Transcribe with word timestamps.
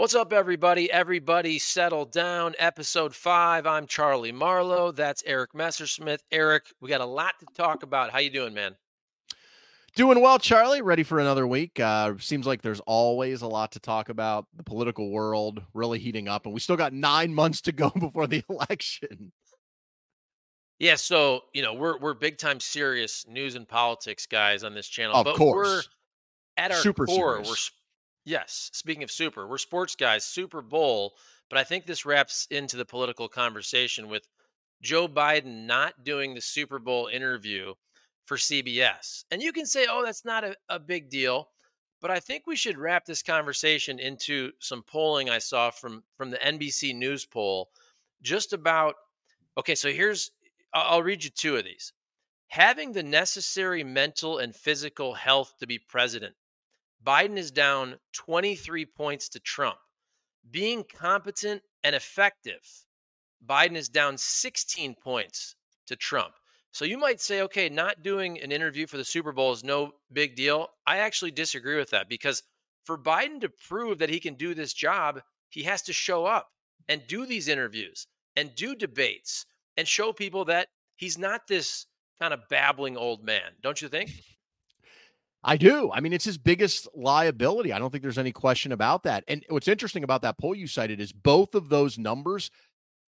What's 0.00 0.14
up, 0.14 0.32
everybody? 0.32 0.90
Everybody 0.90 1.58
settle 1.58 2.06
down. 2.06 2.54
Episode 2.58 3.14
five. 3.14 3.66
I'm 3.66 3.86
Charlie 3.86 4.32
Marlow. 4.32 4.92
That's 4.92 5.22
Eric 5.26 5.52
Messersmith. 5.52 6.20
Eric, 6.32 6.72
we 6.80 6.88
got 6.88 7.02
a 7.02 7.04
lot 7.04 7.34
to 7.40 7.46
talk 7.54 7.82
about. 7.82 8.10
How 8.10 8.18
you 8.18 8.30
doing, 8.30 8.54
man? 8.54 8.76
Doing 9.96 10.22
well, 10.22 10.38
Charlie. 10.38 10.80
Ready 10.80 11.02
for 11.02 11.20
another 11.20 11.46
week. 11.46 11.78
Uh, 11.78 12.14
seems 12.18 12.46
like 12.46 12.62
there's 12.62 12.80
always 12.86 13.42
a 13.42 13.46
lot 13.46 13.72
to 13.72 13.78
talk 13.78 14.08
about. 14.08 14.46
The 14.56 14.62
political 14.62 15.10
world 15.10 15.62
really 15.74 15.98
heating 15.98 16.28
up, 16.28 16.46
and 16.46 16.54
we 16.54 16.60
still 16.60 16.78
got 16.78 16.94
nine 16.94 17.34
months 17.34 17.60
to 17.60 17.72
go 17.72 17.90
before 17.90 18.26
the 18.26 18.42
election. 18.48 19.32
Yeah, 20.78 20.94
so 20.94 21.42
you 21.52 21.60
know 21.60 21.74
we're 21.74 21.98
we're 21.98 22.14
big 22.14 22.38
time 22.38 22.58
serious 22.58 23.26
news 23.28 23.54
and 23.54 23.68
politics 23.68 24.24
guys 24.24 24.64
on 24.64 24.72
this 24.72 24.88
channel, 24.88 25.14
of 25.16 25.26
but 25.26 25.36
course. 25.36 25.68
we're 25.68 25.82
at 26.56 26.70
our 26.70 26.78
Super 26.78 27.04
core, 27.04 27.32
serious. 27.44 27.48
we're 27.50 27.79
Yes. 28.24 28.70
Speaking 28.72 29.02
of 29.02 29.10
super, 29.10 29.46
we're 29.46 29.58
sports 29.58 29.96
guys, 29.96 30.24
Super 30.24 30.62
Bowl. 30.62 31.14
But 31.48 31.58
I 31.58 31.64
think 31.64 31.86
this 31.86 32.06
wraps 32.06 32.46
into 32.50 32.76
the 32.76 32.84
political 32.84 33.28
conversation 33.28 34.08
with 34.08 34.28
Joe 34.82 35.08
Biden 35.08 35.66
not 35.66 36.04
doing 36.04 36.34
the 36.34 36.40
Super 36.40 36.78
Bowl 36.78 37.08
interview 37.08 37.74
for 38.26 38.36
CBS. 38.36 39.24
And 39.30 39.42
you 39.42 39.52
can 39.52 39.66
say, 39.66 39.86
oh, 39.90 40.04
that's 40.04 40.24
not 40.24 40.44
a, 40.44 40.54
a 40.68 40.78
big 40.78 41.10
deal. 41.10 41.48
But 42.00 42.10
I 42.10 42.20
think 42.20 42.46
we 42.46 42.56
should 42.56 42.78
wrap 42.78 43.04
this 43.04 43.22
conversation 43.22 43.98
into 43.98 44.52
some 44.58 44.82
polling 44.82 45.28
I 45.28 45.38
saw 45.38 45.70
from 45.70 46.02
from 46.16 46.30
the 46.30 46.38
NBC 46.38 46.94
News 46.94 47.26
poll 47.26 47.70
just 48.22 48.52
about 48.52 48.94
okay, 49.58 49.74
so 49.74 49.90
here's 49.90 50.30
I'll 50.72 50.94
I'll 50.94 51.02
read 51.02 51.24
you 51.24 51.30
two 51.30 51.56
of 51.56 51.64
these. 51.64 51.92
Having 52.48 52.92
the 52.92 53.02
necessary 53.02 53.84
mental 53.84 54.38
and 54.38 54.56
physical 54.56 55.14
health 55.14 55.54
to 55.60 55.66
be 55.66 55.78
president 55.78 56.34
Biden 57.04 57.36
is 57.36 57.50
down 57.50 57.96
23 58.12 58.84
points 58.86 59.28
to 59.30 59.40
Trump. 59.40 59.78
Being 60.50 60.84
competent 60.84 61.62
and 61.84 61.94
effective, 61.94 62.60
Biden 63.46 63.76
is 63.76 63.88
down 63.88 64.18
16 64.18 64.94
points 65.02 65.56
to 65.86 65.96
Trump. 65.96 66.34
So 66.72 66.84
you 66.84 66.98
might 66.98 67.20
say, 67.20 67.42
okay, 67.42 67.68
not 67.68 68.02
doing 68.02 68.40
an 68.40 68.52
interview 68.52 68.86
for 68.86 68.96
the 68.96 69.04
Super 69.04 69.32
Bowl 69.32 69.52
is 69.52 69.64
no 69.64 69.92
big 70.12 70.36
deal. 70.36 70.68
I 70.86 70.98
actually 70.98 71.32
disagree 71.32 71.76
with 71.76 71.90
that 71.90 72.08
because 72.08 72.42
for 72.84 72.96
Biden 72.96 73.40
to 73.40 73.48
prove 73.48 73.98
that 73.98 74.10
he 74.10 74.20
can 74.20 74.34
do 74.34 74.54
this 74.54 74.72
job, 74.72 75.20
he 75.48 75.62
has 75.64 75.82
to 75.82 75.92
show 75.92 76.26
up 76.26 76.48
and 76.88 77.06
do 77.06 77.26
these 77.26 77.48
interviews 77.48 78.06
and 78.36 78.54
do 78.54 78.74
debates 78.74 79.46
and 79.76 79.86
show 79.88 80.12
people 80.12 80.44
that 80.44 80.68
he's 80.96 81.18
not 81.18 81.48
this 81.48 81.86
kind 82.20 82.32
of 82.32 82.48
babbling 82.48 82.96
old 82.96 83.24
man. 83.24 83.52
Don't 83.62 83.80
you 83.82 83.88
think? 83.88 84.10
I 85.42 85.56
do. 85.56 85.90
I 85.92 86.00
mean, 86.00 86.12
it's 86.12 86.24
his 86.24 86.36
biggest 86.36 86.86
liability. 86.94 87.72
I 87.72 87.78
don't 87.78 87.90
think 87.90 88.02
there's 88.02 88.18
any 88.18 88.32
question 88.32 88.72
about 88.72 89.04
that. 89.04 89.24
And 89.26 89.44
what's 89.48 89.68
interesting 89.68 90.04
about 90.04 90.22
that 90.22 90.38
poll 90.38 90.54
you 90.54 90.66
cited 90.66 91.00
is 91.00 91.12
both 91.12 91.54
of 91.54 91.68
those 91.68 91.98
numbers 91.98 92.50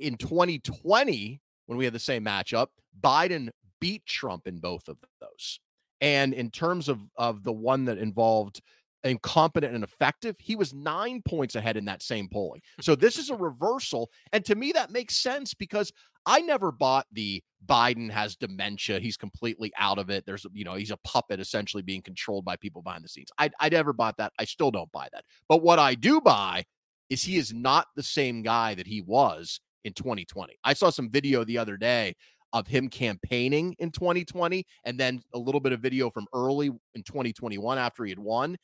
in 0.00 0.16
2020, 0.16 1.40
when 1.66 1.78
we 1.78 1.84
had 1.84 1.94
the 1.94 1.98
same 1.98 2.24
matchup, 2.24 2.68
Biden 3.00 3.50
beat 3.80 4.04
Trump 4.06 4.46
in 4.46 4.58
both 4.58 4.88
of 4.88 4.96
those. 5.20 5.60
And 6.00 6.34
in 6.34 6.50
terms 6.50 6.88
of 6.88 7.00
of 7.16 7.44
the 7.44 7.52
one 7.52 7.84
that 7.84 7.98
involved 7.98 8.60
incompetent 9.04 9.74
and 9.74 9.84
effective, 9.84 10.36
he 10.38 10.56
was 10.56 10.74
nine 10.74 11.22
points 11.22 11.54
ahead 11.54 11.76
in 11.76 11.84
that 11.86 12.02
same 12.02 12.28
polling. 12.28 12.60
So 12.80 12.94
this 12.94 13.18
is 13.18 13.30
a 13.30 13.36
reversal. 13.36 14.10
And 14.32 14.44
to 14.44 14.54
me, 14.54 14.72
that 14.72 14.90
makes 14.90 15.16
sense 15.16 15.54
because 15.54 15.92
I 16.26 16.40
never 16.40 16.72
bought 16.72 17.06
the 17.12 17.42
Biden 17.66 18.10
has 18.10 18.36
dementia. 18.36 19.00
He's 19.00 19.16
completely 19.16 19.72
out 19.78 19.98
of 19.98 20.10
it. 20.10 20.24
There's, 20.26 20.46
you 20.52 20.64
know, 20.64 20.74
he's 20.74 20.90
a 20.90 20.96
puppet 20.98 21.40
essentially 21.40 21.82
being 21.82 22.02
controlled 22.02 22.44
by 22.44 22.56
people 22.56 22.82
behind 22.82 23.04
the 23.04 23.08
scenes. 23.08 23.28
I, 23.38 23.50
I 23.60 23.68
never 23.68 23.92
bought 23.92 24.16
that. 24.18 24.32
I 24.38 24.44
still 24.44 24.70
don't 24.70 24.90
buy 24.92 25.08
that. 25.12 25.24
But 25.48 25.62
what 25.62 25.78
I 25.78 25.94
do 25.94 26.20
buy 26.20 26.64
is 27.10 27.22
he 27.22 27.36
is 27.36 27.52
not 27.52 27.86
the 27.94 28.02
same 28.02 28.42
guy 28.42 28.74
that 28.74 28.86
he 28.86 29.00
was 29.02 29.60
in 29.84 29.92
2020. 29.92 30.54
I 30.64 30.72
saw 30.72 30.90
some 30.90 31.10
video 31.10 31.44
the 31.44 31.58
other 31.58 31.76
day 31.76 32.14
of 32.52 32.66
him 32.66 32.88
campaigning 32.88 33.74
in 33.78 33.90
2020 33.90 34.64
and 34.84 34.98
then 34.98 35.22
a 35.34 35.38
little 35.38 35.60
bit 35.60 35.72
of 35.72 35.80
video 35.80 36.10
from 36.10 36.26
early 36.34 36.66
in 36.94 37.02
2021 37.02 37.78
after 37.78 38.04
he 38.04 38.10
had 38.10 38.18
won. 38.18 38.56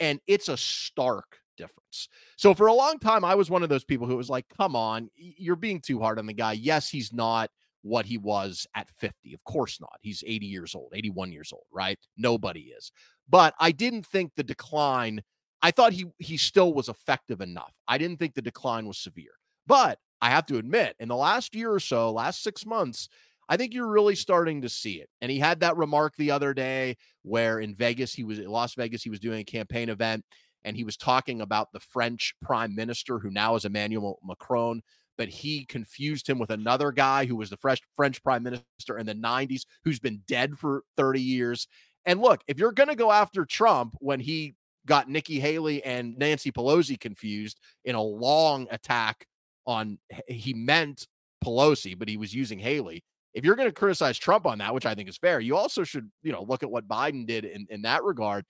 And 0.00 0.20
it's 0.26 0.48
a 0.48 0.56
stark 0.56 1.38
difference. 1.56 2.08
So 2.36 2.54
for 2.54 2.66
a 2.66 2.74
long 2.74 2.98
time, 2.98 3.24
I 3.24 3.34
was 3.34 3.50
one 3.50 3.62
of 3.62 3.68
those 3.68 3.84
people 3.84 4.06
who 4.06 4.16
was 4.16 4.30
like, 4.30 4.46
come 4.56 4.76
on, 4.76 5.08
you're 5.16 5.56
being 5.56 5.80
too 5.80 5.98
hard 6.00 6.18
on 6.18 6.26
the 6.26 6.32
guy. 6.32 6.52
Yes, 6.52 6.88
he's 6.88 7.12
not 7.12 7.50
what 7.82 8.06
he 8.06 8.18
was 8.18 8.66
at 8.74 8.88
50. 8.98 9.32
Of 9.32 9.44
course 9.44 9.80
not. 9.80 9.98
He's 10.00 10.24
80 10.26 10.46
years 10.46 10.74
old, 10.74 10.92
81 10.94 11.32
years 11.32 11.52
old, 11.52 11.64
right? 11.72 11.98
Nobody 12.16 12.72
is. 12.76 12.90
But 13.28 13.54
I 13.60 13.72
didn't 13.72 14.06
think 14.06 14.32
the 14.36 14.42
decline, 14.42 15.22
I 15.62 15.70
thought 15.70 15.92
he 15.92 16.06
he 16.18 16.36
still 16.36 16.74
was 16.74 16.88
effective 16.88 17.40
enough. 17.40 17.72
I 17.88 17.98
didn't 17.98 18.18
think 18.18 18.34
the 18.34 18.42
decline 18.42 18.86
was 18.86 18.98
severe. 18.98 19.32
But 19.66 19.98
I 20.20 20.30
have 20.30 20.46
to 20.46 20.58
admit, 20.58 20.96
in 20.98 21.08
the 21.08 21.16
last 21.16 21.54
year 21.54 21.72
or 21.72 21.80
so, 21.80 22.10
last 22.12 22.42
6 22.42 22.64
months, 22.66 23.08
I 23.48 23.56
think 23.56 23.74
you're 23.74 23.86
really 23.86 24.16
starting 24.16 24.62
to 24.62 24.68
see 24.68 24.94
it. 24.94 25.08
And 25.20 25.30
he 25.30 25.38
had 25.38 25.60
that 25.60 25.76
remark 25.76 26.16
the 26.16 26.32
other 26.32 26.52
day 26.52 26.96
where 27.22 27.60
in 27.60 27.74
Vegas, 27.74 28.12
he 28.12 28.24
was 28.24 28.40
in 28.40 28.48
Las 28.48 28.74
Vegas, 28.74 29.02
he 29.02 29.10
was 29.10 29.20
doing 29.20 29.40
a 29.40 29.44
campaign 29.44 29.88
event 29.88 30.24
and 30.66 30.76
he 30.76 30.84
was 30.84 30.96
talking 30.96 31.40
about 31.40 31.72
the 31.72 31.80
French 31.80 32.34
prime 32.42 32.74
minister 32.74 33.20
who 33.20 33.30
now 33.30 33.54
is 33.54 33.64
Emmanuel 33.64 34.18
Macron. 34.22 34.82
But 35.16 35.28
he 35.28 35.64
confused 35.64 36.28
him 36.28 36.38
with 36.38 36.50
another 36.50 36.92
guy 36.92 37.24
who 37.24 37.36
was 37.36 37.48
the 37.48 37.56
fresh 37.56 37.78
French 37.94 38.22
prime 38.22 38.42
minister 38.42 38.98
in 38.98 39.06
the 39.06 39.14
90s, 39.14 39.62
who's 39.84 39.98
been 39.98 40.20
dead 40.26 40.58
for 40.58 40.82
30 40.98 41.22
years. 41.22 41.68
And 42.04 42.20
look, 42.20 42.42
if 42.48 42.58
you're 42.58 42.72
going 42.72 42.90
to 42.90 42.96
go 42.96 43.10
after 43.10 43.46
Trump 43.46 43.94
when 44.00 44.20
he 44.20 44.56
got 44.84 45.08
Nikki 45.08 45.40
Haley 45.40 45.82
and 45.84 46.18
Nancy 46.18 46.52
Pelosi 46.52 47.00
confused 47.00 47.58
in 47.86 47.94
a 47.94 48.02
long 48.02 48.66
attack 48.70 49.26
on, 49.66 49.98
he 50.28 50.52
meant 50.52 51.06
Pelosi, 51.42 51.98
but 51.98 52.08
he 52.08 52.18
was 52.18 52.34
using 52.34 52.58
Haley 52.58 53.02
if 53.36 53.44
you're 53.44 53.54
going 53.54 53.68
to 53.68 53.72
criticize 53.72 54.16
Trump 54.16 54.46
on 54.46 54.58
that, 54.58 54.72
which 54.72 54.86
I 54.86 54.94
think 54.94 55.10
is 55.10 55.18
fair, 55.18 55.40
you 55.40 55.58
also 55.58 55.84
should, 55.84 56.10
you 56.22 56.32
know, 56.32 56.42
look 56.42 56.62
at 56.62 56.70
what 56.70 56.88
Biden 56.88 57.26
did 57.26 57.44
in, 57.44 57.66
in 57.68 57.82
that 57.82 58.02
regard. 58.02 58.46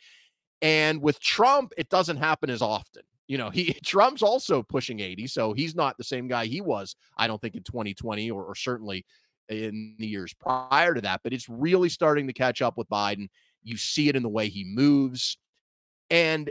And 0.62 1.03
with 1.03 1.21
Trump, 1.21 1.72
it 1.77 1.89
doesn't 1.89 2.17
happen 2.17 2.50
as 2.50 2.62
often. 2.62 3.03
You 3.28 3.39
know, 3.39 3.50
he 3.50 3.72
Trump's 3.84 4.22
also 4.22 4.62
pushing 4.62 5.00
80, 5.00 5.27
so 5.27 5.53
he's 5.53 5.75
not 5.75 5.97
the 5.99 6.05
same 6.05 6.28
guy 6.28 6.47
he 6.47 6.61
was, 6.61 6.97
I 7.17 7.27
don't 7.27 7.41
think, 7.41 7.55
in 7.55 7.62
2020 7.62 8.31
or, 8.31 8.44
or 8.44 8.55
certainly 8.55 9.05
in 9.49 9.94
the 9.99 10.06
years 10.06 10.34
prior 10.34 10.94
to 10.94 11.00
that. 11.03 11.21
But 11.22 11.33
it's 11.33 11.49
really 11.49 11.89
starting 11.89 12.27
to 12.27 12.33
catch 12.33 12.62
up 12.62 12.77
with 12.77 12.89
Biden. 12.89 13.28
You 13.62 13.77
see 13.77 14.09
it 14.09 14.17
in 14.17 14.22
the 14.22 14.28
way 14.28 14.49
he 14.49 14.65
moves. 14.65 15.39
And 16.11 16.50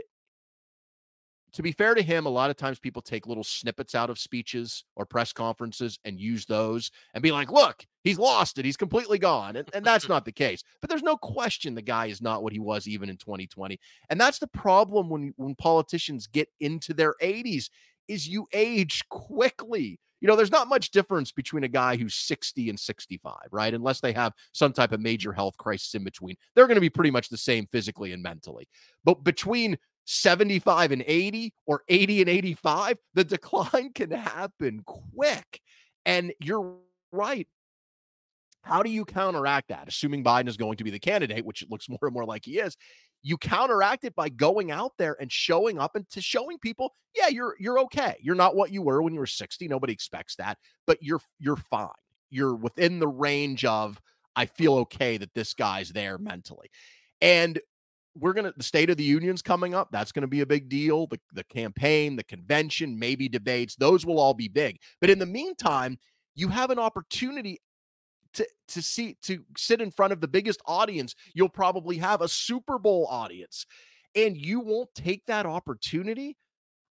to 1.56 1.62
be 1.62 1.72
fair 1.72 1.94
to 1.94 2.02
him, 2.02 2.26
a 2.26 2.30
lot 2.30 2.50
of 2.50 2.56
times 2.56 2.78
people 2.78 3.00
take 3.00 3.26
little 3.26 3.44
snippets 3.44 3.94
out 3.94 4.10
of 4.10 4.18
speeches 4.18 4.84
or 4.94 5.06
press 5.06 5.32
conferences 5.32 5.98
and 6.04 6.20
use 6.20 6.44
those 6.44 6.90
and 7.14 7.22
be 7.22 7.32
like, 7.32 7.50
look, 7.50 7.86
he's 8.06 8.18
lost 8.18 8.58
it. 8.58 8.64
He's 8.64 8.76
completely 8.76 9.18
gone. 9.18 9.56
And, 9.56 9.68
and 9.74 9.84
that's 9.84 10.08
not 10.08 10.24
the 10.24 10.32
case. 10.32 10.62
But 10.80 10.88
there's 10.88 11.02
no 11.02 11.16
question 11.16 11.74
the 11.74 11.82
guy 11.82 12.06
is 12.06 12.22
not 12.22 12.42
what 12.42 12.52
he 12.52 12.58
was 12.58 12.86
even 12.86 13.10
in 13.10 13.16
2020. 13.16 13.78
And 14.10 14.20
that's 14.20 14.38
the 14.38 14.46
problem 14.46 15.10
when, 15.10 15.34
when 15.36 15.54
politicians 15.56 16.26
get 16.26 16.48
into 16.60 16.94
their 16.94 17.14
80s 17.22 17.68
is 18.08 18.28
you 18.28 18.46
age 18.52 19.06
quickly. 19.08 19.98
You 20.20 20.28
know, 20.28 20.36
there's 20.36 20.52
not 20.52 20.68
much 20.68 20.92
difference 20.92 21.30
between 21.30 21.64
a 21.64 21.68
guy 21.68 21.96
who's 21.96 22.14
60 22.14 22.70
and 22.70 22.80
65, 22.80 23.34
right? 23.50 23.74
Unless 23.74 24.00
they 24.00 24.12
have 24.12 24.32
some 24.52 24.72
type 24.72 24.92
of 24.92 25.00
major 25.00 25.32
health 25.32 25.56
crisis 25.58 25.94
in 25.94 26.04
between. 26.04 26.36
They're 26.54 26.66
going 26.66 26.76
to 26.76 26.80
be 26.80 26.88
pretty 26.88 27.10
much 27.10 27.28
the 27.28 27.36
same 27.36 27.66
physically 27.66 28.12
and 28.12 28.22
mentally. 28.22 28.66
But 29.04 29.24
between 29.24 29.76
75 30.06 30.92
and 30.92 31.04
80 31.06 31.52
or 31.66 31.82
80 31.88 32.20
and 32.22 32.30
85, 32.30 32.98
the 33.14 33.24
decline 33.24 33.92
can 33.92 34.12
happen 34.12 34.82
quick. 34.86 35.60
And 36.06 36.32
you're 36.40 36.76
right. 37.12 37.48
How 38.66 38.82
do 38.82 38.90
you 38.90 39.04
counteract 39.04 39.68
that? 39.68 39.86
Assuming 39.86 40.24
Biden 40.24 40.48
is 40.48 40.56
going 40.56 40.76
to 40.78 40.84
be 40.84 40.90
the 40.90 40.98
candidate, 40.98 41.44
which 41.44 41.62
it 41.62 41.70
looks 41.70 41.88
more 41.88 42.00
and 42.02 42.12
more 42.12 42.24
like 42.24 42.44
he 42.44 42.58
is, 42.58 42.76
you 43.22 43.38
counteract 43.38 44.04
it 44.04 44.14
by 44.16 44.28
going 44.28 44.72
out 44.72 44.92
there 44.98 45.16
and 45.20 45.30
showing 45.30 45.78
up 45.78 45.94
and 45.94 46.08
to 46.10 46.20
showing 46.20 46.58
people, 46.58 46.92
yeah, 47.14 47.28
you're 47.28 47.54
you're 47.60 47.78
okay. 47.80 48.16
You're 48.20 48.34
not 48.34 48.56
what 48.56 48.72
you 48.72 48.82
were 48.82 49.02
when 49.02 49.14
you 49.14 49.20
were 49.20 49.26
60. 49.26 49.68
Nobody 49.68 49.92
expects 49.92 50.34
that, 50.36 50.58
but 50.86 50.98
you're 51.00 51.20
you're 51.38 51.56
fine. 51.56 51.88
You're 52.30 52.56
within 52.56 52.98
the 52.98 53.08
range 53.08 53.64
of 53.64 54.00
I 54.34 54.46
feel 54.46 54.74
okay 54.78 55.16
that 55.16 55.32
this 55.34 55.54
guy's 55.54 55.90
there 55.90 56.18
mentally. 56.18 56.68
And 57.20 57.60
we're 58.18 58.32
to 58.32 58.52
the 58.56 58.62
state 58.62 58.90
of 58.90 58.96
the 58.96 59.04
union's 59.04 59.42
coming 59.42 59.74
up 59.74 59.88
that's 59.92 60.10
to 60.12 60.26
be 60.26 60.40
a 60.40 60.46
big 60.46 60.70
deal 60.70 61.06
the, 61.06 61.20
the 61.34 61.44
campaign 61.44 62.16
the 62.16 62.24
convention 62.24 62.98
maybe 62.98 63.28
debates 63.28 63.76
those 63.76 64.06
will 64.06 64.18
all 64.18 64.32
be 64.32 64.48
big 64.48 64.78
but 65.02 65.10
in 65.10 65.18
the 65.18 65.26
meantime 65.26 65.98
you 66.34 66.48
have 66.48 66.70
an 66.70 66.78
opportunity 66.78 67.60
to 68.36 68.46
to 68.68 68.82
see 68.82 69.16
to 69.22 69.42
sit 69.56 69.80
in 69.80 69.90
front 69.90 70.12
of 70.12 70.20
the 70.20 70.28
biggest 70.28 70.60
audience 70.66 71.14
you'll 71.34 71.48
probably 71.48 71.96
have 71.96 72.20
a 72.20 72.28
super 72.28 72.78
bowl 72.78 73.06
audience 73.10 73.66
and 74.14 74.36
you 74.36 74.60
won't 74.60 74.94
take 74.94 75.24
that 75.26 75.46
opportunity 75.46 76.36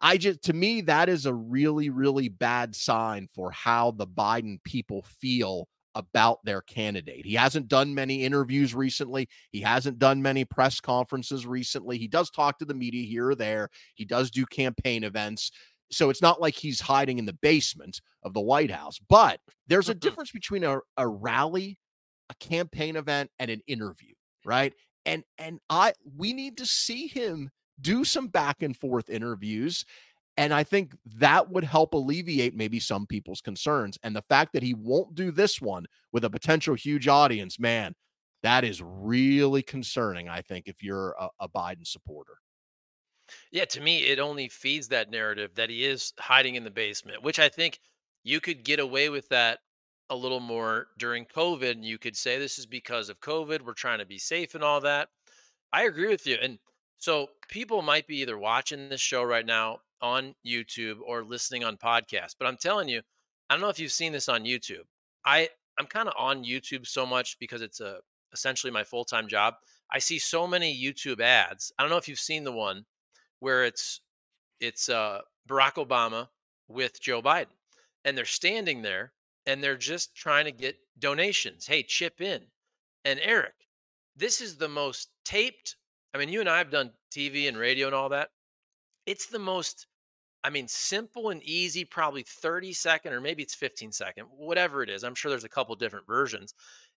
i 0.00 0.16
just 0.16 0.42
to 0.42 0.52
me 0.52 0.80
that 0.80 1.08
is 1.08 1.26
a 1.26 1.34
really 1.34 1.90
really 1.90 2.28
bad 2.28 2.74
sign 2.74 3.28
for 3.34 3.50
how 3.50 3.90
the 3.90 4.06
biden 4.06 4.62
people 4.64 5.04
feel 5.20 5.68
about 5.94 6.44
their 6.44 6.60
candidate. 6.60 7.24
He 7.24 7.34
hasn't 7.34 7.68
done 7.68 7.94
many 7.94 8.24
interviews 8.24 8.74
recently. 8.74 9.28
He 9.50 9.60
hasn't 9.60 9.98
done 9.98 10.20
many 10.20 10.44
press 10.44 10.80
conferences 10.80 11.46
recently. 11.46 11.98
He 11.98 12.08
does 12.08 12.30
talk 12.30 12.58
to 12.58 12.64
the 12.64 12.74
media 12.74 13.06
here 13.06 13.28
or 13.28 13.34
there. 13.34 13.68
He 13.94 14.04
does 14.04 14.30
do 14.30 14.44
campaign 14.46 15.04
events. 15.04 15.52
So 15.90 16.10
it's 16.10 16.22
not 16.22 16.40
like 16.40 16.54
he's 16.54 16.80
hiding 16.80 17.18
in 17.18 17.26
the 17.26 17.32
basement 17.34 18.00
of 18.22 18.34
the 18.34 18.40
White 18.40 18.70
House. 18.70 18.98
But 19.08 19.40
there's 19.66 19.88
a 19.88 19.94
difference 19.94 20.30
between 20.30 20.64
a, 20.64 20.78
a 20.96 21.06
rally, 21.06 21.78
a 22.30 22.34
campaign 22.36 22.96
event, 22.96 23.30
and 23.38 23.50
an 23.50 23.60
interview, 23.66 24.14
right? 24.44 24.72
And 25.06 25.24
and 25.38 25.60
I 25.68 25.92
we 26.16 26.32
need 26.32 26.56
to 26.58 26.66
see 26.66 27.06
him 27.06 27.50
do 27.80 28.04
some 28.04 28.28
back 28.28 28.62
and 28.62 28.76
forth 28.76 29.10
interviews. 29.10 29.84
And 30.36 30.52
I 30.52 30.64
think 30.64 30.96
that 31.16 31.50
would 31.50 31.62
help 31.62 31.94
alleviate 31.94 32.56
maybe 32.56 32.80
some 32.80 33.06
people's 33.06 33.40
concerns. 33.40 33.98
And 34.02 34.16
the 34.16 34.22
fact 34.22 34.52
that 34.52 34.64
he 34.64 34.74
won't 34.74 35.14
do 35.14 35.30
this 35.30 35.60
one 35.60 35.86
with 36.12 36.24
a 36.24 36.30
potential 36.30 36.74
huge 36.74 37.06
audience, 37.06 37.60
man, 37.60 37.94
that 38.42 38.64
is 38.64 38.82
really 38.82 39.62
concerning, 39.62 40.28
I 40.28 40.42
think, 40.42 40.66
if 40.66 40.82
you're 40.82 41.14
a, 41.20 41.28
a 41.40 41.48
Biden 41.48 41.86
supporter. 41.86 42.38
Yeah, 43.50 43.64
to 43.66 43.80
me, 43.80 44.04
it 44.04 44.18
only 44.18 44.48
feeds 44.48 44.88
that 44.88 45.10
narrative 45.10 45.54
that 45.54 45.70
he 45.70 45.84
is 45.84 46.12
hiding 46.18 46.56
in 46.56 46.64
the 46.64 46.70
basement, 46.70 47.22
which 47.22 47.38
I 47.38 47.48
think 47.48 47.80
you 48.22 48.40
could 48.40 48.64
get 48.64 48.80
away 48.80 49.08
with 49.08 49.28
that 49.28 49.60
a 50.10 50.16
little 50.16 50.40
more 50.40 50.88
during 50.98 51.24
COVID. 51.26 51.70
And 51.70 51.84
you 51.84 51.98
could 51.98 52.16
say 52.16 52.38
this 52.38 52.58
is 52.58 52.66
because 52.66 53.08
of 53.08 53.20
COVID. 53.20 53.62
We're 53.62 53.72
trying 53.72 53.98
to 53.98 54.06
be 54.06 54.18
safe 54.18 54.54
and 54.54 54.64
all 54.64 54.80
that. 54.82 55.08
I 55.72 55.84
agree 55.84 56.08
with 56.08 56.26
you. 56.26 56.36
And 56.40 56.58
so 56.98 57.28
people 57.48 57.82
might 57.82 58.06
be 58.06 58.18
either 58.18 58.38
watching 58.38 58.88
this 58.88 59.00
show 59.00 59.22
right 59.22 59.46
now 59.46 59.78
on 60.00 60.34
YouTube 60.46 60.98
or 61.06 61.24
listening 61.24 61.64
on 61.64 61.76
podcast. 61.76 62.36
But 62.38 62.46
I'm 62.46 62.56
telling 62.56 62.88
you, 62.88 63.00
I 63.48 63.54
don't 63.54 63.62
know 63.62 63.68
if 63.68 63.78
you've 63.78 63.92
seen 63.92 64.12
this 64.12 64.28
on 64.28 64.44
YouTube. 64.44 64.84
I 65.24 65.48
I'm 65.78 65.86
kind 65.86 66.08
of 66.08 66.14
on 66.16 66.44
YouTube 66.44 66.86
so 66.86 67.04
much 67.04 67.38
because 67.38 67.62
it's 67.62 67.80
a 67.80 67.98
essentially 68.32 68.70
my 68.70 68.84
full-time 68.84 69.28
job. 69.28 69.54
I 69.90 69.98
see 69.98 70.18
so 70.18 70.46
many 70.46 70.76
YouTube 70.76 71.20
ads. 71.20 71.72
I 71.78 71.82
don't 71.82 71.90
know 71.90 71.96
if 71.96 72.08
you've 72.08 72.18
seen 72.18 72.44
the 72.44 72.52
one 72.52 72.84
where 73.44 73.64
it's 73.64 74.00
it's 74.58 74.88
uh, 74.88 75.20
Barack 75.46 75.74
Obama 75.74 76.28
with 76.66 76.98
Joe 76.98 77.20
Biden, 77.20 77.52
and 78.06 78.16
they're 78.16 78.24
standing 78.24 78.80
there 78.80 79.12
and 79.46 79.62
they're 79.62 79.76
just 79.76 80.14
trying 80.14 80.46
to 80.46 80.52
get 80.52 80.78
donations. 80.98 81.66
Hey, 81.66 81.82
chip 81.82 82.22
in. 82.22 82.40
And 83.04 83.20
Eric, 83.22 83.52
this 84.16 84.40
is 84.40 84.56
the 84.56 84.68
most 84.68 85.10
taped. 85.26 85.76
I 86.14 86.18
mean, 86.18 86.30
you 86.30 86.40
and 86.40 86.48
I 86.48 86.56
have 86.56 86.70
done 86.70 86.92
TV 87.14 87.46
and 87.46 87.58
radio 87.58 87.86
and 87.86 87.94
all 87.94 88.08
that. 88.08 88.30
It's 89.04 89.26
the 89.26 89.38
most, 89.38 89.86
I 90.42 90.48
mean, 90.48 90.66
simple 90.66 91.28
and 91.28 91.42
easy, 91.42 91.84
probably 91.84 92.22
30 92.22 92.72
second 92.72 93.12
or 93.12 93.20
maybe 93.20 93.42
it's 93.42 93.54
15 93.54 93.92
second, 93.92 94.24
whatever 94.34 94.82
it 94.82 94.88
is. 94.88 95.04
I'm 95.04 95.14
sure 95.14 95.30
there's 95.30 95.44
a 95.44 95.48
couple 95.50 95.74
different 95.76 96.06
versions. 96.06 96.54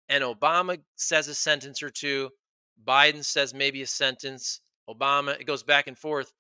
And 0.08 0.24
Obama 0.24 0.80
says 0.96 1.28
a 1.28 1.36
sentence 1.36 1.84
or 1.84 1.90
two, 1.90 2.30
Biden 2.86 3.26
says 3.26 3.54
maybe 3.54 3.82
a 3.82 3.88
sentence, 3.88 4.62
Obama, 4.90 5.40
it 5.40 5.46
goes 5.46 5.64
back 5.64 5.88
and 5.88 5.98
forth. 5.98 6.34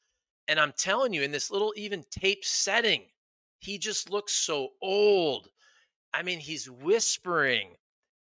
And 0.47 0.59
I'm 0.59 0.73
telling 0.77 1.13
you, 1.13 1.23
in 1.23 1.31
this 1.31 1.51
little 1.51 1.73
even 1.75 2.05
tape 2.09 2.45
setting, 2.45 3.03
he 3.59 3.77
just 3.77 4.09
looks 4.09 4.33
so 4.33 4.69
old. 4.81 5.49
I 6.13 6.23
mean, 6.23 6.39
he's 6.39 6.69
whispering. 6.69 7.75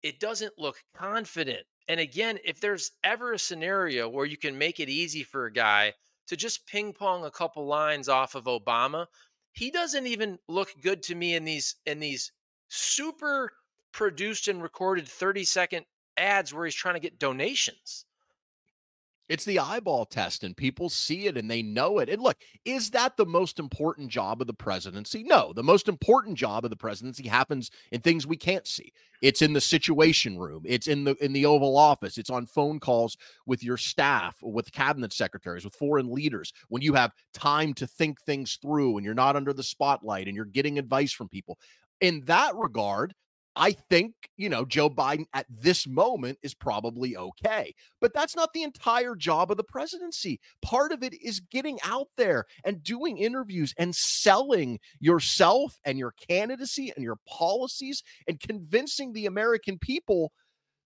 It 0.03 0.21
doesn't 0.21 0.59
look 0.59 0.83
confident. 0.95 1.65
And 1.89 2.01
again, 2.01 2.39
if 2.45 2.61
there's 2.61 2.93
ever 3.05 3.33
a 3.33 3.39
scenario 3.39 4.09
where 4.09 4.27
you 4.27 4.37
can 4.37 4.59
make 4.59 4.81
it 4.81 4.89
easy 4.89 5.23
for 5.23 5.47
a 5.47 5.53
guy 5.53 5.95
to 6.27 6.37
just 6.37 6.67
ping 6.67 6.93
pong 6.93 7.25
a 7.25 7.31
couple 7.31 7.67
lines 7.67 8.09
off 8.09 8.35
of 8.35 8.45
Obama, 8.45 9.07
he 9.53 9.71
doesn't 9.71 10.07
even 10.07 10.39
look 10.49 10.71
good 10.83 11.03
to 11.05 11.15
me 11.15 11.35
in 11.35 11.45
these 11.45 11.77
in 11.87 11.99
these 11.99 12.33
super 12.69 13.53
produced 13.93 14.49
and 14.49 14.63
recorded 14.63 15.09
30 15.09 15.45
second 15.45 15.87
ads 16.17 16.53
where 16.53 16.65
he's 16.67 16.75
trying 16.75 16.95
to 16.95 17.01
get 17.01 17.19
donations. 17.19 18.05
It's 19.29 19.45
the 19.45 19.59
eyeball 19.59 20.07
test, 20.07 20.43
and 20.43 20.57
people 20.57 20.89
see 20.89 21.27
it 21.27 21.37
and 21.37 21.51
they 21.51 21.63
know 21.63 21.99
it. 21.99 22.09
And 22.09 22.23
look, 22.23 22.39
is 22.65 22.91
that 22.91 23.17
the 23.17 23.27
most 23.27 23.59
important 23.59 24.09
job 24.09 24.41
of 24.41 24.47
the 24.47 24.55
presidency? 24.55 25.23
No, 25.23 25.53
the 25.53 25.63
most 25.63 25.87
important 25.87 26.39
job 26.39 26.65
of 26.65 26.71
the 26.71 26.77
presidency 26.77 27.29
happens 27.29 27.71
in 27.93 28.01
things 28.01 28.27
we 28.27 28.37
can't 28.37 28.67
see. 28.67 28.93
It's 29.21 29.43
in 29.43 29.53
the 29.53 29.61
situation 29.61 30.39
room. 30.39 30.63
It's 30.65 30.87
in 30.87 31.05
the 31.05 31.15
in 31.23 31.33
the 31.33 31.45
Oval 31.45 31.77
Office. 31.77 32.19
It's 32.19 32.31
on 32.31 32.47
phone 32.47 32.81
calls 32.81 33.17
with 33.47 33.63
your 33.63 33.77
staff, 33.77 34.37
with 34.43 34.73
cabinet 34.73 35.13
secretaries, 35.13 35.65
with 35.65 35.75
foreign 35.75 36.13
leaders. 36.13 36.53
When 36.69 36.83
you 36.83 36.95
have 36.95 37.13
time 37.35 37.75
to 37.75 37.87
think 37.87 38.21
things 38.21 38.59
through, 38.63 38.97
and 38.97 39.05
you're 39.05 39.15
not 39.15 39.37
under 39.37 39.53
the 39.53 39.63
spotlight, 39.63 40.27
and 40.27 40.37
you're 40.37 40.45
getting 40.45 40.79
advice 40.79 41.13
from 41.13 41.29
people. 41.29 41.59
In 42.01 42.23
that 42.27 42.55
regard, 42.55 43.13
I 43.59 43.73
think, 43.73 44.15
you 44.37 44.49
know, 44.49 44.65
Joe 44.65 44.89
Biden 44.89 45.27
at 45.35 45.47
this 45.51 45.87
moment 45.87 46.39
is 46.43 46.55
probably 46.55 47.17
okay. 47.17 47.75
But 48.01 48.15
that's 48.15 48.37
not 48.37 48.53
the 48.53 48.63
entire 48.63 49.17
job 49.17 49.51
of 49.51 49.57
the 49.57 49.65
presidency. 49.65 50.41
Part 50.63 50.93
of 50.93 51.03
it 51.03 51.15
is 51.21 51.41
getting 51.41 51.79
out 51.85 52.07
there 52.17 52.45
and 52.65 52.83
doing 52.83 53.19
interviews 53.19 53.75
and 53.77 53.95
selling 53.95 54.79
yourself 55.01 55.79
and 55.85 55.99
your 55.99 56.15
candidacy 56.29 56.93
and 56.95 57.05
your 57.05 57.19
policies 57.29 58.03
and 58.29 58.41
convincing 58.41 59.13
the 59.13 59.27
American 59.27 59.79
people 59.79 60.33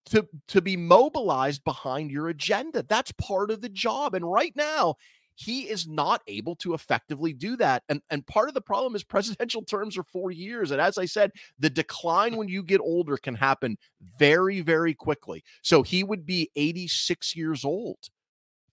to 0.06 0.26
to 0.48 0.60
be 0.60 0.76
mobilized 0.76 1.62
behind 1.64 2.10
your 2.10 2.28
agenda. 2.28 2.84
That's 2.88 3.12
part 3.12 3.50
of 3.50 3.60
the 3.60 3.68
job. 3.68 4.14
And 4.14 4.28
right 4.30 4.52
now, 4.56 4.96
he 5.34 5.62
is 5.62 5.86
not 5.86 6.22
able 6.26 6.56
to 6.56 6.74
effectively 6.74 7.32
do 7.32 7.56
that. 7.56 7.82
And, 7.88 8.02
and 8.10 8.26
part 8.26 8.48
of 8.48 8.54
the 8.54 8.60
problem 8.60 8.94
is 8.94 9.04
presidential 9.12 9.62
terms 9.62 9.96
are 9.96 10.04
four 10.04 10.30
years. 10.30 10.70
And 10.70 10.80
as 10.80 10.98
I 10.98 11.06
said, 11.06 11.32
the 11.58 11.70
decline 11.70 12.36
when 12.36 12.48
you 12.48 12.62
get 12.62 12.80
older 12.80 13.16
can 13.16 13.34
happen 13.34 13.76
very, 14.18 14.60
very 14.60 14.94
quickly. 14.94 15.42
So 15.62 15.82
he 15.82 16.04
would 16.04 16.26
be 16.26 16.50
86 16.56 17.36
years 17.36 17.64
old 17.64 17.98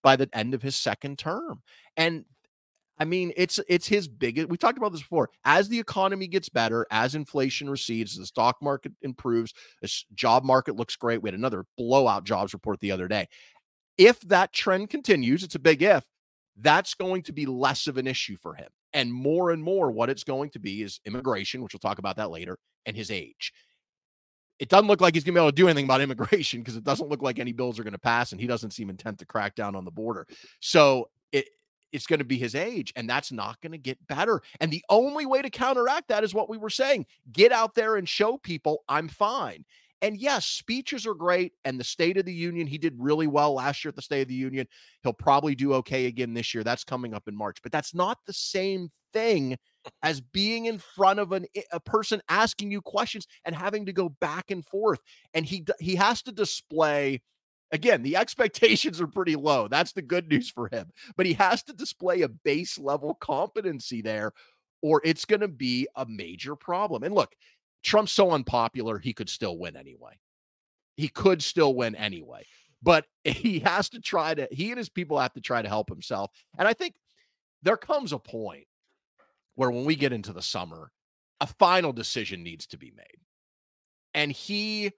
by 0.01 0.15
the 0.15 0.29
end 0.33 0.53
of 0.53 0.61
his 0.61 0.75
second 0.75 1.19
term. 1.19 1.61
And 1.97 2.25
I 3.01 3.05
mean, 3.05 3.31
it's 3.37 3.59
it's 3.69 3.87
his 3.87 4.09
biggest. 4.09 4.49
We 4.49 4.57
talked 4.57 4.77
about 4.77 4.91
this 4.91 5.01
before. 5.01 5.29
As 5.45 5.69
the 5.69 5.79
economy 5.79 6.27
gets 6.27 6.49
better, 6.49 6.85
as 6.91 7.15
inflation 7.15 7.69
recedes, 7.69 8.17
the 8.17 8.25
stock 8.25 8.57
market 8.61 8.91
improves, 9.01 9.53
the 9.81 9.89
job 10.15 10.43
market 10.43 10.75
looks 10.75 10.97
great. 10.97 11.21
We 11.21 11.29
had 11.29 11.39
another 11.39 11.65
blowout 11.77 12.25
jobs 12.25 12.51
report 12.51 12.81
the 12.81 12.91
other 12.91 13.07
day. 13.07 13.29
If 13.97 14.19
that 14.21 14.51
trend 14.51 14.89
continues, 14.89 15.43
it's 15.43 15.55
a 15.55 15.59
big 15.59 15.81
if 15.81 16.03
that's 16.61 16.93
going 16.93 17.23
to 17.23 17.33
be 17.33 17.45
less 17.45 17.87
of 17.87 17.97
an 17.97 18.07
issue 18.07 18.37
for 18.37 18.53
him. 18.53 18.69
And 18.93 19.13
more 19.13 19.51
and 19.51 19.63
more, 19.63 19.91
what 19.91 20.09
it's 20.09 20.23
going 20.23 20.49
to 20.51 20.59
be 20.59 20.81
is 20.81 20.99
immigration, 21.05 21.61
which 21.61 21.73
we'll 21.73 21.79
talk 21.79 21.99
about 21.99 22.17
that 22.17 22.31
later, 22.31 22.57
and 22.85 22.95
his 22.95 23.11
age. 23.11 23.53
It 24.57 24.67
doesn't 24.67 24.87
look 24.87 24.99
like 24.99 25.13
he's 25.13 25.23
going 25.23 25.35
to 25.35 25.39
be 25.39 25.41
able 25.41 25.51
to 25.51 25.55
do 25.55 25.67
anything 25.67 25.85
about 25.85 26.01
immigration 26.01 26.61
because 26.61 26.75
it 26.75 26.83
doesn't 26.83 27.09
look 27.09 27.21
like 27.21 27.39
any 27.39 27.53
bills 27.53 27.79
are 27.79 27.83
going 27.83 27.93
to 27.93 27.99
pass, 27.99 28.31
and 28.31 28.41
he 28.41 28.47
doesn't 28.47 28.71
seem 28.71 28.89
intent 28.89 29.19
to 29.19 29.25
crack 29.25 29.55
down 29.55 29.75
on 29.75 29.85
the 29.85 29.91
border. 29.91 30.27
So 30.59 31.09
it 31.31 31.49
it's 31.91 32.07
going 32.07 32.19
to 32.19 32.25
be 32.25 32.37
his 32.37 32.55
age, 32.55 32.91
and 32.95 33.09
that's 33.09 33.31
not 33.31 33.61
going 33.61 33.71
to 33.71 33.77
get 33.77 34.05
better. 34.07 34.41
And 34.59 34.71
the 34.71 34.83
only 34.89 35.25
way 35.25 35.41
to 35.41 35.49
counteract 35.49 36.09
that 36.09 36.23
is 36.23 36.33
what 36.33 36.49
we 36.49 36.57
were 36.57 36.69
saying: 36.69 37.05
get 37.31 37.51
out 37.51 37.75
there 37.75 37.95
and 37.95 38.09
show 38.09 38.37
people 38.37 38.83
I'm 38.89 39.07
fine. 39.07 39.65
And 40.01 40.17
yes, 40.17 40.45
speeches 40.45 41.05
are 41.05 41.13
great. 41.13 41.53
And 41.65 41.79
the 41.79 41.83
State 41.83 42.17
of 42.17 42.25
the 42.25 42.33
Union, 42.33 42.67
he 42.67 42.77
did 42.77 42.93
really 42.97 43.27
well 43.27 43.53
last 43.53 43.83
year 43.83 43.89
at 43.89 43.95
the 43.95 44.01
State 44.01 44.21
of 44.21 44.27
the 44.29 44.33
Union. 44.33 44.65
He'll 45.03 45.13
probably 45.13 45.55
do 45.55 45.73
okay 45.75 46.05
again 46.05 46.33
this 46.33 46.53
year. 46.53 46.63
That's 46.63 46.83
coming 46.85 47.13
up 47.13 47.27
in 47.27 47.35
March. 47.35 47.57
But 47.61 47.71
that's 47.71 47.93
not 47.93 48.17
the 48.25 48.33
same 48.33 48.89
thing 49.11 49.57
as 50.01 50.21
being 50.21 50.65
in 50.65 50.77
front 50.77 51.19
of 51.19 51.31
an, 51.31 51.45
eh, 51.55 51.61
a 51.71 51.79
person 51.79 52.21
asking 52.29 52.71
you 52.71 52.81
questions 52.81 53.27
and 53.43 53.55
having 53.55 53.85
to 53.87 53.93
go 53.93 54.09
back 54.09 54.51
and 54.51 54.65
forth. 54.65 54.99
And 55.33 55.45
he 55.45 55.65
he 55.79 55.95
has 55.95 56.21
to 56.23 56.31
display. 56.31 57.21
Again, 57.71 58.01
the 58.01 58.15
expectations 58.15 59.01
are 59.01 59.07
pretty 59.07 59.35
low. 59.35 59.67
That's 59.67 59.91
the 59.91 60.01
good 60.01 60.29
news 60.29 60.49
for 60.49 60.69
him. 60.69 60.91
But 61.17 61.25
he 61.25 61.33
has 61.33 61.61
to 61.63 61.73
display 61.73 62.21
a 62.21 62.29
base 62.29 62.79
level 62.79 63.15
competency 63.15 64.01
there, 64.01 64.31
or 64.81 65.01
it's 65.03 65.25
going 65.25 65.41
to 65.41 65.49
be 65.49 65.87
a 65.95 66.05
major 66.05 66.55
problem. 66.55 67.03
And 67.03 67.13
look, 67.13 67.35
Trump's 67.83 68.11
so 68.11 68.31
unpopular, 68.31 68.99
he 68.99 69.13
could 69.13 69.29
still 69.29 69.57
win 69.57 69.75
anyway. 69.75 70.19
He 70.97 71.07
could 71.07 71.41
still 71.41 71.73
win 71.73 71.95
anyway. 71.95 72.45
But 72.81 73.05
he 73.23 73.59
has 73.59 73.89
to 73.89 73.99
try 73.99 74.33
to, 74.33 74.47
he 74.51 74.69
and 74.71 74.77
his 74.77 74.89
people 74.89 75.19
have 75.19 75.33
to 75.33 75.41
try 75.41 75.61
to 75.61 75.69
help 75.69 75.89
himself. 75.89 76.31
And 76.57 76.67
I 76.67 76.73
think 76.73 76.95
there 77.61 77.77
comes 77.77 78.13
a 78.13 78.19
point 78.19 78.65
where 79.55 79.71
when 79.71 79.85
we 79.85 79.95
get 79.95 80.13
into 80.13 80.33
the 80.33 80.41
summer, 80.41 80.91
a 81.41 81.47
final 81.47 81.93
decision 81.93 82.43
needs 82.43 82.67
to 82.67 82.77
be 82.77 82.91
made. 82.95 83.19
And 84.13 84.31
he 84.31 84.91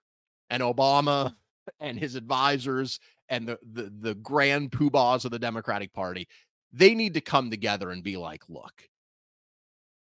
and 0.50 0.62
Obama 0.62 1.30
mm. 1.30 1.36
and 1.80 1.98
his 1.98 2.16
advisors 2.16 3.00
and 3.30 3.48
the 3.48 3.60
the, 3.64 3.92
the 4.00 4.16
grand 4.16 4.72
poobahs 4.72 5.26
of 5.26 5.32
the 5.32 5.40
Democratic 5.40 5.94
Party, 5.94 6.28
they 6.72 6.94
need 6.96 7.14
to 7.16 7.22
come 7.22 7.50
together 7.50 7.90
and 7.92 8.04
be 8.04 8.18
like, 8.18 8.44
look, 8.50 8.90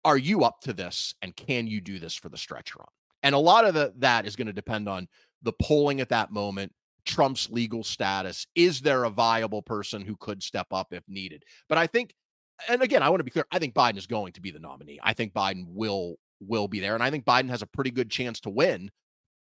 are 0.04 0.18
you 0.18 0.44
up 0.44 0.60
to 0.62 0.72
this 0.72 1.14
and 1.22 1.34
can 1.34 1.66
you 1.66 1.80
do 1.80 1.98
this 1.98 2.14
for 2.14 2.28
the 2.28 2.36
stretch 2.36 2.76
run? 2.76 2.86
And 3.22 3.34
a 3.34 3.38
lot 3.38 3.64
of 3.64 3.74
the, 3.74 3.92
that 3.98 4.26
is 4.26 4.36
going 4.36 4.46
to 4.46 4.52
depend 4.52 4.88
on 4.88 5.08
the 5.42 5.52
polling 5.62 6.00
at 6.00 6.10
that 6.10 6.30
moment, 6.30 6.72
Trump's 7.04 7.50
legal 7.50 7.84
status. 7.84 8.46
Is 8.54 8.80
there 8.80 9.04
a 9.04 9.10
viable 9.10 9.62
person 9.62 10.02
who 10.02 10.16
could 10.16 10.42
step 10.42 10.66
up 10.72 10.92
if 10.92 11.02
needed? 11.08 11.44
But 11.68 11.78
I 11.78 11.86
think, 11.86 12.14
and 12.68 12.82
again, 12.82 13.02
I 13.02 13.08
want 13.08 13.20
to 13.20 13.24
be 13.24 13.30
clear, 13.30 13.46
I 13.50 13.58
think 13.58 13.74
Biden 13.74 13.96
is 13.96 14.06
going 14.06 14.32
to 14.34 14.40
be 14.40 14.50
the 14.50 14.58
nominee. 14.58 15.00
I 15.02 15.12
think 15.12 15.32
Biden 15.32 15.66
will 15.68 16.16
will 16.40 16.68
be 16.68 16.80
there. 16.80 16.94
And 16.94 17.02
I 17.02 17.10
think 17.10 17.24
Biden 17.24 17.48
has 17.48 17.62
a 17.62 17.66
pretty 17.66 17.90
good 17.90 18.10
chance 18.10 18.40
to 18.40 18.50
win 18.50 18.90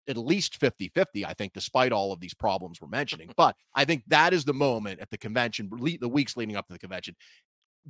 at 0.06 0.16
least 0.16 0.60
50 0.60 0.90
50, 0.94 1.24
I 1.24 1.34
think, 1.34 1.52
despite 1.54 1.92
all 1.92 2.12
of 2.12 2.20
these 2.20 2.34
problems 2.34 2.80
we're 2.80 2.88
mentioning. 2.88 3.30
But 3.36 3.56
I 3.74 3.84
think 3.84 4.02
that 4.08 4.32
is 4.32 4.44
the 4.44 4.54
moment 4.54 5.00
at 5.00 5.10
the 5.10 5.18
convention, 5.18 5.70
the 6.00 6.08
weeks 6.08 6.36
leading 6.36 6.56
up 6.56 6.66
to 6.68 6.72
the 6.72 6.78
convention. 6.78 7.16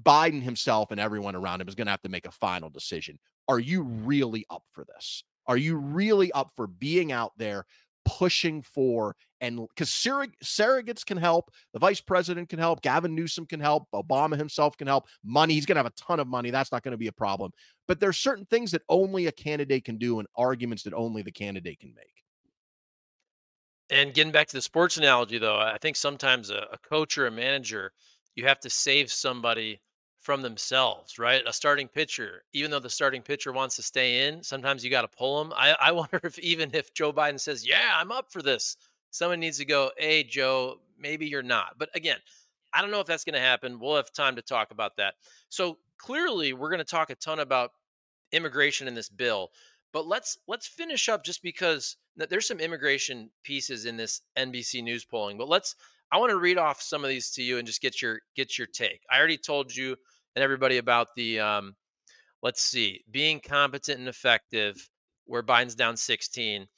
Biden 0.00 0.42
himself 0.42 0.90
and 0.90 1.00
everyone 1.00 1.36
around 1.36 1.60
him 1.60 1.68
is 1.68 1.74
going 1.74 1.86
to 1.86 1.92
have 1.92 2.02
to 2.02 2.08
make 2.08 2.26
a 2.26 2.32
final 2.32 2.70
decision. 2.70 3.18
Are 3.48 3.60
you 3.60 3.82
really 3.82 4.44
up 4.50 4.64
for 4.72 4.84
this? 4.84 5.24
Are 5.46 5.56
you 5.56 5.76
really 5.76 6.32
up 6.32 6.50
for 6.56 6.66
being 6.66 7.12
out 7.12 7.32
there 7.36 7.66
pushing 8.04 8.62
for 8.62 9.16
and 9.40 9.66
because 9.68 9.90
surrogates 9.90 11.04
can 11.04 11.18
help, 11.18 11.50
the 11.72 11.78
vice 11.78 12.00
president 12.00 12.48
can 12.48 12.58
help, 12.58 12.80
Gavin 12.80 13.14
Newsom 13.14 13.46
can 13.46 13.60
help, 13.60 13.88
Obama 13.94 14.38
himself 14.38 14.76
can 14.76 14.86
help. 14.86 15.06
Money, 15.22 15.54
he's 15.54 15.66
going 15.66 15.76
to 15.76 15.80
have 15.80 15.86
a 15.86 16.02
ton 16.02 16.18
of 16.18 16.26
money. 16.26 16.50
That's 16.50 16.72
not 16.72 16.82
going 16.82 16.92
to 16.92 16.98
be 16.98 17.08
a 17.08 17.12
problem. 17.12 17.52
But 17.86 18.00
there's 18.00 18.16
certain 18.16 18.46
things 18.46 18.70
that 18.70 18.82
only 18.88 19.26
a 19.26 19.32
candidate 19.32 19.84
can 19.84 19.98
do 19.98 20.18
and 20.18 20.28
arguments 20.36 20.82
that 20.84 20.94
only 20.94 21.22
the 21.22 21.32
candidate 21.32 21.80
can 21.80 21.92
make. 21.94 22.06
And 23.90 24.14
getting 24.14 24.32
back 24.32 24.48
to 24.48 24.56
the 24.56 24.62
sports 24.62 24.96
analogy, 24.96 25.36
though, 25.36 25.58
I 25.58 25.76
think 25.78 25.96
sometimes 25.96 26.48
a, 26.48 26.66
a 26.72 26.78
coach 26.78 27.18
or 27.18 27.26
a 27.26 27.30
manager, 27.30 27.92
you 28.34 28.46
have 28.46 28.60
to 28.60 28.70
save 28.70 29.10
somebody 29.10 29.80
from 30.20 30.40
themselves, 30.40 31.18
right? 31.18 31.42
A 31.46 31.52
starting 31.52 31.86
pitcher, 31.86 32.44
even 32.54 32.70
though 32.70 32.80
the 32.80 32.88
starting 32.88 33.20
pitcher 33.20 33.52
wants 33.52 33.76
to 33.76 33.82
stay 33.82 34.26
in, 34.26 34.42
sometimes 34.42 34.82
you 34.82 34.90
got 34.90 35.02
to 35.02 35.16
pull 35.16 35.42
them. 35.42 35.52
I, 35.54 35.76
I 35.78 35.92
wonder 36.00 36.18
if 36.24 36.38
even 36.38 36.70
if 36.72 36.94
Joe 36.94 37.12
Biden 37.12 37.38
says, 37.38 37.66
"Yeah, 37.66 37.92
I'm 37.94 38.10
up 38.10 38.32
for 38.32 38.42
this," 38.42 38.76
someone 39.10 39.40
needs 39.40 39.58
to 39.58 39.64
go, 39.64 39.90
"Hey, 39.98 40.24
Joe, 40.24 40.80
maybe 40.98 41.26
you're 41.26 41.42
not." 41.42 41.76
But 41.78 41.90
again, 41.94 42.18
I 42.72 42.80
don't 42.80 42.90
know 42.90 43.00
if 43.00 43.06
that's 43.06 43.24
going 43.24 43.34
to 43.34 43.40
happen. 43.40 43.78
We'll 43.78 43.96
have 43.96 44.12
time 44.12 44.34
to 44.36 44.42
talk 44.42 44.70
about 44.70 44.96
that. 44.96 45.14
So 45.50 45.78
clearly, 45.98 46.54
we're 46.54 46.70
going 46.70 46.78
to 46.78 46.84
talk 46.84 47.10
a 47.10 47.14
ton 47.14 47.40
about 47.40 47.72
immigration 48.32 48.88
in 48.88 48.94
this 48.94 49.08
bill. 49.08 49.50
But 49.92 50.06
let's 50.06 50.38
let's 50.48 50.66
finish 50.66 51.08
up 51.08 51.24
just 51.24 51.42
because 51.42 51.96
there's 52.16 52.48
some 52.48 52.60
immigration 52.60 53.30
pieces 53.44 53.84
in 53.84 53.96
this 53.96 54.22
NBC 54.36 54.82
News 54.82 55.04
polling. 55.04 55.36
But 55.38 55.48
let's 55.48 55.76
I 56.14 56.18
want 56.18 56.30
to 56.30 56.38
read 56.38 56.59
off 56.59 56.80
some 56.80 57.02
of 57.02 57.11
these 57.11 57.33
to 57.33 57.42
you 57.42 57.59
and 57.59 57.66
just 57.66 57.83
get 57.83 58.00
your 58.00 58.21
get 58.37 58.56
your 58.56 58.68
take. 58.68 59.00
I 59.11 59.18
already 59.18 59.37
told 59.37 59.75
you 59.75 59.97
and 60.37 60.44
everybody 60.44 60.76
about 60.76 61.09
the 61.16 61.40
um, 61.40 61.75
let's 62.40 62.62
see, 62.62 63.02
being 63.11 63.40
competent 63.40 63.99
and 63.99 64.09
effective, 64.09 64.76
where 65.25 65.42
Biden's 65.42 65.75
down 65.75 65.97
16, 65.97 66.68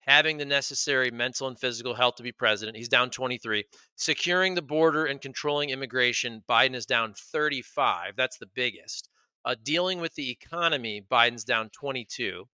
having 0.00 0.38
the 0.38 0.46
necessary 0.46 1.10
mental 1.10 1.46
and 1.46 1.60
physical 1.60 1.92
health 1.92 2.14
to 2.14 2.22
be 2.22 2.32
president, 2.32 2.78
he's 2.78 2.88
down 2.88 3.10
23, 3.10 3.64
securing 3.96 4.54
the 4.54 4.62
border 4.62 5.04
and 5.04 5.20
controlling 5.20 5.68
immigration, 5.68 6.42
Biden 6.48 6.74
is 6.74 6.86
down 6.86 7.12
35. 7.12 8.14
That's 8.16 8.38
the 8.38 8.48
biggest. 8.54 9.10
Uh, 9.44 9.56
dealing 9.62 10.00
with 10.00 10.14
the 10.14 10.30
economy, 10.30 11.04
Biden's 11.10 11.44
down 11.44 11.68
22. 11.68 12.48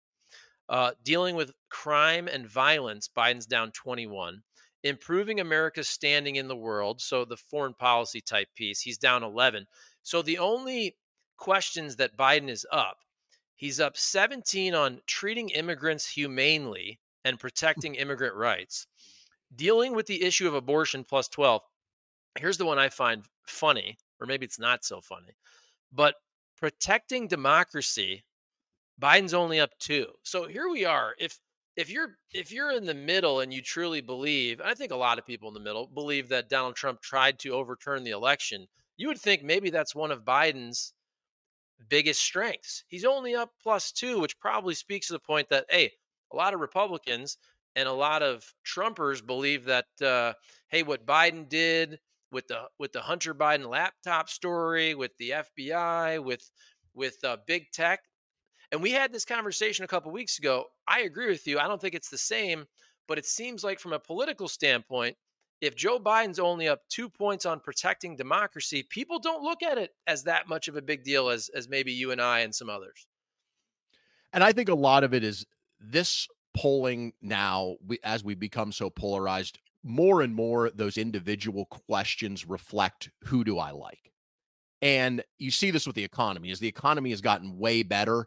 Uh, 0.70 0.92
dealing 1.04 1.34
with 1.34 1.52
crime 1.68 2.28
and 2.28 2.48
violence, 2.48 3.10
Biden's 3.14 3.44
down 3.44 3.72
21 3.72 4.42
improving 4.82 5.40
America's 5.40 5.88
standing 5.88 6.36
in 6.36 6.48
the 6.48 6.56
world. 6.56 7.00
So 7.00 7.24
the 7.24 7.36
foreign 7.36 7.74
policy 7.74 8.20
type 8.20 8.48
piece, 8.54 8.80
he's 8.80 8.98
down 8.98 9.22
11. 9.22 9.66
So 10.02 10.22
the 10.22 10.38
only 10.38 10.96
questions 11.36 11.96
that 11.96 12.16
Biden 12.16 12.48
is 12.48 12.66
up, 12.72 12.98
he's 13.56 13.80
up 13.80 13.96
17 13.96 14.74
on 14.74 15.00
treating 15.06 15.50
immigrants 15.50 16.08
humanely 16.08 16.98
and 17.24 17.36
hmm. 17.36 17.40
protecting 17.40 17.94
immigrant 17.96 18.34
rights. 18.34 18.86
Dealing 19.56 19.94
with 19.94 20.06
the 20.06 20.22
issue 20.22 20.46
of 20.46 20.54
abortion 20.54 21.04
plus 21.04 21.28
12. 21.28 21.62
Here's 22.38 22.56
the 22.56 22.64
one 22.64 22.78
I 22.78 22.88
find 22.88 23.24
funny, 23.46 23.98
or 24.20 24.26
maybe 24.26 24.46
it's 24.46 24.60
not 24.60 24.84
so 24.84 25.00
funny, 25.00 25.34
but 25.92 26.14
protecting 26.56 27.26
democracy, 27.26 28.22
Biden's 29.00 29.34
only 29.34 29.58
up 29.58 29.70
two. 29.80 30.06
So 30.22 30.46
here 30.46 30.68
we 30.68 30.84
are. 30.84 31.14
If 31.18 31.40
if 31.80 31.90
you're 31.90 32.18
if 32.34 32.52
you're 32.52 32.72
in 32.72 32.84
the 32.84 32.94
middle 32.94 33.40
and 33.40 33.52
you 33.54 33.62
truly 33.62 34.02
believe, 34.02 34.60
I 34.60 34.74
think 34.74 34.92
a 34.92 34.96
lot 34.96 35.18
of 35.18 35.26
people 35.26 35.48
in 35.48 35.54
the 35.54 35.60
middle 35.60 35.86
believe 35.86 36.28
that 36.28 36.50
Donald 36.50 36.76
Trump 36.76 37.00
tried 37.00 37.38
to 37.40 37.50
overturn 37.50 38.04
the 38.04 38.10
election, 38.10 38.66
you 38.98 39.08
would 39.08 39.18
think 39.18 39.42
maybe 39.42 39.70
that's 39.70 39.94
one 39.94 40.10
of 40.10 40.24
Biden's 40.24 40.92
biggest 41.88 42.20
strengths. 42.20 42.84
He's 42.88 43.06
only 43.06 43.34
up 43.34 43.50
plus 43.62 43.92
2, 43.92 44.20
which 44.20 44.38
probably 44.38 44.74
speaks 44.74 45.06
to 45.06 45.14
the 45.14 45.20
point 45.20 45.48
that 45.48 45.64
hey, 45.70 45.90
a 46.32 46.36
lot 46.36 46.52
of 46.52 46.60
Republicans 46.60 47.38
and 47.74 47.88
a 47.88 47.92
lot 47.92 48.22
of 48.22 48.44
Trumpers 48.66 49.26
believe 49.26 49.64
that 49.64 49.86
uh, 50.02 50.34
hey, 50.68 50.82
what 50.82 51.06
Biden 51.06 51.48
did 51.48 51.98
with 52.30 52.46
the 52.48 52.64
with 52.78 52.92
the 52.92 53.00
Hunter 53.00 53.34
Biden 53.34 53.66
laptop 53.66 54.28
story, 54.28 54.94
with 54.94 55.12
the 55.18 55.32
FBI, 55.58 56.22
with 56.22 56.50
with 56.92 57.16
uh, 57.24 57.38
big 57.46 57.70
tech, 57.72 58.00
and 58.72 58.82
we 58.82 58.92
had 58.92 59.12
this 59.12 59.24
conversation 59.24 59.84
a 59.84 59.88
couple 59.88 60.12
weeks 60.12 60.38
ago. 60.38 60.64
I 60.86 61.00
agree 61.00 61.28
with 61.28 61.46
you. 61.46 61.58
I 61.58 61.66
don't 61.66 61.80
think 61.80 61.94
it's 61.94 62.10
the 62.10 62.18
same, 62.18 62.66
but 63.08 63.18
it 63.18 63.26
seems 63.26 63.64
like 63.64 63.80
from 63.80 63.92
a 63.92 63.98
political 63.98 64.48
standpoint, 64.48 65.16
if 65.60 65.76
Joe 65.76 65.98
Biden's 65.98 66.38
only 66.38 66.68
up 66.68 66.80
two 66.88 67.08
points 67.08 67.44
on 67.44 67.60
protecting 67.60 68.16
democracy, 68.16 68.82
people 68.88 69.18
don't 69.18 69.42
look 69.42 69.62
at 69.62 69.76
it 69.76 69.90
as 70.06 70.24
that 70.24 70.48
much 70.48 70.68
of 70.68 70.76
a 70.76 70.82
big 70.82 71.04
deal 71.04 71.28
as 71.28 71.50
as 71.54 71.68
maybe 71.68 71.92
you 71.92 72.12
and 72.12 72.20
I 72.20 72.40
and 72.40 72.54
some 72.54 72.70
others. 72.70 73.06
And 74.32 74.44
I 74.44 74.52
think 74.52 74.68
a 74.68 74.74
lot 74.74 75.04
of 75.04 75.12
it 75.12 75.24
is 75.24 75.44
this 75.80 76.28
polling 76.54 77.12
now, 77.20 77.76
we, 77.86 77.98
as 78.04 78.24
we 78.24 78.34
become 78.34 78.72
so 78.72 78.90
polarized, 78.90 79.58
more 79.82 80.22
and 80.22 80.34
more 80.34 80.70
those 80.70 80.98
individual 80.98 81.66
questions 81.66 82.46
reflect 82.46 83.10
who 83.24 83.44
do 83.44 83.58
I 83.58 83.70
like. 83.70 84.12
And 84.82 85.22
you 85.38 85.50
see 85.50 85.70
this 85.70 85.86
with 85.86 85.96
the 85.96 86.04
economy. 86.04 86.50
As 86.50 86.60
the 86.60 86.68
economy 86.68 87.10
has 87.10 87.20
gotten 87.20 87.58
way 87.58 87.82
better, 87.82 88.26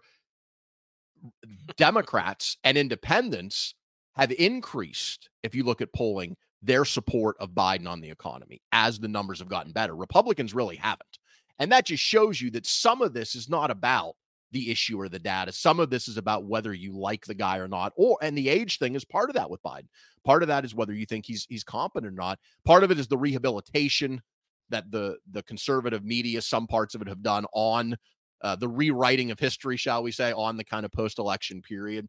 Democrats 1.77 2.57
and 2.63 2.77
independents 2.77 3.75
have 4.15 4.31
increased, 4.31 5.29
if 5.43 5.55
you 5.55 5.63
look 5.63 5.81
at 5.81 5.93
polling, 5.93 6.35
their 6.61 6.85
support 6.85 7.35
of 7.39 7.51
Biden 7.51 7.87
on 7.87 8.01
the 8.01 8.09
economy 8.09 8.61
as 8.71 8.99
the 8.99 9.07
numbers 9.07 9.39
have 9.39 9.49
gotten 9.49 9.73
better. 9.73 9.95
Republicans 9.95 10.53
really 10.53 10.77
haven't. 10.77 11.19
And 11.59 11.71
that 11.71 11.85
just 11.85 12.03
shows 12.03 12.41
you 12.41 12.49
that 12.51 12.65
some 12.65 13.01
of 13.01 13.13
this 13.13 13.35
is 13.35 13.49
not 13.49 13.69
about 13.69 14.15
the 14.51 14.71
issue 14.71 14.99
or 14.99 15.09
the 15.09 15.19
data. 15.19 15.51
Some 15.51 15.79
of 15.79 15.89
this 15.89 16.07
is 16.07 16.17
about 16.17 16.45
whether 16.45 16.73
you 16.73 16.97
like 16.97 17.25
the 17.25 17.33
guy 17.33 17.57
or 17.57 17.67
not. 17.67 17.91
Or 17.95 18.17
and 18.21 18.37
the 18.37 18.49
age 18.49 18.77
thing 18.77 18.95
is 18.95 19.03
part 19.03 19.29
of 19.29 19.35
that 19.35 19.49
with 19.49 19.61
Biden. 19.63 19.87
Part 20.23 20.43
of 20.43 20.47
that 20.47 20.63
is 20.63 20.75
whether 20.75 20.93
you 20.93 21.05
think 21.05 21.25
he's 21.25 21.45
he's 21.49 21.63
competent 21.63 22.11
or 22.11 22.15
not. 22.15 22.39
Part 22.63 22.83
of 22.83 22.91
it 22.91 22.99
is 22.99 23.07
the 23.07 23.17
rehabilitation 23.17 24.21
that 24.69 24.89
the 24.91 25.17
the 25.31 25.43
conservative 25.43 26.05
media, 26.05 26.41
some 26.41 26.67
parts 26.67 26.95
of 26.95 27.01
it 27.01 27.07
have 27.07 27.23
done 27.23 27.45
on 27.53 27.97
uh, 28.43 28.55
the 28.55 28.67
rewriting 28.67 29.31
of 29.31 29.39
history, 29.39 29.77
shall 29.77 30.03
we 30.03 30.11
say, 30.11 30.31
on 30.33 30.57
the 30.57 30.63
kind 30.63 30.85
of 30.85 30.91
post-election 30.91 31.61
period. 31.61 32.07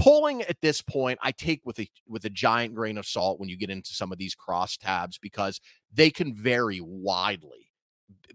Polling 0.00 0.42
at 0.42 0.60
this 0.60 0.80
point, 0.80 1.18
I 1.22 1.30
take 1.30 1.60
with 1.64 1.78
a 1.78 1.88
with 2.08 2.24
a 2.24 2.30
giant 2.30 2.74
grain 2.74 2.98
of 2.98 3.06
salt 3.06 3.38
when 3.38 3.48
you 3.48 3.56
get 3.56 3.70
into 3.70 3.94
some 3.94 4.10
of 4.10 4.18
these 4.18 4.34
crosstabs 4.34 5.20
because 5.20 5.60
they 5.92 6.10
can 6.10 6.34
vary 6.34 6.80
widely 6.80 7.70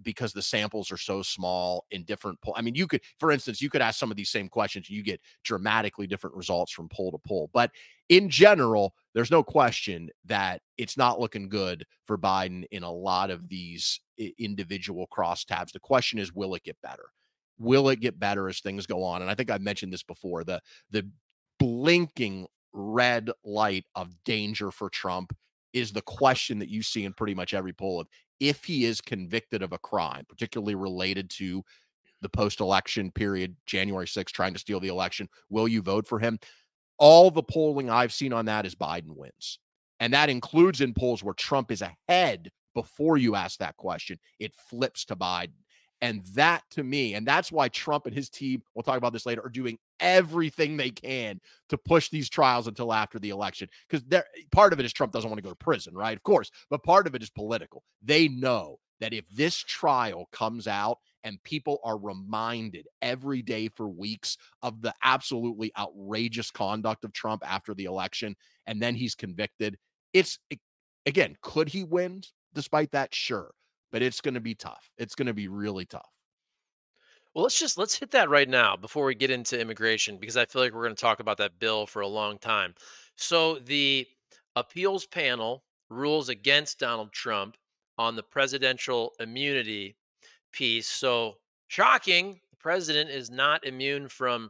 because 0.02 0.34
the 0.34 0.42
samples 0.42 0.92
are 0.92 0.98
so 0.98 1.22
small 1.22 1.86
in 1.92 2.04
different 2.04 2.40
poll. 2.42 2.54
I 2.56 2.62
mean, 2.62 2.76
you 2.76 2.88
could, 2.88 3.02
for 3.20 3.32
instance, 3.32 3.62
you 3.62 3.70
could 3.70 3.82
ask 3.82 4.00
some 4.00 4.12
of 4.12 4.18
these 4.18 4.30
same 4.30 4.48
questions 4.48 4.88
and 4.88 4.96
you 4.96 5.04
get 5.04 5.22
dramatically 5.44 6.08
different 6.08 6.36
results 6.36 6.72
from 6.72 6.90
poll 6.90 7.12
to 7.12 7.18
poll. 7.18 7.50
But 7.54 7.72
in 8.08 8.30
general, 8.30 8.94
there's 9.14 9.32
no 9.32 9.44
question 9.44 10.10
that 10.26 10.62
it's 10.78 10.98
not 10.98 11.20
looking 11.20 11.50
good 11.50 11.86
for 12.06 12.18
Biden 12.18 12.66
in 12.72 12.84
a 12.84 12.92
lot 12.92 13.30
of 13.32 13.50
these 13.50 14.00
individual 14.38 15.08
crosstabs. 15.12 15.72
The 15.72 15.80
question 15.80 16.20
is, 16.20 16.34
will 16.34 16.56
it 16.56 16.64
get 16.64 16.78
better? 16.82 17.10
Will 17.60 17.90
it 17.90 18.00
get 18.00 18.20
better 18.20 18.48
as 18.48 18.60
things 18.60 18.86
go 18.86 19.04
on? 19.04 19.22
And 19.22 19.30
I 19.30 19.36
think 19.36 19.52
I've 19.52 19.62
mentioned 19.62 19.94
this 19.94 20.04
before. 20.04 20.44
The 20.44 20.62
the 20.90 21.08
blinking 21.60 22.48
red 22.72 23.30
light 23.44 23.86
of 23.96 24.14
danger 24.24 24.72
for 24.72 24.90
Trump 24.90 25.36
is 25.74 25.92
the 25.92 26.02
question 26.02 26.60
that 26.60 26.70
you 26.70 26.82
see 26.82 27.06
in 27.06 27.14
pretty 27.14 27.36
much 27.36 27.54
every 27.54 27.74
poll 27.74 28.00
of 28.00 28.08
if 28.40 28.64
he 28.64 28.86
is 28.86 29.02
convicted 29.02 29.62
of 29.62 29.74
a 29.74 29.78
crime, 29.78 30.24
particularly 30.28 30.76
related 30.76 31.30
to 31.30 31.64
the 32.22 32.30
post-election 32.30 33.12
period, 33.12 33.56
January 33.66 34.06
6th, 34.06 34.32
trying 34.32 34.54
to 34.54 34.60
steal 34.60 34.80
the 34.80 34.88
election, 34.88 35.28
will 35.50 35.68
you 35.68 35.82
vote 35.82 36.08
for 36.08 36.20
him? 36.20 36.40
All 36.98 37.32
the 37.32 37.44
polling 37.44 37.90
I've 37.90 38.14
seen 38.14 38.34
on 38.34 38.46
that 38.46 38.66
is 38.66 38.76
Biden 38.76 39.16
wins. 39.16 39.60
And 40.00 40.14
that 40.14 40.30
includes 40.30 40.82
in 40.82 40.94
polls 40.94 41.24
where 41.24 41.34
Trump 41.34 41.72
is 41.72 41.82
ahead 41.82 42.52
before 42.74 43.18
you 43.18 43.36
ask 43.36 43.60
that 43.60 43.78
question. 43.78 44.18
It 44.40 44.54
flips 44.70 45.06
to 45.06 45.16
Biden. 45.16 45.54
And 46.02 46.24
that 46.36 46.64
to 46.72 46.84
me, 46.84 47.14
and 47.16 47.28
that's 47.28 47.52
why 47.52 47.68
Trump 47.68 48.06
and 48.06 48.16
his 48.16 48.30
team, 48.30 48.64
we'll 48.74 48.84
talk 48.84 48.98
about 48.98 49.12
this 49.12 49.26
later, 49.26 49.46
are 49.46 49.50
doing 49.50 49.78
everything 50.00 50.78
they 50.78 50.92
can 50.92 51.42
to 51.68 51.78
push 51.78 52.10
these 52.10 52.30
trials 52.30 52.68
until 52.68 52.94
after 52.94 53.20
the 53.20 53.32
election. 53.32 53.68
Because 53.90 54.06
eh, 54.12 54.22
part 54.52 54.72
of 54.72 54.80
it 54.80 54.86
is 54.86 54.94
Trump 54.94 55.12
doesn't 55.12 55.30
want 55.30 55.40
to 55.40 55.44
go 55.44 55.50
to 55.50 55.56
prison, 55.56 55.94
right? 55.94 56.16
Of 56.16 56.24
course. 56.24 56.52
But 56.70 56.84
part 56.84 57.06
of 57.06 57.16
it 57.16 57.24
is 57.24 57.30
political. 57.30 57.84
They 58.02 58.30
know 58.30 58.78
that 59.02 59.14
if 59.14 59.28
this 59.30 59.58
trial 59.58 60.28
comes 60.32 60.68
out 60.68 61.00
and 61.26 61.42
people 61.44 61.80
are 61.84 61.98
reminded 61.98 62.88
every 63.02 63.42
day 63.42 63.68
for 63.68 63.90
weeks 63.90 64.38
of 64.62 64.82
the 64.82 64.94
absolutely 65.04 65.72
outrageous 65.78 66.50
conduct 66.50 67.04
of 67.04 67.12
Trump 67.12 67.44
after 67.46 67.74
the 67.74 67.86
election, 67.86 68.36
and 68.68 68.82
then 68.82 68.96
he's 68.96 69.16
convicted, 69.16 69.78
it's 70.14 70.40
eh, 70.50 70.56
again, 71.06 71.36
could 71.42 71.68
he 71.70 71.84
win 71.84 72.22
despite 72.54 72.92
that? 72.92 73.14
Sure 73.14 73.52
but 73.92 74.02
it's 74.02 74.22
going 74.22 74.34
to 74.34 74.40
be 74.40 74.56
tough. 74.56 74.90
It's 74.98 75.16
going 75.16 75.28
to 75.28 75.34
be 75.34 75.48
really 75.48 75.86
tough. 75.86 76.10
Well, 77.34 77.44
let's 77.44 77.60
just 77.60 77.78
let's 77.78 77.96
hit 77.98 78.12
that 78.12 78.30
right 78.30 78.50
now 78.50 78.76
before 78.76 79.06
we 79.06 79.16
get 79.16 79.30
into 79.30 79.60
immigration 79.60 80.18
because 80.18 80.36
I 80.36 80.46
feel 80.46 80.62
like 80.62 80.74
we're 80.74 80.84
going 80.84 80.96
to 80.96 81.02
talk 81.02 81.20
about 81.20 81.38
that 81.38 81.60
bill 81.60 81.86
for 81.86 82.02
a 82.02 82.08
long 82.08 82.40
time. 82.40 82.74
So 83.16 83.60
the 83.60 84.08
appeals 84.56 85.06
panel 85.06 85.64
rules 85.90 86.30
against 86.30 86.80
Donald 86.80 87.12
Trump 87.12 87.56
on 87.98 88.16
the 88.16 88.24
presidential 88.24 89.14
immunity 89.20 89.96
piece. 90.52 90.88
So 90.88 91.36
shocking, 91.68 92.40
the 92.50 92.58
president 92.58 93.10
is 93.12 93.30
not 93.30 93.66
immune 93.66 94.08
from 94.08 94.50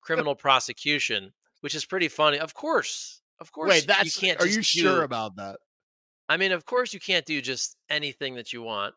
criminal 0.00 0.34
prosecution, 0.34 1.32
which 1.60 1.74
is 1.74 1.84
pretty 1.84 2.08
funny. 2.08 2.38
Of 2.38 2.54
course, 2.54 3.22
of 3.40 3.50
course. 3.52 3.70
Wait, 3.70 3.86
that's 3.86 4.16
you 4.16 4.28
can't. 4.28 4.40
Are 4.40 4.46
you 4.46 4.56
do, 4.56 4.62
sure 4.62 5.02
about 5.02 5.36
that? 5.36 5.58
I 6.30 6.36
mean, 6.36 6.52
of 6.52 6.64
course, 6.64 6.94
you 6.94 7.00
can't 7.00 7.26
do 7.26 7.42
just 7.42 7.76
anything 7.90 8.36
that 8.36 8.52
you 8.52 8.62
want. 8.62 8.94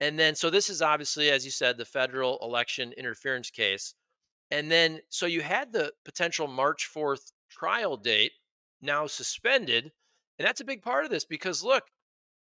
And 0.00 0.18
then, 0.18 0.34
so 0.34 0.50
this 0.50 0.68
is 0.68 0.82
obviously, 0.82 1.30
as 1.30 1.44
you 1.44 1.52
said, 1.52 1.78
the 1.78 1.84
federal 1.84 2.38
election 2.42 2.92
interference 2.96 3.50
case. 3.50 3.94
And 4.50 4.68
then, 4.68 5.00
so 5.08 5.26
you 5.26 5.42
had 5.42 5.72
the 5.72 5.92
potential 6.04 6.48
March 6.48 6.90
4th 6.92 7.30
trial 7.48 7.96
date 7.96 8.32
now 8.82 9.06
suspended. 9.06 9.92
And 10.38 10.46
that's 10.46 10.60
a 10.60 10.64
big 10.64 10.82
part 10.82 11.04
of 11.04 11.10
this 11.10 11.24
because 11.24 11.62
look, 11.62 11.84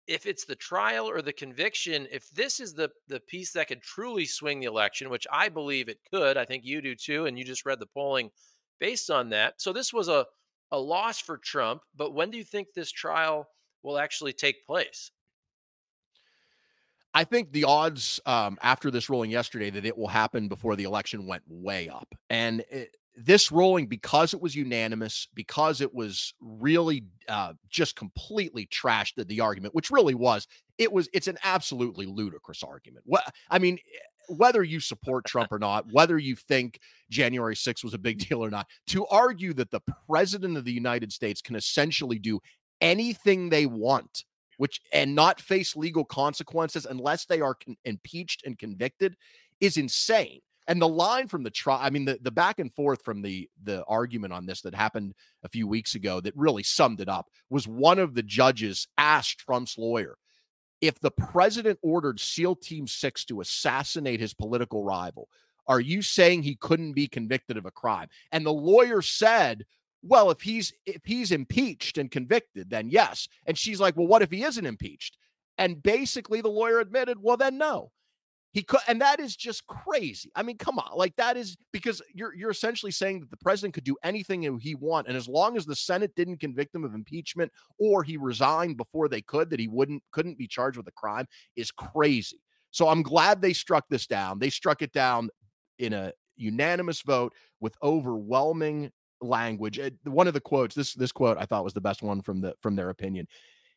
if 0.07 0.25
it's 0.25 0.47
the 0.47 0.57
trial 0.57 1.09
or 1.09 1.21
the 1.21 1.35
conviction, 1.35 2.09
if 2.11 2.31
this 2.31 2.59
is 2.59 2.73
the 2.73 2.91
the 3.09 3.21
piece 3.21 3.53
that 3.53 3.69
could 3.69 3.83
truly 3.83 4.25
swing 4.25 4.61
the 4.61 4.67
election, 4.67 5.11
which 5.11 5.27
I 5.31 5.51
believe 5.51 5.91
it 5.91 6.01
could, 6.11 6.39
I 6.39 6.47
think 6.47 6.65
you 6.65 6.81
do 6.81 6.95
too, 6.95 7.27
and 7.27 7.39
you 7.39 7.45
just 7.45 7.67
read 7.67 7.81
the 7.81 7.87
polling 7.87 8.31
based 8.81 9.11
on 9.11 9.29
that. 9.29 9.61
So 9.61 9.75
this 9.75 9.93
was 9.93 10.09
a 10.09 10.27
a 10.73 10.79
loss 10.81 11.21
for 11.21 11.37
Trump, 11.37 11.83
but 11.95 12.15
when 12.15 12.31
do 12.31 12.39
you 12.39 12.45
think 12.45 12.69
this 12.73 12.91
trial 12.91 13.47
will 13.83 13.99
actually 13.99 14.33
take 14.33 14.67
place? 14.67 15.11
I 17.15 17.25
think 17.25 17.53
the 17.53 17.65
odds 17.65 18.21
um, 18.25 18.59
after 18.63 18.91
this 18.91 19.11
ruling 19.11 19.31
yesterday 19.31 19.71
that 19.71 19.85
it 19.85 19.97
will 19.97 20.09
happen 20.09 20.49
before 20.49 20.77
the 20.77 20.85
election 20.85 21.27
went 21.27 21.43
way 21.47 21.89
up. 21.89 22.15
And 22.31 22.65
it, 22.71 22.97
this 23.17 23.53
ruling, 23.53 23.87
because 23.87 24.33
it 24.33 24.41
was 24.41 24.55
unanimous, 24.55 25.29
because 25.35 25.81
it 25.81 25.95
was 25.95 26.33
really 26.41 27.05
uh, 27.29 27.53
just 27.69 27.97
completely 27.97 28.67
trashed 28.67 29.17
the, 29.17 29.25
the 29.25 29.41
argument, 29.41 29.75
which 29.75 29.91
really 29.91 30.15
was, 30.15 30.47
it 30.79 30.91
was, 30.91 31.09
it's 31.13 31.27
an 31.27 31.37
absolutely 31.45 32.07
ludicrous 32.07 32.63
argument. 32.63 33.05
What 33.07 33.25
I 33.51 33.59
mean, 33.59 33.79
whether 34.29 34.63
you 34.63 34.81
support 34.81 35.27
Trump 35.27 35.53
or 35.53 35.59
not, 35.59 35.93
whether 35.93 36.17
you 36.17 36.37
think 36.37 36.81
January 37.11 37.55
6th 37.55 37.85
was 37.85 37.95
a 37.95 37.99
big 37.99 38.19
deal 38.29 38.43
or 38.43 38.51
not, 38.51 38.67
to 38.89 39.07
argue 39.07 39.53
that 39.55 39.71
the 39.71 39.83
president 40.09 40.57
of 40.57 40.65
the 40.65 40.73
United 40.73 41.13
States 41.13 41.43
can 41.43 41.57
essentially 41.57 42.19
do 42.19 42.41
anything 42.83 43.49
they 43.49 43.65
want 43.65 44.25
which 44.59 44.81
and 44.93 45.13
not 45.13 45.41
face 45.41 45.75
legal 45.75 46.05
consequences 46.05 46.87
unless 46.87 47.25
they 47.25 47.41
are 47.41 47.55
con- 47.55 47.77
impeached 47.85 48.45
and 48.47 48.59
convicted 48.59 49.17
is 49.61 49.77
insane. 49.77 50.41
And 50.69 50.81
the 50.81 50.87
line 50.87 51.27
from 51.27 51.43
the 51.43 51.51
trial, 51.51 51.81
I 51.83 51.91
mean, 51.91 52.05
the, 52.05 52.19
the 52.23 52.31
back 52.31 52.61
and 52.61 52.73
forth 52.73 53.03
from 53.03 53.23
the 53.23 53.49
the 53.65 53.85
argument 53.87 54.33
on 54.33 54.47
this 54.47 54.61
that 54.61 54.75
happened 54.75 55.15
a 55.43 55.49
few 55.49 55.67
weeks 55.67 55.97
ago 55.97 56.21
that 56.21 56.37
really 56.37 56.63
summed 56.63 57.01
it 57.01 57.09
up 57.09 57.29
was 57.51 57.67
one 57.67 57.99
of 57.99 58.15
the 58.15 58.23
judges 58.23 58.87
asked 58.97 59.41
Trump's 59.41 59.77
lawyer 59.77 60.17
if 60.81 61.01
the 61.01 61.11
president 61.11 61.79
ordered 61.83 62.21
SEAL 62.21 62.57
Team 62.57 62.87
Six 62.87 63.25
to 63.27 63.41
assassinate 63.41 64.21
his 64.21 64.35
political 64.35 64.85
rival, 64.85 65.29
are 65.67 65.81
you 65.81 66.03
saying 66.03 66.43
he 66.43 66.57
couldn't 66.57 66.93
be 66.93 67.09
convicted 67.09 67.57
of 67.57 67.67
a 67.67 67.71
crime? 67.71 68.09
And 68.33 68.47
the 68.47 68.53
lawyer 68.53 69.03
said, 69.03 69.65
well, 70.03 70.31
if 70.31 70.41
he's 70.41 70.73
if 70.87 71.03
he's 71.05 71.33
impeached 71.33 71.99
and 71.99 72.11
convicted, 72.11 72.71
then 72.71 72.91
yes. 72.91 73.29
And 73.47 73.57
she's 73.57 73.81
like, 73.81 73.97
well, 73.97 74.07
what 74.07 74.23
if 74.23 74.31
he 74.31 74.43
isn't 74.43 74.67
impeached? 74.67 75.17
And 75.59 75.83
basically, 75.83 76.41
the 76.41 76.49
lawyer 76.49 76.81
admitted, 76.81 77.19
well, 77.21 77.37
then 77.37 77.59
no. 77.59 77.93
He 78.53 78.63
could, 78.63 78.81
and 78.87 79.01
that 79.01 79.19
is 79.19 79.35
just 79.35 79.67
crazy. 79.67 80.31
I 80.35 80.43
mean, 80.43 80.59
come 80.59 80.79
on, 80.79 80.91
like 80.95 81.17
that 81.17 81.39
is 81.39 81.57
because 81.73 82.03
you're 82.13 82.35
you're 82.35 82.51
essentially 82.51 82.93
saying 82.93 83.21
that 83.21 83.31
the 83.31 83.37
president 83.39 83.73
could 83.73 83.85
do 83.85 83.97
anything 84.03 84.43
he 84.59 84.75
want, 84.75 85.09
and 85.09 85.17
as 85.17 85.27
long 85.27 85.57
as 85.57 85.65
the 85.65 85.75
Senate 85.75 86.15
didn't 86.15 86.37
convict 86.37 86.75
him 86.75 86.85
of 86.85 86.95
impeachment 86.95 87.51
or 87.79 88.03
he 88.03 88.19
resigned 88.19 88.77
before 88.77 89.09
they 89.09 89.23
could, 89.23 89.49
that 89.49 89.61
he 89.61 89.69
wouldn't 89.69 90.03
couldn't 90.11 90.37
be 90.37 90.47
charged 90.47 90.77
with 90.77 90.87
a 90.87 90.93
crime 90.93 91.27
is 91.57 91.71
crazy. 91.71 92.43
So 92.73 92.89
I'm 92.89 93.03
glad 93.03 93.41
they 93.41 93.55
struck 93.55 93.87
this 93.89 94.07
down. 94.07 94.39
They 94.39 94.51
struck 94.51 94.83
it 94.83 94.93
down 94.93 95.31
in 95.79 95.95
a 95.95 96.13
unanimous 96.37 97.01
vote 97.01 97.33
with 97.61 97.75
overwhelming 97.83 98.91
language. 99.23 99.79
Eh, 99.79 99.91
one 100.05 100.27
of 100.27 100.35
the 100.35 100.41
quotes, 100.41 100.75
this 100.75 100.95
this 100.95 101.13
quote 101.13 101.39
I 101.39 101.45
thought 101.45 101.65
was 101.65 101.75
the 101.75 101.81
best 101.81 102.03
one 102.03 102.23
from 102.23 102.41
the 102.41 102.55
from 102.61 102.77
their 102.77 102.91
opinion. 102.91 103.27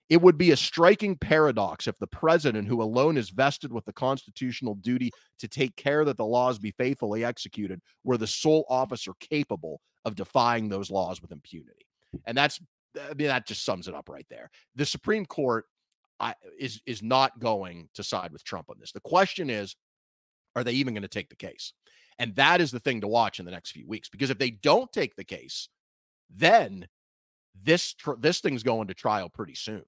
It 0.09 0.21
would 0.21 0.37
be 0.37 0.51
a 0.51 0.57
striking 0.57 1.17
paradox 1.17 1.87
if 1.87 1.97
the 1.97 2.07
president, 2.07 2.67
who 2.67 2.81
alone 2.81 3.17
is 3.17 3.31
vested 3.31 3.73
with 3.73 3.85
the 3.85 3.93
constitutional 3.93 4.75
duty 4.75 5.09
to 5.39 5.47
take 5.47 5.75
care 5.77 6.05
that 6.05 6.17
the 6.17 6.25
laws 6.25 6.59
be 6.59 6.71
faithfully 6.71 7.25
executed, 7.25 7.81
were 8.03 8.17
the 8.17 8.27
sole 8.27 8.65
officer 8.69 9.13
capable 9.19 9.81
of 10.03 10.13
defying 10.13 10.69
those 10.69 10.91
laws 10.91 11.21
with 11.21 11.31
impunity. 11.31 11.87
And 12.25 12.37
that's 12.37 12.59
I 12.99 13.13
mean 13.13 13.27
that 13.27 13.47
just 13.47 13.65
sums 13.65 13.87
it 13.87 13.95
up 13.95 14.09
right 14.09 14.27
there. 14.29 14.49
The 14.75 14.85
Supreme 14.85 15.25
Court 15.25 15.65
I, 16.19 16.33
is 16.57 16.81
is 16.85 17.03
not 17.03 17.39
going 17.39 17.89
to 17.95 18.03
side 18.03 18.31
with 18.31 18.43
Trump 18.43 18.69
on 18.69 18.77
this. 18.79 18.91
The 18.91 19.01
question 19.01 19.49
is, 19.49 19.75
are 20.55 20.63
they 20.63 20.73
even 20.73 20.93
going 20.93 21.01
to 21.03 21.07
take 21.07 21.29
the 21.29 21.35
case? 21.35 21.73
And 22.17 22.35
that 22.35 22.61
is 22.61 22.71
the 22.71 22.79
thing 22.79 23.01
to 23.01 23.07
watch 23.07 23.39
in 23.39 23.45
the 23.45 23.51
next 23.51 23.71
few 23.71 23.87
weeks 23.87 24.09
because 24.09 24.29
if 24.29 24.37
they 24.37 24.51
don't 24.51 24.91
take 24.91 25.15
the 25.15 25.23
case, 25.23 25.69
then 26.29 26.87
this 27.61 27.93
tr- 27.93 28.13
this 28.19 28.39
thing's 28.39 28.63
going 28.63 28.87
to 28.87 28.93
trial 28.93 29.29
pretty 29.29 29.55
soon. 29.55 29.83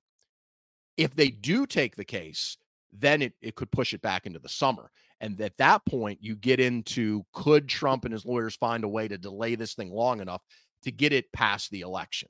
If 0.97 1.15
they 1.15 1.29
do 1.29 1.65
take 1.65 1.95
the 1.95 2.05
case, 2.05 2.57
then 2.91 3.21
it, 3.21 3.33
it 3.41 3.55
could 3.55 3.71
push 3.71 3.93
it 3.93 4.01
back 4.01 4.25
into 4.25 4.39
the 4.39 4.49
summer. 4.49 4.91
And 5.19 5.39
at 5.41 5.57
that 5.57 5.85
point, 5.85 6.19
you 6.21 6.35
get 6.35 6.59
into 6.59 7.25
could 7.33 7.67
Trump 7.67 8.05
and 8.05 8.13
his 8.13 8.25
lawyers 8.25 8.55
find 8.55 8.83
a 8.83 8.89
way 8.89 9.07
to 9.07 9.17
delay 9.17 9.55
this 9.55 9.73
thing 9.73 9.91
long 9.91 10.21
enough 10.21 10.41
to 10.83 10.91
get 10.91 11.13
it 11.13 11.31
past 11.33 11.71
the 11.71 11.81
election? 11.81 12.29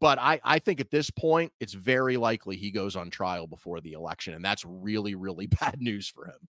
But 0.00 0.18
I, 0.18 0.40
I 0.44 0.58
think 0.58 0.80
at 0.80 0.90
this 0.90 1.10
point, 1.10 1.52
it's 1.60 1.72
very 1.72 2.18
likely 2.18 2.56
he 2.56 2.70
goes 2.70 2.96
on 2.96 3.08
trial 3.08 3.46
before 3.46 3.80
the 3.80 3.92
election. 3.92 4.34
And 4.34 4.44
that's 4.44 4.64
really, 4.64 5.14
really 5.14 5.46
bad 5.60 5.80
news 5.80 6.08
for 6.08 6.26
him. 6.26 6.48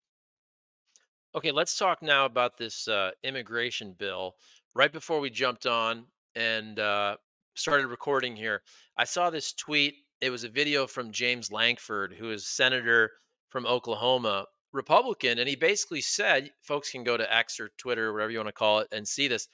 Okay, 1.36 1.50
let's 1.50 1.76
talk 1.76 2.00
now 2.00 2.26
about 2.26 2.56
this 2.56 2.86
uh, 2.86 3.10
immigration 3.24 3.92
bill. 3.98 4.36
Right 4.72 4.92
before 4.92 5.18
we 5.18 5.30
jumped 5.30 5.66
on 5.66 6.04
and 6.36 6.78
uh, 6.78 7.16
started 7.54 7.88
recording 7.88 8.36
here, 8.36 8.62
I 8.96 9.02
saw 9.02 9.30
this 9.30 9.52
tweet. 9.52 9.96
It 10.20 10.30
was 10.30 10.44
a 10.44 10.48
video 10.48 10.86
from 10.86 11.10
James 11.10 11.50
Lankford, 11.50 12.14
who 12.16 12.30
is 12.30 12.46
senator 12.46 13.10
from 13.48 13.66
Oklahoma, 13.66 14.46
Republican, 14.72 15.40
and 15.40 15.48
he 15.48 15.56
basically 15.56 16.00
said, 16.00 16.52
folks 16.60 16.92
can 16.92 17.02
go 17.02 17.16
to 17.16 17.34
X 17.34 17.58
or 17.58 17.70
Twitter, 17.78 18.12
whatever 18.12 18.30
you 18.30 18.38
want 18.38 18.48
to 18.48 18.52
call 18.52 18.78
it, 18.78 18.88
and 18.92 19.06
see 19.06 19.26
this. 19.26 19.48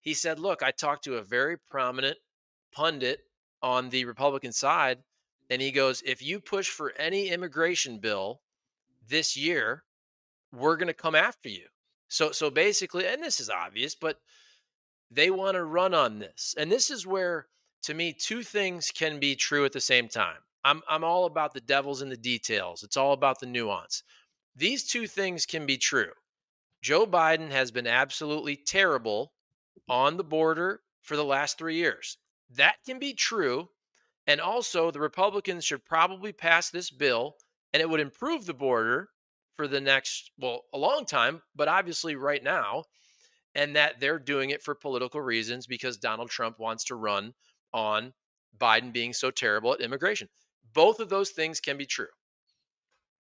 He 0.00 0.14
said, 0.14 0.38
"Look, 0.38 0.62
I 0.62 0.70
talked 0.70 1.04
to 1.04 1.16
a 1.16 1.22
very 1.22 1.58
prominent 1.58 2.16
pundit 2.72 3.20
on 3.60 3.90
the 3.90 4.06
Republican 4.06 4.52
side, 4.52 5.02
and 5.50 5.60
he 5.60 5.70
goes, 5.70 6.02
if 6.06 6.22
you 6.22 6.40
push 6.40 6.70
for 6.70 6.92
any 6.92 7.28
immigration 7.28 7.98
bill 7.98 8.40
this 9.06 9.36
year, 9.36 9.84
we're 10.52 10.76
going 10.76 10.88
to 10.88 10.94
come 10.94 11.14
after 11.14 11.48
you. 11.48 11.66
So 12.08 12.32
so 12.32 12.50
basically, 12.50 13.06
and 13.06 13.22
this 13.22 13.40
is 13.40 13.50
obvious, 13.50 13.94
but 13.94 14.18
they 15.10 15.30
want 15.30 15.54
to 15.54 15.64
run 15.64 15.94
on 15.94 16.18
this. 16.18 16.54
And 16.58 16.70
this 16.70 16.90
is 16.90 17.06
where 17.06 17.46
to 17.82 17.94
me 17.94 18.12
two 18.12 18.42
things 18.42 18.90
can 18.90 19.20
be 19.20 19.36
true 19.36 19.64
at 19.64 19.72
the 19.72 19.80
same 19.80 20.08
time. 20.08 20.38
I'm 20.64 20.82
I'm 20.88 21.04
all 21.04 21.26
about 21.26 21.54
the 21.54 21.60
devils 21.60 22.02
in 22.02 22.08
the 22.08 22.16
details. 22.16 22.82
It's 22.82 22.96
all 22.96 23.12
about 23.12 23.40
the 23.40 23.46
nuance. 23.46 24.02
These 24.56 24.84
two 24.88 25.06
things 25.06 25.46
can 25.46 25.66
be 25.66 25.78
true. 25.78 26.10
Joe 26.82 27.06
Biden 27.06 27.50
has 27.50 27.70
been 27.70 27.86
absolutely 27.86 28.56
terrible 28.56 29.32
on 29.88 30.16
the 30.16 30.24
border 30.24 30.80
for 31.02 31.16
the 31.16 31.24
last 31.24 31.58
3 31.58 31.76
years. 31.76 32.18
That 32.56 32.76
can 32.84 32.98
be 32.98 33.14
true. 33.14 33.68
And 34.26 34.40
also 34.40 34.90
the 34.90 35.00
Republicans 35.00 35.64
should 35.64 35.84
probably 35.84 36.32
pass 36.32 36.70
this 36.70 36.90
bill 36.90 37.36
and 37.72 37.80
it 37.80 37.88
would 37.88 38.00
improve 38.00 38.46
the 38.46 38.54
border 38.54 39.10
for 39.56 39.68
the 39.68 39.80
next, 39.80 40.30
well, 40.38 40.62
a 40.72 40.78
long 40.78 41.04
time, 41.04 41.42
but 41.54 41.68
obviously 41.68 42.16
right 42.16 42.42
now, 42.42 42.84
and 43.54 43.76
that 43.76 44.00
they're 44.00 44.18
doing 44.18 44.50
it 44.50 44.62
for 44.62 44.74
political 44.74 45.20
reasons 45.20 45.66
because 45.66 45.96
Donald 45.96 46.30
Trump 46.30 46.58
wants 46.58 46.84
to 46.84 46.94
run 46.94 47.32
on 47.72 48.12
Biden 48.58 48.92
being 48.92 49.12
so 49.12 49.30
terrible 49.30 49.72
at 49.72 49.80
immigration. 49.80 50.28
Both 50.72 51.00
of 51.00 51.08
those 51.08 51.30
things 51.30 51.60
can 51.60 51.76
be 51.76 51.86
true. 51.86 52.06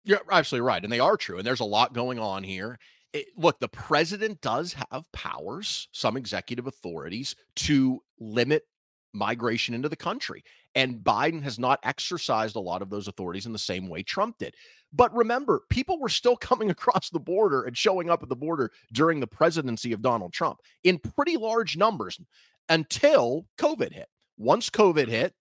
You're 0.06 0.22
absolutely 0.32 0.68
right. 0.68 0.84
And 0.84 0.94
they 0.94 1.00
are 1.00 1.18
true. 1.18 1.38
And 1.38 1.46
there's 1.46 1.60
a 1.60 1.66
lot 1.66 1.94
going 1.94 2.20
on 2.20 2.44
here. 2.44 2.80
It, 3.12 3.28
look, 3.36 3.60
the 3.60 3.68
president 3.68 4.40
does 4.40 4.76
have 4.92 5.12
powers, 5.12 5.88
some 5.92 6.16
executive 6.16 6.68
authorities 6.68 7.36
to 7.58 8.02
limit 8.20 8.64
migration 9.14 9.74
into 9.74 9.90
the 9.90 9.96
country. 9.96 10.44
And 10.76 10.98
Biden 10.98 11.42
has 11.44 11.58
not 11.58 11.80
exercised 11.84 12.56
a 12.56 12.62
lot 12.62 12.82
of 12.82 12.90
those 12.90 13.08
authorities 13.08 13.46
in 13.46 13.54
the 13.54 13.60
same 13.60 13.88
way 13.88 14.04
Trump 14.04 14.38
did. 14.38 14.56
But 14.94 15.14
remember, 15.14 15.62
people 15.70 16.00
were 16.00 16.10
still 16.10 16.36
coming 16.38 16.70
across 16.70 17.10
the 17.10 17.20
border 17.20 17.64
and 17.64 17.78
showing 17.78 18.10
up 18.10 18.24
at 18.24 18.30
the 18.30 18.36
border 18.36 18.72
during 18.94 19.20
the 19.20 19.28
presidency 19.28 19.94
of 19.94 20.02
Donald 20.02 20.34
Trump 20.34 20.60
in 20.84 21.00
pretty 21.00 21.38
large 21.38 21.78
numbers 21.78 22.20
until 22.70 23.46
COVID 23.58 23.94
hit. 23.94 24.08
Once 24.38 24.70
COVID 24.70 25.08
hit, 25.08 25.34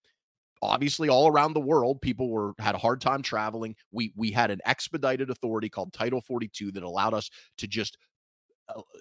obviously 0.62 1.08
all 1.08 1.28
around 1.28 1.52
the 1.52 1.60
world 1.60 2.00
people 2.00 2.30
were 2.30 2.52
had 2.58 2.74
a 2.74 2.78
hard 2.78 3.00
time 3.00 3.22
traveling 3.22 3.74
we 3.92 4.12
we 4.16 4.30
had 4.30 4.50
an 4.50 4.60
expedited 4.64 5.30
authority 5.30 5.68
called 5.68 5.92
title 5.92 6.20
42 6.20 6.72
that 6.72 6.82
allowed 6.82 7.14
us 7.14 7.30
to 7.58 7.66
just 7.66 7.96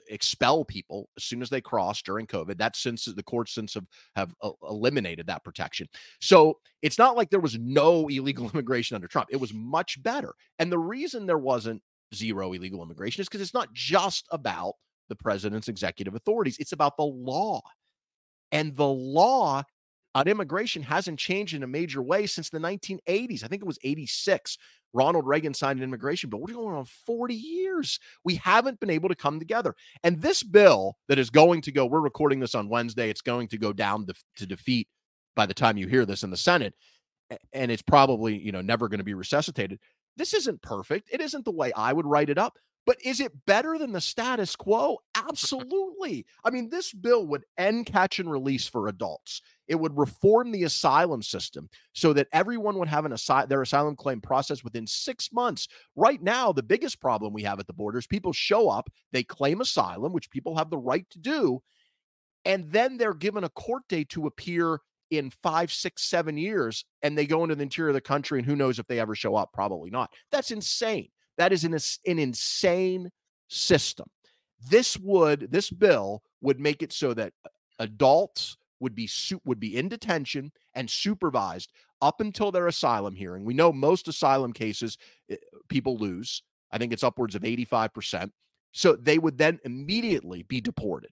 expel 0.09 0.65
people 0.65 1.09
as 1.17 1.23
soon 1.23 1.41
as 1.41 1.49
they 1.49 1.61
cross 1.61 2.01
during 2.01 2.27
COVID. 2.27 2.57
That 2.57 2.75
since 2.75 3.05
the 3.05 3.23
courts 3.23 3.53
since 3.53 3.73
have 3.73 3.87
have 4.15 4.33
uh, 4.41 4.51
eliminated 4.69 5.27
that 5.27 5.43
protection. 5.43 5.87
So 6.21 6.59
it's 6.81 6.97
not 6.97 7.15
like 7.15 7.29
there 7.29 7.39
was 7.39 7.57
no 7.59 8.07
illegal 8.07 8.49
immigration 8.53 8.95
under 8.95 9.07
Trump. 9.07 9.29
It 9.31 9.39
was 9.39 9.53
much 9.53 10.01
better. 10.01 10.33
And 10.59 10.71
the 10.71 10.79
reason 10.79 11.25
there 11.25 11.37
wasn't 11.37 11.81
zero 12.15 12.53
illegal 12.53 12.83
immigration 12.83 13.21
is 13.21 13.27
because 13.27 13.41
it's 13.41 13.53
not 13.53 13.73
just 13.73 14.27
about 14.31 14.73
the 15.09 15.15
president's 15.15 15.67
executive 15.67 16.15
authorities, 16.15 16.57
it's 16.59 16.73
about 16.73 16.97
the 16.97 17.03
law. 17.03 17.61
And 18.51 18.75
the 18.75 18.87
law 18.87 19.63
on 20.17 20.27
immigration 20.27 20.81
hasn't 20.81 21.19
changed 21.19 21.53
in 21.53 21.61
a 21.61 21.67
major 21.67 22.01
way 22.01 22.25
since 22.25 22.49
the 22.49 22.57
1980s. 22.57 23.43
I 23.43 23.47
think 23.47 23.61
it 23.61 23.67
was 23.67 23.77
86. 23.83 24.57
Ronald 24.91 25.27
Reagan 25.27 25.53
signed 25.53 25.77
an 25.77 25.83
immigration 25.83 26.31
bill. 26.31 26.39
We're 26.39 26.55
going 26.55 26.75
on 26.75 26.85
40 26.85 27.35
years. 27.35 27.99
We 28.23 28.33
haven't 28.33 28.79
been 28.79 28.89
able 28.89 29.09
to 29.09 29.15
come 29.15 29.37
together. 29.37 29.75
And 30.03 30.19
this 30.19 30.41
bill 30.41 30.97
that 31.07 31.19
is 31.19 31.29
going 31.29 31.61
to 31.61 31.71
go, 31.71 31.85
we're 31.85 31.99
recording 31.99 32.39
this 32.39 32.55
on 32.55 32.67
Wednesday, 32.67 33.11
it's 33.11 33.21
going 33.21 33.47
to 33.49 33.59
go 33.59 33.71
down 33.71 34.07
to, 34.07 34.15
to 34.37 34.47
defeat 34.47 34.87
by 35.35 35.45
the 35.45 35.53
time 35.53 35.77
you 35.77 35.85
hear 35.85 36.03
this 36.03 36.23
in 36.23 36.31
the 36.31 36.37
Senate. 36.37 36.73
And 37.53 37.69
it's 37.69 37.83
probably, 37.83 38.39
you 38.39 38.51
know, 38.51 38.61
never 38.61 38.87
going 38.87 38.97
to 38.97 39.03
be 39.03 39.13
resuscitated. 39.13 39.77
This 40.15 40.33
isn't 40.33 40.63
perfect. 40.63 41.09
It 41.11 41.21
isn't 41.21 41.45
the 41.45 41.51
way 41.51 41.71
I 41.73 41.93
would 41.93 42.07
write 42.07 42.31
it 42.31 42.39
up, 42.39 42.57
but 42.87 42.97
is 43.03 43.19
it 43.19 43.45
better 43.45 43.77
than 43.77 43.91
the 43.91 44.01
status 44.01 44.55
quo? 44.55 44.97
Absolutely. 45.13 46.25
I 46.43 46.49
mean, 46.49 46.69
this 46.69 46.91
bill 46.91 47.27
would 47.27 47.43
end 47.57 47.85
catch 47.85 48.17
and 48.17 48.31
release 48.31 48.65
for 48.65 48.87
adults. 48.87 49.41
It 49.67 49.75
would 49.75 49.97
reform 49.97 50.51
the 50.51 50.63
asylum 50.63 51.21
system 51.21 51.69
so 51.93 52.13
that 52.13 52.27
everyone 52.31 52.77
would 52.79 52.87
have 52.87 53.05
an 53.05 53.13
asy- 53.13 53.45
their 53.47 53.61
asylum 53.61 53.95
claim 53.95 54.21
processed 54.21 54.63
within 54.63 54.87
six 54.87 55.31
months. 55.31 55.67
Right 55.95 56.21
now, 56.21 56.51
the 56.51 56.63
biggest 56.63 57.01
problem 57.01 57.33
we 57.33 57.43
have 57.43 57.59
at 57.59 57.67
the 57.67 57.73
border 57.73 57.99
is 57.99 58.07
people 58.07 58.33
show 58.33 58.69
up, 58.69 58.89
they 59.11 59.23
claim 59.23 59.61
asylum, 59.61 60.13
which 60.13 60.29
people 60.29 60.55
have 60.57 60.69
the 60.69 60.77
right 60.77 61.09
to 61.09 61.19
do, 61.19 61.61
and 62.45 62.71
then 62.71 62.97
they're 62.97 63.13
given 63.13 63.43
a 63.43 63.49
court 63.49 63.83
date 63.89 64.09
to 64.09 64.27
appear 64.27 64.79
in 65.11 65.31
five, 65.41 65.71
six, 65.71 66.03
seven 66.03 66.37
years, 66.37 66.85
and 67.01 67.17
they 67.17 67.25
go 67.25 67.43
into 67.43 67.55
the 67.55 67.63
interior 67.63 67.89
of 67.89 67.93
the 67.93 68.01
country, 68.01 68.39
and 68.39 68.45
who 68.45 68.55
knows 68.55 68.79
if 68.79 68.87
they 68.87 68.99
ever 68.99 69.15
show 69.15 69.35
up? 69.35 69.51
Probably 69.53 69.89
not. 69.89 70.11
That's 70.31 70.51
insane. 70.51 71.09
That 71.37 71.53
is 71.53 71.63
an, 71.63 71.73
an 71.73 72.19
insane 72.19 73.09
system. 73.47 74.07
This 74.69 74.97
would 74.97 75.51
this 75.51 75.69
bill 75.69 76.23
would 76.41 76.59
make 76.59 76.81
it 76.81 76.91
so 76.91 77.13
that 77.13 77.33
adults 77.79 78.57
would 78.79 78.95
be 78.95 79.09
would 79.45 79.59
be 79.59 79.77
in 79.77 79.89
detention 79.89 80.51
and 80.73 80.89
supervised 80.89 81.71
up 82.01 82.21
until 82.21 82.51
their 82.51 82.67
asylum 82.67 83.15
hearing. 83.15 83.45
We 83.45 83.53
know 83.53 83.71
most 83.71 84.07
asylum 84.07 84.53
cases 84.53 84.97
eh, 85.29 85.37
people 85.67 85.97
lose. 85.97 86.43
I 86.71 86.77
think 86.77 86.93
it's 86.93 87.03
upwards 87.03 87.35
of 87.35 87.43
85%. 87.43 88.31
So 88.71 88.95
they 88.95 89.17
would 89.17 89.37
then 89.37 89.59
immediately 89.63 90.43
be 90.43 90.61
deported. 90.61 91.11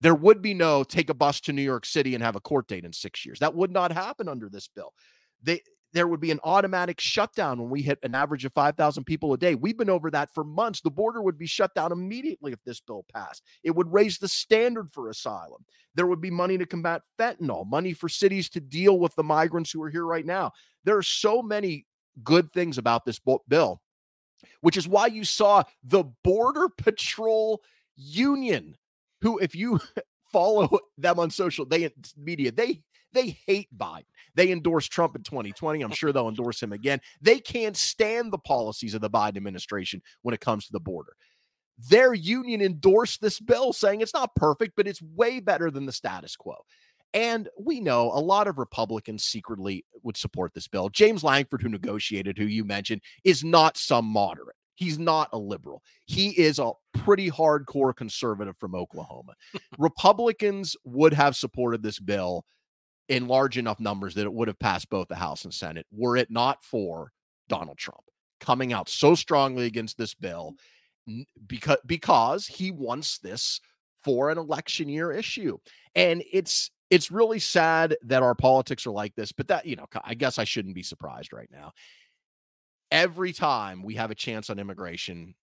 There 0.00 0.14
would 0.14 0.42
be 0.42 0.54
no 0.54 0.84
take 0.84 1.10
a 1.10 1.14
bus 1.14 1.40
to 1.42 1.52
New 1.52 1.62
York 1.62 1.86
City 1.86 2.14
and 2.14 2.22
have 2.22 2.36
a 2.36 2.40
court 2.40 2.66
date 2.66 2.84
in 2.84 2.92
6 2.92 3.26
years. 3.26 3.38
That 3.38 3.54
would 3.54 3.70
not 3.70 3.92
happen 3.92 4.28
under 4.28 4.48
this 4.48 4.68
bill. 4.68 4.92
They 5.42 5.60
there 5.92 6.08
would 6.08 6.20
be 6.20 6.30
an 6.30 6.40
automatic 6.44 7.00
shutdown 7.00 7.58
when 7.58 7.70
we 7.70 7.80
hit 7.80 7.98
an 8.02 8.14
average 8.14 8.44
of 8.44 8.52
5,000 8.52 9.04
people 9.04 9.32
a 9.32 9.38
day. 9.38 9.54
We've 9.54 9.78
been 9.78 9.90
over 9.90 10.10
that 10.10 10.32
for 10.34 10.44
months. 10.44 10.80
The 10.80 10.90
border 10.90 11.22
would 11.22 11.38
be 11.38 11.46
shut 11.46 11.74
down 11.74 11.92
immediately 11.92 12.52
if 12.52 12.62
this 12.64 12.80
bill 12.80 13.04
passed. 13.12 13.42
It 13.62 13.74
would 13.74 13.92
raise 13.92 14.18
the 14.18 14.28
standard 14.28 14.90
for 14.90 15.08
asylum. 15.08 15.64
There 15.94 16.06
would 16.06 16.20
be 16.20 16.30
money 16.30 16.58
to 16.58 16.66
combat 16.66 17.02
fentanyl, 17.18 17.66
money 17.66 17.92
for 17.92 18.08
cities 18.08 18.48
to 18.50 18.60
deal 18.60 18.98
with 18.98 19.14
the 19.14 19.22
migrants 19.22 19.70
who 19.70 19.82
are 19.82 19.90
here 19.90 20.04
right 20.04 20.26
now. 20.26 20.52
There 20.84 20.96
are 20.96 21.02
so 21.02 21.40
many 21.40 21.86
good 22.22 22.52
things 22.52 22.78
about 22.78 23.04
this 23.04 23.20
bill, 23.48 23.80
which 24.60 24.76
is 24.76 24.88
why 24.88 25.06
you 25.06 25.24
saw 25.24 25.64
the 25.82 26.04
Border 26.22 26.68
Patrol 26.68 27.62
Union, 27.96 28.76
who, 29.22 29.38
if 29.38 29.54
you 29.54 29.80
follow 30.32 30.78
them 30.98 31.18
on 31.18 31.30
social 31.30 31.64
they, 31.64 31.90
media, 32.16 32.52
they 32.52 32.82
they 33.12 33.38
hate 33.46 33.68
Biden. 33.76 34.04
They 34.34 34.50
endorsed 34.50 34.92
Trump 34.92 35.16
in 35.16 35.22
2020. 35.22 35.82
I'm 35.82 35.90
sure 35.90 36.12
they'll 36.12 36.28
endorse 36.28 36.62
him 36.62 36.72
again. 36.72 37.00
They 37.20 37.38
can't 37.38 37.76
stand 37.76 38.32
the 38.32 38.38
policies 38.38 38.94
of 38.94 39.00
the 39.00 39.10
Biden 39.10 39.36
administration 39.36 40.02
when 40.22 40.34
it 40.34 40.40
comes 40.40 40.66
to 40.66 40.72
the 40.72 40.80
border. 40.80 41.12
Their 41.90 42.14
union 42.14 42.62
endorsed 42.62 43.20
this 43.20 43.38
bill, 43.38 43.72
saying 43.72 44.00
it's 44.00 44.14
not 44.14 44.34
perfect, 44.34 44.74
but 44.76 44.86
it's 44.86 45.02
way 45.02 45.40
better 45.40 45.70
than 45.70 45.86
the 45.86 45.92
status 45.92 46.36
quo. 46.36 46.56
And 47.12 47.48
we 47.58 47.80
know 47.80 48.10
a 48.12 48.20
lot 48.20 48.48
of 48.48 48.58
Republicans 48.58 49.24
secretly 49.24 49.84
would 50.02 50.16
support 50.16 50.52
this 50.54 50.68
bill. 50.68 50.88
James 50.88 51.22
Lankford, 51.22 51.62
who 51.62 51.68
negotiated, 51.68 52.36
who 52.36 52.44
you 52.44 52.64
mentioned, 52.64 53.02
is 53.24 53.44
not 53.44 53.76
some 53.76 54.04
moderate. 54.04 54.56
He's 54.74 54.98
not 54.98 55.30
a 55.32 55.38
liberal. 55.38 55.82
He 56.04 56.38
is 56.38 56.58
a 56.58 56.72
pretty 56.92 57.30
hardcore 57.30 57.96
conservative 57.96 58.56
from 58.58 58.74
Oklahoma. 58.74 59.32
Republicans 59.78 60.76
would 60.84 61.14
have 61.14 61.34
supported 61.34 61.82
this 61.82 61.98
bill 61.98 62.44
in 63.08 63.28
large 63.28 63.58
enough 63.58 63.80
numbers 63.80 64.14
that 64.14 64.24
it 64.24 64.32
would 64.32 64.48
have 64.48 64.58
passed 64.58 64.90
both 64.90 65.08
the 65.08 65.14
House 65.14 65.44
and 65.44 65.54
Senate 65.54 65.86
were 65.92 66.16
it 66.16 66.30
not 66.30 66.62
for 66.62 67.12
Donald 67.48 67.78
Trump 67.78 68.02
coming 68.40 68.72
out 68.72 68.88
so 68.88 69.14
strongly 69.14 69.66
against 69.66 69.96
this 69.96 70.14
bill 70.14 70.54
because 71.46 71.78
because 71.86 72.46
he 72.46 72.70
wants 72.70 73.18
this 73.18 73.60
for 74.02 74.30
an 74.30 74.38
election 74.38 74.88
year 74.88 75.12
issue. 75.12 75.58
And 75.94 76.22
it's 76.32 76.70
it's 76.90 77.10
really 77.10 77.38
sad 77.38 77.96
that 78.04 78.22
our 78.22 78.34
politics 78.34 78.86
are 78.86 78.92
like 78.92 79.14
this, 79.16 79.32
but 79.32 79.48
that, 79.48 79.66
you 79.66 79.74
know, 79.74 79.86
I 80.04 80.14
guess 80.14 80.38
I 80.38 80.44
shouldn't 80.44 80.76
be 80.76 80.84
surprised 80.84 81.32
right 81.32 81.48
now. 81.50 81.72
Every 82.92 83.32
time 83.32 83.82
we 83.82 83.96
have 83.96 84.12
a 84.12 84.14
chance 84.14 84.48
on 84.48 84.60
immigration, 84.60 85.34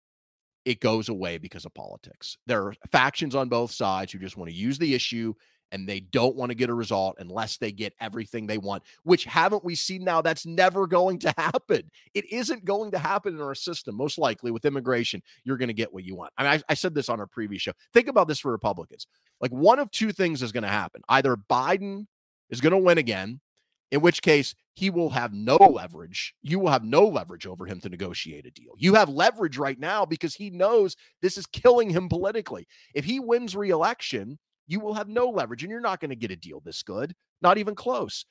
it 0.64 0.80
goes 0.80 1.10
away 1.10 1.38
because 1.38 1.66
of 1.66 1.74
politics. 1.74 2.38
There 2.48 2.68
are 2.68 2.76
factions 2.92 3.36
on 3.36 3.50
both 3.50 3.72
sides 3.72 4.14
who 4.14 4.20
just 4.20 4.38
want 4.38 4.50
to 4.50 4.56
use 4.56 4.78
the 4.78 4.94
issue 4.94 5.34
and 5.74 5.90
they 5.90 6.00
don't 6.00 6.36
want 6.36 6.52
to 6.52 6.56
get 6.56 6.70
a 6.70 6.74
result 6.74 7.16
unless 7.20 7.58
they 7.58 7.72
get 7.72 7.94
everything 8.00 8.46
they 8.46 8.60
want, 8.60 8.84
which 9.04 9.26
haven't 9.26 9.66
we 9.66 9.76
seen 9.76 10.04
now? 10.04 10.22
That's 10.22 10.46
never 10.46 10.88
going 10.88 11.20
to 11.20 11.34
happen. 11.38 11.90
It 12.14 12.32
isn't 12.32 12.64
going 12.64 12.92
to 12.92 13.00
happen 13.00 13.36
in 13.36 13.42
our 13.42 13.56
system. 13.56 13.98
Most 13.98 14.18
likely 14.18 14.52
with 14.52 14.66
immigration, 14.66 15.22
you're 15.44 15.58
going 15.58 15.68
to 15.68 15.74
get 15.74 15.92
what 15.92 16.06
you 16.06 16.16
want. 16.16 16.32
I 16.38 16.44
mean, 16.44 16.52
I, 16.52 16.72
I 16.72 16.74
said 16.76 16.94
this 16.94 17.10
on 17.10 17.20
our 17.20 17.28
previous 17.28 17.64
show. 17.64 17.74
Think 17.92 18.08
about 18.08 18.28
this 18.28 18.40
for 18.40 18.52
Republicans. 18.52 19.08
Like 19.42 19.52
one 19.52 19.80
of 19.80 19.92
two 19.92 20.12
things 20.12 20.42
is 20.42 20.52
going 20.52 20.64
to 20.64 20.70
happen. 20.70 21.02
Either 21.10 21.36
Biden 21.36 22.06
is 22.50 22.62
going 22.62 22.72
to 22.72 22.78
win 22.78 23.00
again, 23.00 23.42
in 23.92 24.02
which 24.02 24.22
case 24.22 24.54
he 24.76 24.90
will 24.90 25.10
have 25.10 25.34
no 25.34 25.58
leverage. 25.58 26.36
You 26.44 26.60
will 26.60 26.70
have 26.70 26.84
no 26.84 27.06
leverage 27.06 27.48
over 27.48 27.66
him 27.66 27.80
to 27.82 27.90
negotiate 27.90 28.46
a 28.46 28.52
deal. 28.52 28.74
You 28.78 28.94
have 28.94 29.10
leverage 29.10 29.58
right 29.58 29.80
now 29.80 30.06
because 30.06 30.36
he 30.36 30.50
knows 30.52 30.96
this 31.22 31.38
is 31.38 31.46
killing 31.48 31.90
him 31.90 32.10
politically. 32.10 32.68
If 32.94 33.06
he 33.06 33.20
wins 33.20 33.56
reelection, 33.56 34.40
you 34.68 34.80
will 34.80 34.94
have 34.94 35.08
no 35.08 35.30
leverage 35.30 35.64
and 35.64 35.72
you're 35.72 35.82
not 35.82 36.00
going 36.00 36.10
to 36.10 36.16
get 36.16 36.32
a 36.32 36.36
deal 36.36 36.60
this 36.60 36.84
good, 36.84 37.14
not 37.42 37.58
even 37.58 37.76
close. 37.76 38.26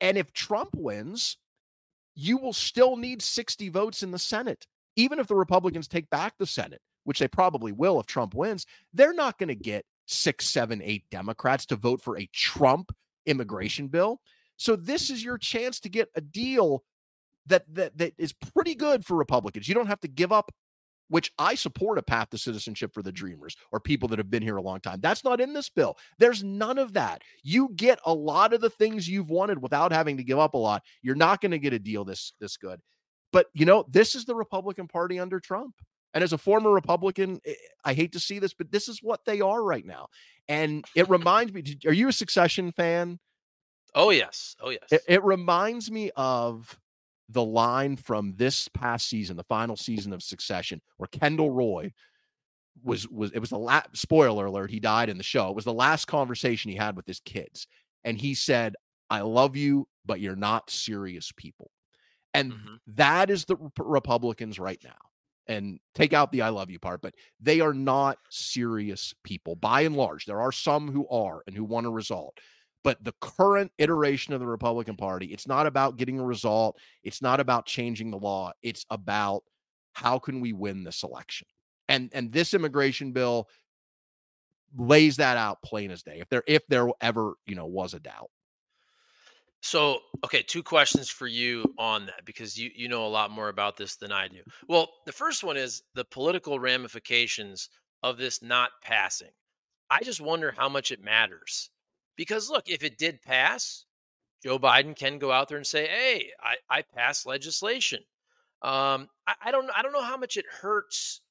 And 0.00 0.16
if 0.16 0.32
Trump 0.32 0.70
wins, 0.74 1.36
you 2.14 2.36
will 2.36 2.52
still 2.52 2.96
need 2.96 3.22
60 3.22 3.68
votes 3.68 4.02
in 4.02 4.10
the 4.10 4.18
Senate. 4.18 4.66
Even 4.96 5.18
if 5.18 5.26
the 5.26 5.36
Republicans 5.36 5.86
take 5.86 6.10
back 6.10 6.34
the 6.38 6.46
Senate, 6.46 6.80
which 7.04 7.18
they 7.18 7.28
probably 7.28 7.72
will 7.72 8.00
if 8.00 8.06
Trump 8.06 8.34
wins, 8.34 8.66
they're 8.92 9.12
not 9.12 9.38
going 9.38 9.48
to 9.48 9.54
get 9.54 9.84
six, 10.06 10.46
seven, 10.46 10.80
eight 10.82 11.04
Democrats 11.10 11.66
to 11.66 11.76
vote 11.76 12.02
for 12.02 12.18
a 12.18 12.28
Trump 12.32 12.90
immigration 13.26 13.88
bill. 13.88 14.20
So 14.56 14.74
this 14.74 15.10
is 15.10 15.22
your 15.22 15.38
chance 15.38 15.78
to 15.80 15.88
get 15.88 16.08
a 16.16 16.20
deal 16.20 16.82
that 17.46 17.64
that 17.74 17.96
that 17.98 18.14
is 18.18 18.32
pretty 18.32 18.74
good 18.74 19.04
for 19.04 19.16
Republicans. 19.16 19.68
You 19.68 19.74
don't 19.74 19.86
have 19.86 20.00
to 20.00 20.08
give 20.08 20.32
up 20.32 20.50
which 21.08 21.32
I 21.38 21.54
support 21.54 21.98
a 21.98 22.02
path 22.02 22.30
to 22.30 22.38
citizenship 22.38 22.92
for 22.92 23.02
the 23.02 23.12
dreamers 23.12 23.56
or 23.72 23.80
people 23.80 24.08
that 24.08 24.18
have 24.18 24.30
been 24.30 24.42
here 24.42 24.56
a 24.56 24.62
long 24.62 24.80
time. 24.80 25.00
That's 25.00 25.24
not 25.24 25.40
in 25.40 25.52
this 25.52 25.68
bill. 25.68 25.96
There's 26.18 26.44
none 26.44 26.78
of 26.78 26.92
that. 26.94 27.22
You 27.42 27.70
get 27.74 27.98
a 28.04 28.14
lot 28.14 28.52
of 28.52 28.60
the 28.60 28.70
things 28.70 29.08
you've 29.08 29.30
wanted 29.30 29.60
without 29.62 29.92
having 29.92 30.16
to 30.18 30.24
give 30.24 30.38
up 30.38 30.54
a 30.54 30.58
lot. 30.58 30.82
You're 31.02 31.14
not 31.14 31.40
going 31.40 31.52
to 31.52 31.58
get 31.58 31.72
a 31.72 31.78
deal 31.78 32.04
this 32.04 32.32
this 32.40 32.56
good. 32.56 32.80
But 33.32 33.46
you 33.52 33.66
know, 33.66 33.84
this 33.88 34.14
is 34.14 34.24
the 34.24 34.34
Republican 34.34 34.88
Party 34.88 35.18
under 35.18 35.40
Trump. 35.40 35.74
And 36.14 36.24
as 36.24 36.32
a 36.32 36.38
former 36.38 36.70
Republican, 36.70 37.40
eh, 37.44 37.54
I 37.84 37.92
hate 37.92 38.12
to 38.12 38.20
see 38.20 38.38
this, 38.38 38.54
but 38.54 38.72
this 38.72 38.88
is 38.88 39.02
what 39.02 39.24
they 39.24 39.40
are 39.40 39.62
right 39.62 39.84
now. 39.84 40.08
And 40.48 40.84
it 40.94 41.08
reminds 41.10 41.52
me, 41.52 41.62
are 41.86 41.92
you 41.92 42.08
a 42.08 42.12
succession 42.12 42.72
fan? 42.72 43.18
Oh, 43.94 44.10
yes. 44.10 44.56
Oh, 44.60 44.70
yes. 44.70 44.84
It, 44.90 45.02
it 45.06 45.24
reminds 45.24 45.90
me 45.90 46.10
of 46.16 46.78
the 47.28 47.44
line 47.44 47.96
from 47.96 48.34
this 48.36 48.68
past 48.68 49.08
season, 49.08 49.36
the 49.36 49.44
final 49.44 49.76
season 49.76 50.12
of 50.12 50.22
Succession, 50.22 50.80
where 50.96 51.08
Kendall 51.08 51.50
Roy 51.50 51.92
was 52.82 53.08
was 53.08 53.32
it 53.32 53.38
was 53.40 53.50
the 53.50 53.58
last 53.58 53.96
spoiler 53.96 54.46
alert, 54.46 54.70
he 54.70 54.80
died 54.80 55.08
in 55.08 55.18
the 55.18 55.24
show. 55.24 55.48
It 55.50 55.56
was 55.56 55.64
the 55.64 55.72
last 55.72 56.06
conversation 56.06 56.70
he 56.70 56.76
had 56.76 56.96
with 56.96 57.06
his 57.06 57.20
kids. 57.20 57.66
And 58.04 58.16
he 58.18 58.34
said, 58.34 58.74
I 59.10 59.20
love 59.20 59.56
you, 59.56 59.88
but 60.06 60.20
you're 60.20 60.36
not 60.36 60.70
serious 60.70 61.32
people. 61.36 61.70
And 62.34 62.52
mm-hmm. 62.52 62.74
that 62.94 63.30
is 63.30 63.44
the 63.44 63.56
Republicans 63.78 64.58
right 64.58 64.80
now. 64.84 64.96
And 65.46 65.80
take 65.94 66.12
out 66.12 66.30
the 66.30 66.42
I 66.42 66.50
love 66.50 66.70
you 66.70 66.78
part, 66.78 67.00
but 67.00 67.14
they 67.40 67.60
are 67.60 67.72
not 67.72 68.18
serious 68.30 69.14
people 69.24 69.56
by 69.56 69.80
and 69.82 69.96
large. 69.96 70.26
There 70.26 70.40
are 70.40 70.52
some 70.52 70.92
who 70.92 71.08
are 71.08 71.42
and 71.46 71.56
who 71.56 71.64
want 71.64 71.86
a 71.86 71.90
result. 71.90 72.38
But 72.84 73.02
the 73.02 73.14
current 73.20 73.72
iteration 73.78 74.34
of 74.34 74.40
the 74.40 74.46
Republican 74.46 74.96
Party, 74.96 75.26
it's 75.26 75.48
not 75.48 75.66
about 75.66 75.96
getting 75.96 76.20
a 76.20 76.24
result. 76.24 76.78
It's 77.02 77.20
not 77.20 77.40
about 77.40 77.66
changing 77.66 78.10
the 78.10 78.18
law. 78.18 78.52
It's 78.62 78.86
about 78.88 79.42
how 79.92 80.18
can 80.18 80.40
we 80.40 80.52
win 80.52 80.84
this 80.84 81.02
election? 81.02 81.48
And 81.88 82.10
and 82.12 82.32
this 82.32 82.54
immigration 82.54 83.12
bill 83.12 83.48
lays 84.76 85.16
that 85.16 85.36
out 85.36 85.62
plain 85.62 85.90
as 85.90 86.02
day. 86.02 86.20
If 86.20 86.28
there 86.28 86.44
if 86.46 86.66
there 86.68 86.88
ever, 87.00 87.34
you 87.46 87.56
know, 87.56 87.66
was 87.66 87.94
a 87.94 88.00
doubt. 88.00 88.30
So, 89.60 89.98
okay, 90.24 90.42
two 90.42 90.62
questions 90.62 91.10
for 91.10 91.26
you 91.26 91.64
on 91.78 92.06
that 92.06 92.24
because 92.24 92.56
you 92.56 92.70
you 92.74 92.88
know 92.88 93.06
a 93.06 93.08
lot 93.08 93.30
more 93.30 93.48
about 93.48 93.76
this 93.76 93.96
than 93.96 94.12
I 94.12 94.28
do. 94.28 94.42
Well, 94.68 94.88
the 95.04 95.12
first 95.12 95.42
one 95.42 95.56
is 95.56 95.82
the 95.94 96.04
political 96.04 96.60
ramifications 96.60 97.68
of 98.02 98.18
this 98.18 98.40
not 98.40 98.70
passing. 98.82 99.30
I 99.90 100.02
just 100.02 100.20
wonder 100.20 100.54
how 100.56 100.68
much 100.68 100.92
it 100.92 101.02
matters. 101.02 101.70
Because 102.18 102.50
look, 102.50 102.68
if 102.68 102.82
it 102.82 102.98
did 102.98 103.22
pass, 103.22 103.86
Joe 104.42 104.58
Biden 104.58 104.94
can 104.94 105.18
go 105.18 105.32
out 105.32 105.48
there 105.48 105.56
and 105.56 105.66
say, 105.66 105.86
"Hey, 105.86 106.32
I, 106.42 106.56
I 106.68 106.82
passed 106.82 107.24
legislation." 107.24 108.00
Um, 108.60 109.08
I, 109.26 109.34
I 109.44 109.50
don't 109.52 109.70
I 109.74 109.82
don't 109.82 109.92
know 109.92 110.02
how 110.02 110.16
much 110.18 110.36
it 110.36 110.44
hurts 110.60 111.22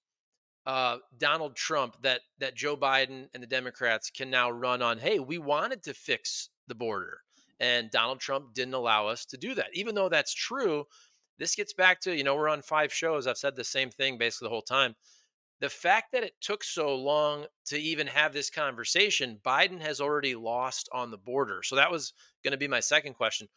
uh, 0.65 0.97
Donald 1.17 1.55
Trump 1.57 1.97
that 2.01 2.21
that 2.39 2.55
Joe 2.55 2.77
Biden 2.77 3.27
and 3.33 3.43
the 3.43 3.47
Democrats 3.47 4.09
can 4.09 4.29
now 4.29 4.49
run 4.49 4.81
on. 4.81 4.97
Hey, 4.97 5.19
we 5.19 5.37
wanted 5.37 5.83
to 5.83 5.93
fix 5.93 6.49
the 6.67 6.75
border, 6.75 7.19
and 7.59 7.91
Donald 7.91 8.21
Trump 8.21 8.53
didn't 8.53 8.73
allow 8.73 9.07
us 9.07 9.25
to 9.25 9.37
do 9.37 9.55
that. 9.55 9.67
Even 9.73 9.93
though 9.93 10.09
that's 10.09 10.33
true, 10.33 10.85
this 11.37 11.55
gets 11.55 11.73
back 11.73 11.99
to 12.01 12.15
you 12.15 12.23
know 12.23 12.35
we're 12.35 12.49
on 12.49 12.61
five 12.61 12.93
shows. 12.93 13.27
I've 13.27 13.37
said 13.37 13.57
the 13.57 13.63
same 13.65 13.89
thing 13.89 14.17
basically 14.17 14.45
the 14.45 14.51
whole 14.51 14.61
time. 14.61 14.95
The 15.59 15.69
fact 15.69 16.11
that 16.11 16.23
it 16.23 16.33
took 16.39 16.63
so 16.63 16.95
long 16.95 17.45
to 17.65 17.77
even 17.79 18.07
have 18.07 18.31
this 18.31 18.49
conversation, 18.49 19.39
Biden 19.43 19.81
has 19.81 19.99
already 19.99 20.35
lost 20.35 20.87
on 20.91 21.09
the 21.09 21.17
border. 21.17 21.61
So 21.63 21.75
that 21.75 21.91
was 21.91 22.13
going 22.43 22.51
to 22.51 22.57
be 22.57 22.67
my 22.67 22.79
second 22.79 23.15
question. 23.15 23.47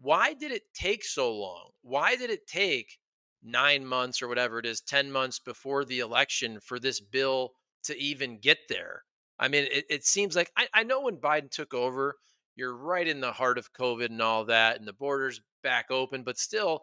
Why 0.00 0.32
did 0.32 0.52
it 0.52 0.62
take 0.72 1.04
so 1.04 1.34
long? 1.34 1.70
Why 1.82 2.16
did 2.16 2.30
it 2.30 2.46
take 2.46 2.98
nine 3.42 3.84
months 3.84 4.22
or 4.22 4.28
whatever 4.28 4.58
it 4.58 4.66
is, 4.66 4.80
10 4.80 5.10
months 5.10 5.38
before 5.38 5.84
the 5.84 6.00
election 6.00 6.58
for 6.60 6.78
this 6.78 7.00
bill 7.00 7.52
to 7.84 7.98
even 7.98 8.38
get 8.38 8.58
there. 8.68 9.04
I 9.38 9.48
mean, 9.48 9.66
it, 9.70 9.84
it 9.88 10.04
seems 10.04 10.36
like 10.36 10.50
I, 10.56 10.68
I, 10.74 10.82
know 10.82 11.02
when 11.02 11.16
Biden 11.16 11.50
took 11.50 11.72
over, 11.72 12.16
you're 12.56 12.76
right 12.76 13.08
in 13.08 13.20
the 13.20 13.32
heart 13.32 13.56
of 13.56 13.72
COVID 13.72 14.06
and 14.06 14.20
all 14.20 14.44
that, 14.46 14.78
and 14.78 14.86
the 14.86 14.92
borders 14.92 15.40
back 15.62 15.86
open, 15.90 16.22
but 16.22 16.38
still, 16.38 16.82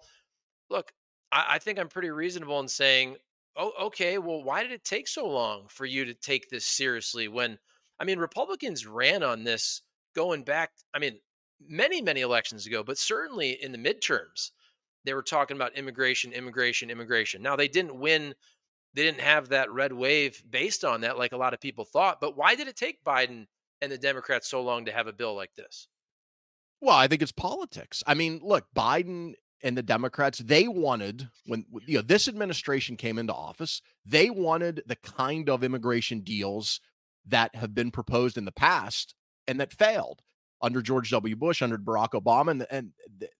look, 0.69 0.91
I, 1.31 1.45
I 1.51 1.59
think 1.59 1.77
I'm 1.77 1.89
pretty 1.89 2.09
reasonable 2.09 2.59
in 2.59 2.67
saying, 2.67 3.17
oh, 3.57 3.73
okay, 3.87 4.17
well, 4.17 4.43
why 4.43 4.63
did 4.63 4.71
it 4.71 4.83
take 4.83 5.07
so 5.07 5.27
long 5.27 5.65
for 5.69 5.85
you 5.85 6.05
to 6.05 6.13
take 6.13 6.49
this 6.49 6.65
seriously 6.65 7.27
when, 7.27 7.57
I 7.99 8.05
mean, 8.05 8.19
Republicans 8.19 8.85
ran 8.85 9.23
on 9.23 9.43
this 9.43 9.81
going 10.15 10.43
back, 10.43 10.71
I 10.93 10.99
mean, 10.99 11.19
many, 11.59 12.01
many 12.01 12.21
elections 12.21 12.67
ago, 12.67 12.83
but 12.83 12.97
certainly 12.97 13.51
in 13.51 13.71
the 13.71 13.77
midterms 13.77 14.51
they 15.07 15.13
were 15.13 15.23
talking 15.23 15.55
about 15.55 15.77
immigration, 15.77 16.33
immigration, 16.33 16.89
immigration. 16.89 17.41
Now 17.41 17.55
they 17.55 17.69
didn't 17.69 17.97
win. 17.97 18.35
They 18.93 19.03
didn't 19.03 19.21
have 19.21 19.49
that 19.49 19.71
red 19.71 19.93
wave 19.93 20.43
based 20.49 20.83
on 20.83 21.01
that, 21.01 21.17
like 21.17 21.31
a 21.31 21.37
lot 21.37 21.53
of 21.53 21.61
people 21.61 21.85
thought. 21.85 22.19
But 22.19 22.35
why 22.35 22.55
did 22.55 22.67
it 22.67 22.75
take 22.75 23.03
Biden 23.05 23.47
and 23.81 23.91
the 23.91 23.97
Democrats 23.97 24.49
so 24.49 24.61
long 24.61 24.85
to 24.85 24.91
have 24.91 25.07
a 25.07 25.13
bill 25.13 25.33
like 25.33 25.55
this? 25.55 25.87
Well, 26.81 26.95
I 26.95 27.07
think 27.07 27.21
it's 27.21 27.31
politics. 27.31 28.03
I 28.05 28.15
mean, 28.15 28.41
look, 28.43 28.65
Biden 28.75 29.33
and 29.63 29.77
the 29.77 29.83
Democrats, 29.83 30.39
they 30.39 30.67
wanted 30.67 31.29
when 31.45 31.65
you 31.85 31.97
know 31.97 32.01
this 32.01 32.27
administration 32.27 32.95
came 32.95 33.17
into 33.17 33.33
office, 33.33 33.81
they 34.05 34.29
wanted 34.29 34.83
the 34.85 34.95
kind 34.95 35.49
of 35.49 35.63
immigration 35.63 36.21
deals 36.21 36.79
that 37.25 37.55
have 37.55 37.73
been 37.75 37.91
proposed 37.91 38.37
in 38.37 38.45
the 38.45 38.51
past 38.51 39.15
and 39.47 39.59
that 39.59 39.73
failed 39.73 40.21
under 40.61 40.81
George 40.81 41.09
W. 41.11 41.35
Bush, 41.35 41.61
under 41.61 41.77
Barack 41.77 42.09
Obama, 42.11 42.51
and, 42.51 42.67
and 42.71 42.91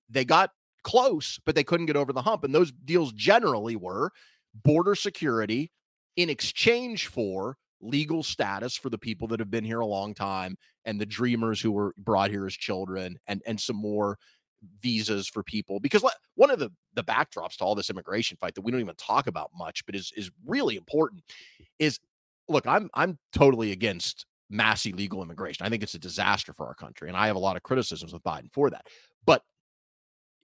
they 0.10 0.26
got 0.26 0.52
close, 0.84 1.40
but 1.46 1.56
they 1.56 1.64
couldn't 1.64 1.88
get 1.88 1.96
over 1.96 2.14
the 2.14 2.22
hump. 2.22 2.44
And 2.44 2.54
those 2.54 2.72
deals 2.72 3.12
generally 3.14 3.76
were 3.76 4.12
border 4.54 4.96
security 4.96 5.72
in 6.16 6.30
exchange 6.30 7.08
for 7.08 7.58
legal 7.82 8.24
status 8.24 8.76
for 8.76 8.90
the 8.90 8.98
people 8.98 9.28
that 9.28 9.40
have 9.40 9.52
been 9.52 9.64
here 9.64 9.80
a 9.80 9.86
long 9.86 10.14
time 10.14 10.58
and 10.86 11.00
the 11.00 11.06
dreamers 11.06 11.62
who 11.62 11.72
were 11.72 11.94
brought 11.98 12.32
here 12.32 12.48
as 12.48 12.54
children 12.54 13.20
and 13.28 13.42
and 13.46 13.60
some 13.60 13.76
more 13.76 14.18
visas 14.82 15.28
for 15.28 15.44
people 15.44 15.80
because 15.80 16.04
one 16.36 16.52
of 16.52 16.60
the 16.60 16.72
the 16.94 17.04
backdrops 17.04 17.58
to 17.58 17.64
all 17.64 17.76
this 17.76 17.90
immigration 17.90 18.38
fight 18.40 18.56
that 18.56 18.62
we 18.62 18.72
don't 18.72 18.82
even 18.82 18.96
talk 18.96 19.28
about 19.28 19.52
much 19.58 19.86
but 19.86 19.96
is 19.96 20.12
is 20.16 20.32
really 20.46 20.76
important 20.76 21.24
is 21.80 22.00
look 22.48 22.66
i'm 22.68 22.90
i'm 22.94 23.18
totally 23.34 23.72
against 23.72 24.26
mass 24.50 24.86
illegal 24.86 25.22
immigration 25.22 25.66
i 25.66 25.70
think 25.70 25.84
it's 25.84 25.96
a 25.96 26.00
disaster 26.00 26.54
for 26.54 26.66
our 26.66 26.76
country 26.76 27.08
and 27.08 27.18
i 27.18 27.28
have 27.28 27.36
a 27.36 27.40
lot 27.40 27.56
of 27.56 27.64
criticisms 27.64 28.14
with 28.14 28.24
biden 28.24 28.52
for 28.52 28.70
that 28.70 28.86
but 29.26 29.44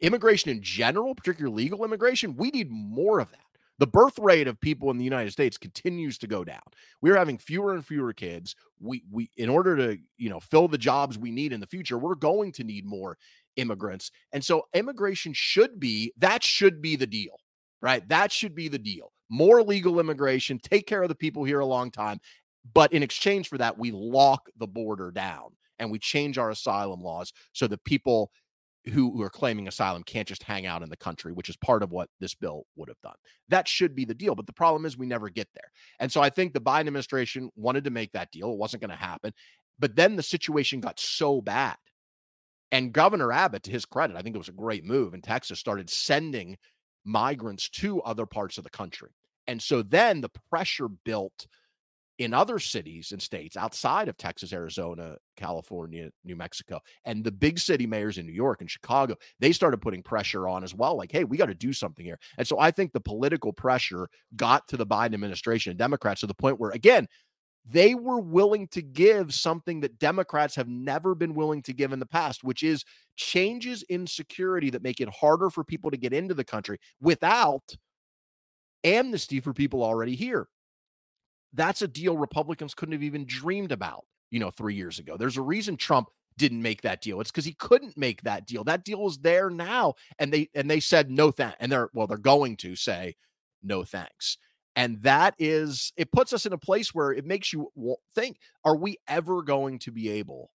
immigration 0.04 0.52
in 0.52 0.62
general, 0.62 1.16
particularly 1.16 1.64
legal 1.64 1.84
immigration, 1.84 2.36
we 2.36 2.52
need 2.52 2.70
more 2.70 3.20
of 3.20 3.32
that. 3.32 3.40
The 3.80 3.88
birth 3.88 4.20
rate 4.20 4.48
of 4.48 4.60
people 4.62 4.92
in 4.92 4.98
the 4.98 5.04
United 5.04 5.32
States 5.32 5.58
continues 5.58 6.18
to 6.20 6.28
go 6.28 6.44
down. 6.44 6.62
We're 7.02 7.18
having 7.18 7.40
fewer 7.40 7.74
and 7.74 7.84
fewer 7.84 8.14
kids. 8.14 8.56
We 8.80 9.04
we 9.12 9.32
in 9.36 9.50
order 9.50 9.76
to, 9.76 9.98
you 10.18 10.30
know, 10.30 10.40
fill 10.40 10.68
the 10.68 10.78
jobs 10.78 11.18
we 11.18 11.32
need 11.32 11.52
in 11.52 11.60
the 11.60 11.66
future, 11.66 11.98
we're 11.98 12.16
going 12.16 12.52
to 12.54 12.64
need 12.64 12.86
more 12.86 13.18
immigrants. 13.56 14.12
And 14.32 14.44
so 14.44 14.64
immigration 14.74 15.34
should 15.34 15.80
be 15.80 16.14
that 16.18 16.44
should 16.44 16.82
be 16.82 16.96
the 16.96 17.08
deal. 17.08 17.38
Right? 17.82 18.08
That 18.08 18.32
should 18.32 18.56
be 18.56 18.70
the 18.70 18.80
deal. 18.80 19.12
More 19.30 19.62
legal 19.62 20.00
immigration, 20.00 20.60
take 20.60 20.88
care 20.88 21.04
of 21.04 21.10
the 21.10 21.16
people 21.16 21.44
here 21.44 21.60
a 21.60 21.66
long 21.66 21.92
time, 21.92 22.20
but 22.74 22.94
in 22.94 23.04
exchange 23.04 23.50
for 23.50 23.58
that, 23.58 23.78
we 23.78 23.92
lock 23.92 24.50
the 24.58 24.68
border 24.68 25.12
down 25.12 25.50
and 25.80 25.92
we 25.92 26.00
change 26.00 26.38
our 26.38 26.50
asylum 26.50 27.02
laws 27.02 27.34
so 27.52 27.68
that 27.68 27.84
people 27.84 28.32
who, 28.92 29.22
are 29.22 29.30
claiming 29.30 29.68
asylum 29.68 30.04
can't 30.04 30.28
just 30.28 30.44
hang 30.44 30.66
out 30.66 30.84
in 30.84 30.90
the 30.90 30.98
country, 30.98 31.32
which 31.32 31.50
is 31.50 31.56
part 31.58 31.84
of 31.84 31.92
what 31.92 32.10
this 32.20 32.36
bill 32.36 32.66
would 32.76 32.90
have 32.90 33.00
done. 33.02 33.16
That 33.50 33.68
should 33.68 33.96
be 33.96 34.06
the 34.06 34.14
deal. 34.14 34.36
But 34.36 34.46
the 34.46 34.54
problem 34.54 34.86
is 34.86 34.98
we 34.98 35.06
never 35.06 35.30
get 35.30 35.48
there. 35.54 35.72
And 36.00 36.12
so 36.12 36.22
I 36.22 36.30
think 36.30 36.54
the 36.54 36.62
Biden 36.62 36.88
administration 36.88 37.50
wanted 37.56 37.86
to 37.86 37.92
make 37.92 38.12
that 38.12 38.32
deal. 38.32 38.52
It 38.52 38.58
wasn't 38.58 38.82
going 38.82 38.92
to 38.92 38.96
happen. 38.98 39.34
But 39.80 39.96
then 39.96 40.16
the 40.16 40.24
situation 40.24 40.82
got 40.82 41.00
so 41.00 41.42
bad. 41.42 41.78
And 42.72 42.94
Governor 42.94 43.32
Abbott, 43.32 43.64
to 43.64 43.72
his 43.72 43.86
credit, 43.86 44.16
I 44.16 44.22
think 44.22 44.36
it 44.36 44.40
was 44.40 44.50
a 44.50 44.54
great 44.54 44.84
move 44.84 45.14
in 45.14 45.22
Texas, 45.22 45.60
started 45.60 45.90
sending 45.90 46.58
migrants 47.06 47.70
to 47.70 48.02
other 48.02 48.26
parts 48.26 48.58
of 48.58 48.64
the 48.64 48.70
country. 48.70 49.12
And 49.48 49.62
so 49.62 49.84
then 49.84 50.22
the 50.22 50.32
pressure 50.50 50.88
built 50.88 51.48
in 52.20 52.34
other 52.34 52.60
cities 52.60 53.12
and 53.12 53.22
states 53.22 53.58
outside 53.58 54.08
of 54.08 54.16
Texas, 54.18 54.54
Arizona, 54.54 55.18
California, 55.36 56.10
New 56.24 56.36
Mexico, 56.36 56.80
and 57.06 57.24
the 57.24 57.32
big 57.32 57.58
city 57.58 57.88
mayors 57.88 58.18
in 58.18 58.26
New 58.26 58.34
York 58.34 58.62
and 58.62 58.70
Chicago, 58.70 59.16
they 59.40 59.52
started 59.52 59.82
putting 59.82 60.04
pressure 60.04 60.48
on 60.48 60.64
as 60.64 60.76
well. 60.76 60.96
Like, 60.96 61.12
hey, 61.12 61.24
we 61.24 61.38
got 61.38 61.48
to 61.48 61.56
do 61.56 61.74
something 61.74 62.06
here. 62.06 62.20
And 62.38 62.48
so 62.48 62.60
I 62.60 62.72
think 62.72 62.94
the 62.94 63.02
political 63.02 63.52
pressure 63.52 64.08
got 64.36 64.68
to 64.68 64.78
the 64.78 64.86
Biden 64.86 65.16
administration 65.16 65.72
and 65.72 65.80
Democrats 65.80 66.22
to 66.22 66.28
the 66.28 66.36
point 66.36 66.60
where, 66.60 66.72
again, 66.72 67.08
they 67.66 67.96
were 67.96 68.20
willing 68.20 68.68
to 68.70 68.82
give 68.82 69.34
something 69.34 69.80
that 69.82 70.00
Democrats 70.00 70.56
have 70.56 70.68
never 70.68 71.16
been 71.16 71.34
willing 71.34 71.62
to 71.64 71.74
give 71.74 71.94
in 71.94 72.00
the 72.00 72.06
past, 72.06 72.44
which 72.44 72.62
is 72.62 72.84
changes 73.16 73.84
in 73.84 74.06
security 74.06 74.70
that 74.70 74.84
make 74.84 75.00
it 75.00 75.10
harder 75.10 75.50
for 75.50 75.64
people 75.64 75.90
to 75.92 75.98
get 75.98 76.14
into 76.14 76.34
the 76.34 76.44
country 76.44 76.78
without 77.00 77.76
amnesty 78.84 79.40
for 79.40 79.54
people 79.54 79.84
already 79.84 80.16
here. 80.16 80.48
That's 81.54 81.82
a 81.82 81.88
deal 81.88 82.18
Republicans 82.18 82.74
couldn't 82.74 82.94
have 82.94 83.04
even 83.04 83.26
dreamed 83.26 83.72
about, 83.72 84.04
you 84.32 84.40
know, 84.40 84.52
three 84.52 84.76
years 84.76 85.00
ago. 85.00 85.16
There's 85.16 85.38
a 85.38 85.42
reason 85.42 85.78
Trump 85.78 86.10
didn't 86.38 86.62
make 86.62 86.82
that 86.82 87.02
deal. 87.02 87.22
It's 87.22 87.32
because 87.32 87.46
he 87.46 87.54
couldn't 87.54 87.96
make 87.96 88.24
that 88.24 88.48
deal. 88.48 88.64
That 88.64 88.84
deal 88.84 89.06
is 89.08 89.20
there 89.20 89.50
now, 89.50 89.94
and 90.20 90.34
they 90.34 90.50
and 90.56 90.70
they 90.70 90.80
said 90.80 91.12
no 91.12 91.32
thanks. 91.32 91.58
And 91.60 91.72
they're 91.72 91.90
well, 91.94 92.08
they're 92.08 92.18
going 92.18 92.58
to 92.58 92.76
say 92.76 93.16
no 93.62 93.84
thanks. 93.84 94.38
And 94.76 95.02
that 95.04 95.36
is 95.38 95.94
it 95.98 96.12
puts 96.12 96.34
us 96.34 96.46
in 96.46 96.54
a 96.54 96.58
place 96.58 96.94
where 96.94 97.12
it 97.12 97.26
makes 97.26 97.54
you 97.54 97.72
think: 98.16 98.38
Are 98.66 98.76
we 98.76 98.98
ever 99.08 99.44
going 99.44 99.80
to 99.80 99.92
be 99.92 100.10
able 100.10 100.50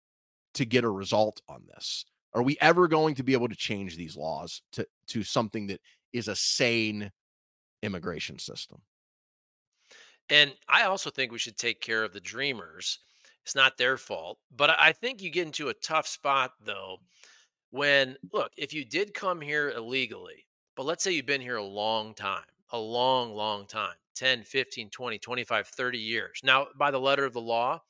to 0.55 0.65
get 0.65 0.83
a 0.83 0.89
result 0.89 1.41
on 1.47 1.63
this? 1.67 2.05
Are 2.33 2.41
we 2.41 2.57
ever 2.59 2.87
going 2.87 3.15
to 3.15 3.23
be 3.23 3.33
able 3.33 3.47
to 3.47 3.55
change 3.55 3.95
these 3.95 4.17
laws 4.17 4.61
to 4.73 4.87
to 5.09 5.23
something 5.23 5.67
that 5.67 5.81
is 6.13 6.27
a 6.27 6.35
sane 6.35 7.11
immigration 7.83 8.39
system? 8.39 8.81
And 10.29 10.53
I 10.67 10.83
also 10.83 11.09
think 11.09 11.31
we 11.31 11.39
should 11.39 11.57
take 11.57 11.79
care 11.79 12.03
of 12.03 12.11
the 12.11 12.19
dreamers. 12.19 12.99
It's 13.43 13.55
not 13.55 13.77
their 13.77 13.97
fault. 13.97 14.39
But 14.51 14.71
I 14.71 14.91
think 14.91 15.21
you 15.21 15.29
get 15.29 15.45
into 15.45 15.69
a 15.69 15.73
tough 15.75 16.05
spot, 16.05 16.51
though, 16.65 16.97
when, 17.69 18.17
look, 18.33 18.51
if 18.57 18.73
you 18.73 18.83
did 18.83 19.13
come 19.13 19.39
here 19.39 19.69
illegally, 19.69 20.45
but 20.75 20.85
let's 20.85 21.03
say 21.03 21.11
you've 21.11 21.25
been 21.25 21.39
here 21.39 21.55
a 21.55 21.63
long 21.63 22.13
time, 22.13 22.43
a 22.71 22.77
long, 22.77 23.33
long 23.33 23.65
time 23.65 23.95
10, 24.17 24.43
15, 24.43 24.89
20, 24.89 25.19
25, 25.19 25.67
30 25.67 25.97
years. 25.97 26.39
Now, 26.43 26.67
by 26.77 26.91
the 26.91 26.99
letter 26.99 27.25
of 27.25 27.33
the 27.33 27.41
law, 27.41 27.81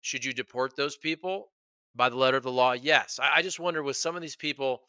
should 0.00 0.24
you 0.24 0.32
deport 0.32 0.76
those 0.76 0.96
people? 0.96 1.52
By 1.94 2.08
the 2.08 2.16
letter 2.16 2.36
of 2.36 2.42
the 2.42 2.52
law, 2.52 2.72
yes. 2.72 3.18
I, 3.22 3.36
I 3.36 3.42
just 3.42 3.60
wonder 3.60 3.82
with 3.82 3.96
some 3.96 4.16
of 4.16 4.22
these 4.22 4.36
people 4.36 4.82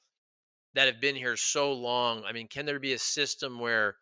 that 0.74 0.88
have 0.88 1.00
been 1.00 1.16
here 1.16 1.38
so 1.38 1.72
long, 1.72 2.24
I 2.26 2.34
mean, 2.34 2.48
can 2.48 2.66
there 2.66 2.80
be 2.80 2.94
a 2.94 3.00
system 3.00 3.60
where 3.60 3.96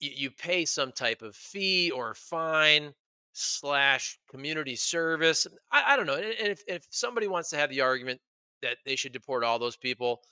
you, 0.00 0.10
you 0.14 0.30
pay 0.30 0.64
some 0.64 0.92
type 0.92 1.22
of 1.22 1.36
fee 1.36 1.90
or 1.90 2.14
fine 2.14 2.92
slash 3.32 4.18
community 4.28 4.76
service. 4.76 5.46
I, 5.70 5.94
I 5.94 5.96
don't 5.96 6.06
know. 6.06 6.16
And 6.16 6.48
if, 6.48 6.62
if 6.66 6.86
somebody 6.90 7.28
wants 7.28 7.50
to 7.50 7.56
have 7.56 7.70
the 7.70 7.80
argument 7.80 8.20
that 8.62 8.78
they 8.84 8.96
should 8.96 9.12
deport 9.12 9.44
all 9.44 9.58
those 9.58 9.76
people, 9.76 10.22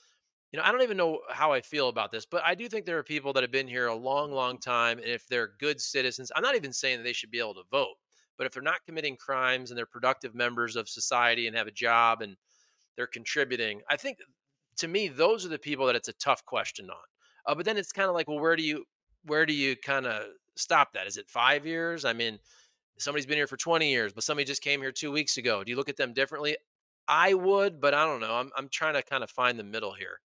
you 0.53 0.59
know, 0.59 0.65
I 0.65 0.73
don't 0.73 0.83
even 0.83 0.97
know 0.97 1.21
how 1.31 1.53
I 1.53 1.61
feel 1.61 1.89
about 1.89 2.11
this, 2.11 2.25
but 2.25 2.43
I 2.45 2.55
do 2.55 2.69
think 2.69 2.87
there 2.87 2.99
are 2.99 3.03
people 3.03 3.33
that 3.35 3.43
have 3.43 3.53
been 3.53 3.69
here 3.69 3.89
a 3.89 3.95
long, 3.95 4.33
long 4.33 4.59
time. 4.59 4.99
And 4.99 5.09
if 5.09 5.27
they're 5.29 5.53
good 5.59 5.81
citizens, 5.81 6.33
I'm 6.35 6.43
not 6.43 6.57
even 6.57 6.73
saying 6.73 6.99
that 6.99 7.05
they 7.05 7.13
should 7.13 7.31
be 7.31 7.39
able 7.39 7.55
to 7.55 7.65
vote, 7.71 7.97
but 8.39 8.47
if 8.47 8.53
they're 8.53 8.63
not 8.63 8.85
committing 8.87 9.17
crimes 9.17 9.71
and 9.71 9.77
they're 9.77 9.87
productive 9.87 10.35
members 10.35 10.75
of 10.75 10.89
society 10.89 11.47
and 11.47 11.57
have 11.57 11.67
a 11.67 11.73
job 11.73 12.23
and 12.23 12.37
they're 12.97 13.07
contributing. 13.07 13.81
I 13.89 13.97
think 13.97 14.19
to 14.79 14.89
me, 14.89 15.09
those 15.09 15.47
are 15.47 15.51
the 15.51 15.59
people 15.59 15.87
that 15.87 15.97
it's 15.97 16.09
a 16.09 16.15
tough 16.15 16.45
question 16.45 16.91
on. 16.91 16.97
Uh, 17.47 17.55
but 17.55 17.65
then 17.65 17.77
it's 17.79 17.93
kind 17.93 18.09
of 18.09 18.15
like, 18.15 18.29
well, 18.29 18.41
where 18.41 18.57
do 18.57 18.63
you 18.63 18.85
where 19.25 19.47
do 19.47 19.53
you 19.53 19.77
kind 19.77 20.07
of 20.07 20.25
stop 20.57 20.93
that? 20.93 21.07
Is 21.07 21.17
it 21.17 21.29
five 21.29 21.65
years? 21.67 22.05
I 22.05 22.13
mean, 22.13 22.39
somebody's 22.99 23.27
been 23.27 23.37
here 23.37 23.47
for 23.47 23.57
20 23.57 23.91
years, 23.91 24.13
but 24.13 24.25
somebody 24.25 24.45
just 24.45 24.63
came 24.63 24.81
here 24.81 24.93
two 24.93 25.13
weeks 25.13 25.37
ago. 25.37 25.63
Do 25.63 25.71
you 25.71 25.77
look 25.77 25.89
at 25.89 25.97
them 25.97 26.13
differently? 26.13 26.57
I 27.07 27.35
would, 27.35 27.81
but 27.81 27.95
I 27.95 28.05
don't 28.05 28.21
know. 28.21 28.35
I'm 28.35 28.51
I'm 28.57 28.69
trying 28.69 28.95
to 28.95 29.03
kind 29.03 29.23
of 29.23 29.31
find 29.31 29.59
the 29.59 29.65
middle 29.65 29.95
here. 29.95 30.21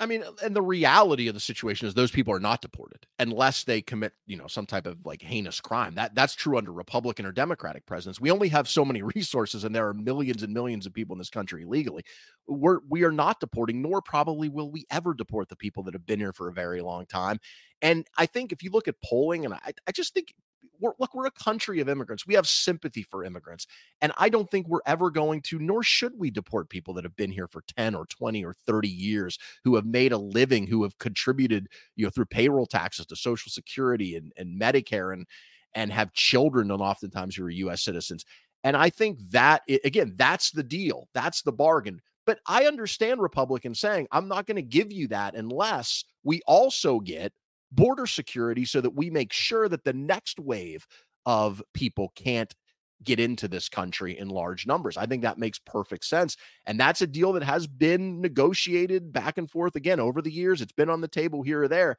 I 0.00 0.06
mean, 0.06 0.22
uh, 0.22 0.32
and 0.42 0.56
the 0.56 0.62
reality 0.62 1.28
of 1.28 1.34
the 1.34 1.40
situation 1.40 1.86
is 1.86 1.94
those 1.94 2.10
people 2.10 2.34
are 2.34 2.40
not 2.40 2.62
deported 2.62 3.06
unless 3.18 3.64
they 3.64 3.82
commit, 3.82 4.14
you 4.26 4.36
know, 4.36 4.46
some 4.46 4.64
type 4.66 4.86
of 4.86 4.98
like 5.04 5.20
heinous 5.20 5.60
crime. 5.60 5.94
That 5.94 6.14
that's 6.14 6.34
true 6.34 6.56
under 6.56 6.72
Republican 6.72 7.26
or 7.26 7.32
Democratic 7.32 7.84
presidents. 7.84 8.20
We 8.20 8.30
only 8.30 8.48
have 8.48 8.68
so 8.68 8.84
many 8.84 9.02
resources, 9.14 9.64
and 9.64 9.74
there 9.74 9.86
are 9.86 9.94
millions 9.94 10.42
and 10.42 10.52
millions 10.54 10.86
of 10.86 10.94
people 10.94 11.14
in 11.14 11.18
this 11.18 11.30
country 11.30 11.62
illegally. 11.62 12.04
We're 12.46 12.80
we 12.88 13.04
are 13.04 13.12
not 13.12 13.40
deporting, 13.40 13.82
nor 13.82 14.00
probably 14.00 14.48
will 14.48 14.70
we 14.70 14.86
ever 14.90 15.14
deport 15.14 15.48
the 15.48 15.56
people 15.56 15.82
that 15.84 15.94
have 15.94 16.06
been 16.06 16.20
here 16.20 16.32
for 16.32 16.48
a 16.48 16.52
very 16.52 16.80
long 16.80 17.06
time. 17.06 17.38
And 17.82 18.06
I 18.16 18.26
think 18.26 18.52
if 18.52 18.62
you 18.62 18.70
look 18.70 18.88
at 18.88 19.00
polling, 19.04 19.44
and 19.44 19.54
I, 19.54 19.72
I 19.86 19.92
just 19.92 20.14
think 20.14 20.34
we're, 20.82 20.92
look, 20.98 21.14
we're 21.14 21.26
a 21.26 21.30
country 21.30 21.80
of 21.80 21.88
immigrants. 21.88 22.26
We 22.26 22.34
have 22.34 22.46
sympathy 22.46 23.02
for 23.02 23.24
immigrants. 23.24 23.66
And 24.00 24.12
I 24.18 24.28
don't 24.28 24.50
think 24.50 24.68
we're 24.68 24.80
ever 24.84 25.10
going 25.10 25.40
to, 25.42 25.58
nor 25.58 25.82
should 25.82 26.18
we 26.18 26.30
deport 26.30 26.68
people 26.68 26.92
that 26.94 27.04
have 27.04 27.16
been 27.16 27.30
here 27.30 27.46
for 27.46 27.62
10 27.76 27.94
or 27.94 28.04
20 28.06 28.44
or 28.44 28.54
30 28.66 28.88
years, 28.88 29.38
who 29.64 29.76
have 29.76 29.86
made 29.86 30.12
a 30.12 30.18
living, 30.18 30.66
who 30.66 30.82
have 30.82 30.98
contributed, 30.98 31.68
you 31.96 32.04
know, 32.04 32.10
through 32.10 32.26
payroll 32.26 32.66
taxes 32.66 33.06
to 33.06 33.16
Social 33.16 33.50
Security 33.50 34.16
and, 34.16 34.32
and 34.36 34.60
Medicare 34.60 35.12
and 35.12 35.26
and 35.74 35.90
have 35.90 36.12
children 36.12 36.70
and 36.70 36.82
oftentimes 36.82 37.34
who 37.34 37.44
are 37.44 37.50
US 37.50 37.82
citizens. 37.82 38.26
And 38.62 38.76
I 38.76 38.90
think 38.90 39.18
that 39.30 39.62
again, 39.84 40.14
that's 40.16 40.50
the 40.50 40.62
deal. 40.62 41.08
That's 41.14 41.42
the 41.42 41.52
bargain. 41.52 42.00
But 42.26 42.38
I 42.46 42.66
understand 42.66 43.20
Republicans 43.20 43.80
saying, 43.80 44.06
I'm 44.12 44.28
not 44.28 44.46
going 44.46 44.56
to 44.56 44.62
give 44.62 44.92
you 44.92 45.08
that 45.08 45.34
unless 45.34 46.04
we 46.22 46.40
also 46.46 47.00
get 47.00 47.32
border 47.72 48.06
security 48.06 48.64
so 48.64 48.80
that 48.80 48.94
we 48.94 49.10
make 49.10 49.32
sure 49.32 49.68
that 49.68 49.84
the 49.84 49.92
next 49.92 50.38
wave 50.38 50.86
of 51.26 51.62
people 51.74 52.12
can't 52.14 52.54
get 53.02 53.18
into 53.18 53.48
this 53.48 53.68
country 53.68 54.16
in 54.16 54.28
large 54.28 54.66
numbers. 54.66 54.96
I 54.96 55.06
think 55.06 55.22
that 55.22 55.38
makes 55.38 55.58
perfect 55.58 56.04
sense. 56.04 56.36
And 56.66 56.78
that's 56.78 57.02
a 57.02 57.06
deal 57.06 57.32
that 57.32 57.42
has 57.42 57.66
been 57.66 58.20
negotiated 58.20 59.12
back 59.12 59.38
and 59.38 59.50
forth 59.50 59.74
again 59.74 59.98
over 59.98 60.22
the 60.22 60.30
years. 60.30 60.60
It's 60.60 60.72
been 60.72 60.90
on 60.90 61.00
the 61.00 61.08
table 61.08 61.42
here 61.42 61.64
or 61.64 61.68
there. 61.68 61.96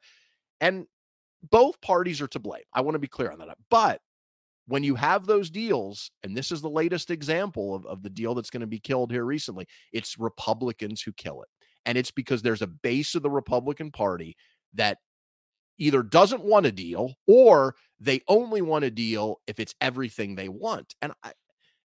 And 0.60 0.86
both 1.50 1.80
parties 1.80 2.22
are 2.22 2.28
to 2.28 2.38
blame. 2.38 2.62
I 2.72 2.80
want 2.80 2.94
to 2.94 3.00
be 3.00 3.08
clear 3.08 3.30
on 3.30 3.38
that. 3.40 3.58
But 3.68 4.00
when 4.66 4.82
you 4.82 4.94
have 4.94 5.26
those 5.26 5.50
deals, 5.50 6.10
and 6.22 6.34
this 6.34 6.50
is 6.50 6.62
the 6.62 6.70
latest 6.70 7.10
example 7.10 7.74
of, 7.74 7.84
of 7.84 8.02
the 8.02 8.08
deal 8.08 8.34
that's 8.34 8.50
going 8.50 8.62
to 8.62 8.66
be 8.66 8.80
killed 8.80 9.12
here 9.12 9.24
recently, 9.24 9.66
it's 9.92 10.18
Republicans 10.18 11.02
who 11.02 11.12
kill 11.12 11.42
it. 11.42 11.48
And 11.84 11.98
it's 11.98 12.10
because 12.10 12.40
there's 12.40 12.62
a 12.62 12.66
base 12.66 13.14
of 13.14 13.22
the 13.22 13.30
Republican 13.30 13.90
Party 13.90 14.36
that 14.72 14.98
either 15.78 16.02
doesn't 16.02 16.44
want 16.44 16.66
a 16.66 16.72
deal 16.72 17.14
or 17.26 17.74
they 18.00 18.20
only 18.28 18.62
want 18.62 18.84
a 18.84 18.90
deal 18.90 19.40
if 19.46 19.58
it's 19.58 19.74
everything 19.80 20.34
they 20.34 20.48
want. 20.48 20.94
And 21.02 21.12
I, 21.22 21.32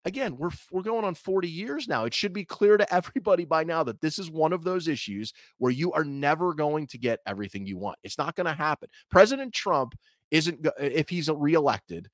again, 0.06 0.38
we're 0.38 0.52
we're 0.71 0.82
going 0.82 1.06
on 1.06 1.15
40 1.15 1.47
years 1.47 1.88
now. 1.88 2.06
It 2.06 2.13
should 2.13 2.34
be 2.34 2.45
clear 2.45 2.78
to 2.78 2.93
everybody 2.93 3.45
by 3.45 3.63
now 3.63 3.84
that 3.84 4.02
this 4.02 4.19
is 4.19 4.30
one 4.30 4.54
of 4.54 4.63
those 4.63 4.88
issues 4.88 5.34
where 5.58 5.71
you 5.71 5.91
are 5.93 6.04
never 6.04 6.54
going 6.54 6.88
to 6.88 6.97
get 6.97 7.19
everything 7.25 7.65
you 7.65 7.78
want. 7.78 7.97
It's 8.04 8.17
not 8.17 8.36
going 8.36 8.47
to 8.47 8.54
happen. 8.54 8.89
President 9.10 9.54
Trump 9.54 9.95
isn't 10.32 10.65
if 10.80 11.10
he's 11.10 11.30
reelected, 11.30 12.08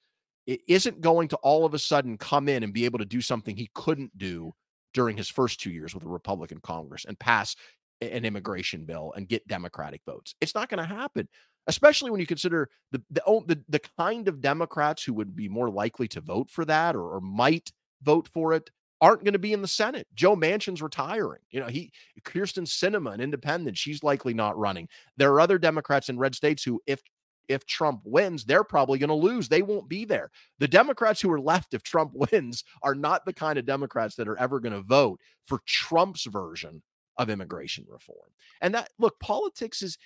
it 0.48 0.62
isn't 0.68 1.02
going 1.02 1.28
to 1.30 1.38
all 1.38 1.66
of 1.66 1.74
a 1.74 1.80
sudden 1.80 2.18
come 2.18 2.48
in 2.48 2.64
and 2.64 2.74
be 2.74 2.86
able 2.86 3.00
to 3.00 3.06
do 3.06 3.22
something 3.22 3.56
he 3.56 3.70
couldn't 3.74 4.18
do 4.18 4.54
during 4.94 5.18
his 5.18 5.30
first 5.30 5.60
2 5.60 5.72
years 5.72 5.94
with 5.94 6.06
a 6.06 6.08
Republican 6.08 6.60
Congress 6.62 7.04
and 7.06 7.20
pass 7.20 7.56
an 8.02 8.24
immigration 8.24 8.86
bill 8.86 9.14
and 9.16 9.28
get 9.28 9.48
democratic 9.48 10.02
votes. 10.06 10.36
It's 10.40 10.56
not 10.56 10.70
going 10.70 10.88
to 10.88 10.96
happen 10.96 11.28
especially 11.68 12.12
when 12.12 12.20
you 12.20 12.28
consider 12.28 12.70
the, 12.92 13.02
the 13.10 13.22
the 13.48 13.64
the 13.68 13.82
kind 13.98 14.28
of 14.28 14.42
Democrats 14.42 15.04
who 15.04 15.14
would 15.14 15.36
be 15.36 15.50
more 15.50 15.70
likely 15.70 16.08
to 16.10 16.22
vote 16.22 16.50
for 16.50 16.66
that 16.66 16.96
or, 16.96 17.16
or 17.16 17.22
might 17.22 17.72
vote 18.02 18.28
for 18.34 18.54
it 18.54 18.70
aren't 19.02 19.24
going 19.24 19.34
to 19.34 19.40
be 19.40 19.54
in 19.54 19.62
the 19.62 19.68
Senate. 19.68 20.08
Joe 20.16 20.36
Manchin's 20.36 20.82
retiring. 20.82 21.42
You 21.52 21.60
know, 21.60 21.68
he 21.68 21.92
Kyrsten 22.24 22.66
Sinema, 22.66 23.14
an 23.14 23.22
independent, 23.22 23.78
she's 23.78 24.04
likely 24.04 24.34
not 24.34 24.58
running. 24.58 24.88
There 25.18 25.32
are 25.34 25.42
other 25.42 25.58
Democrats 25.58 26.10
in 26.10 26.18
red 26.18 26.36
states 26.36 26.64
who, 26.64 26.82
if 26.88 27.02
if 27.48 27.66
Trump 27.66 28.02
wins, 28.04 28.46
they're 28.46 28.64
probably 28.64 28.98
going 28.98 29.10
to 29.10 29.14
lose. 29.14 29.48
They 29.48 29.62
won't 29.62 29.88
be 29.88 30.06
there. 30.06 30.32
The 30.58 30.68
Democrats 30.68 31.22
who 31.22 31.32
are 31.32 31.40
left 31.40 31.74
if 31.74 31.84
Trump 31.84 32.14
wins 32.32 32.64
are 32.82 32.96
not 32.96 33.26
the 33.26 33.34
kind 33.34 33.60
of 33.60 33.66
Democrats 33.66 34.16
that 34.16 34.28
are 34.28 34.38
ever 34.38 34.60
going 34.60 34.74
to 34.74 34.82
vote 34.82 35.20
for 35.46 35.60
Trump's 35.66 36.26
version 36.26 36.82
of 37.18 37.30
immigration 37.30 37.86
reform. 37.88 38.32
And 38.62 38.74
that 38.74 38.90
look, 39.00 39.20
politics 39.20 39.82
is 39.82 39.98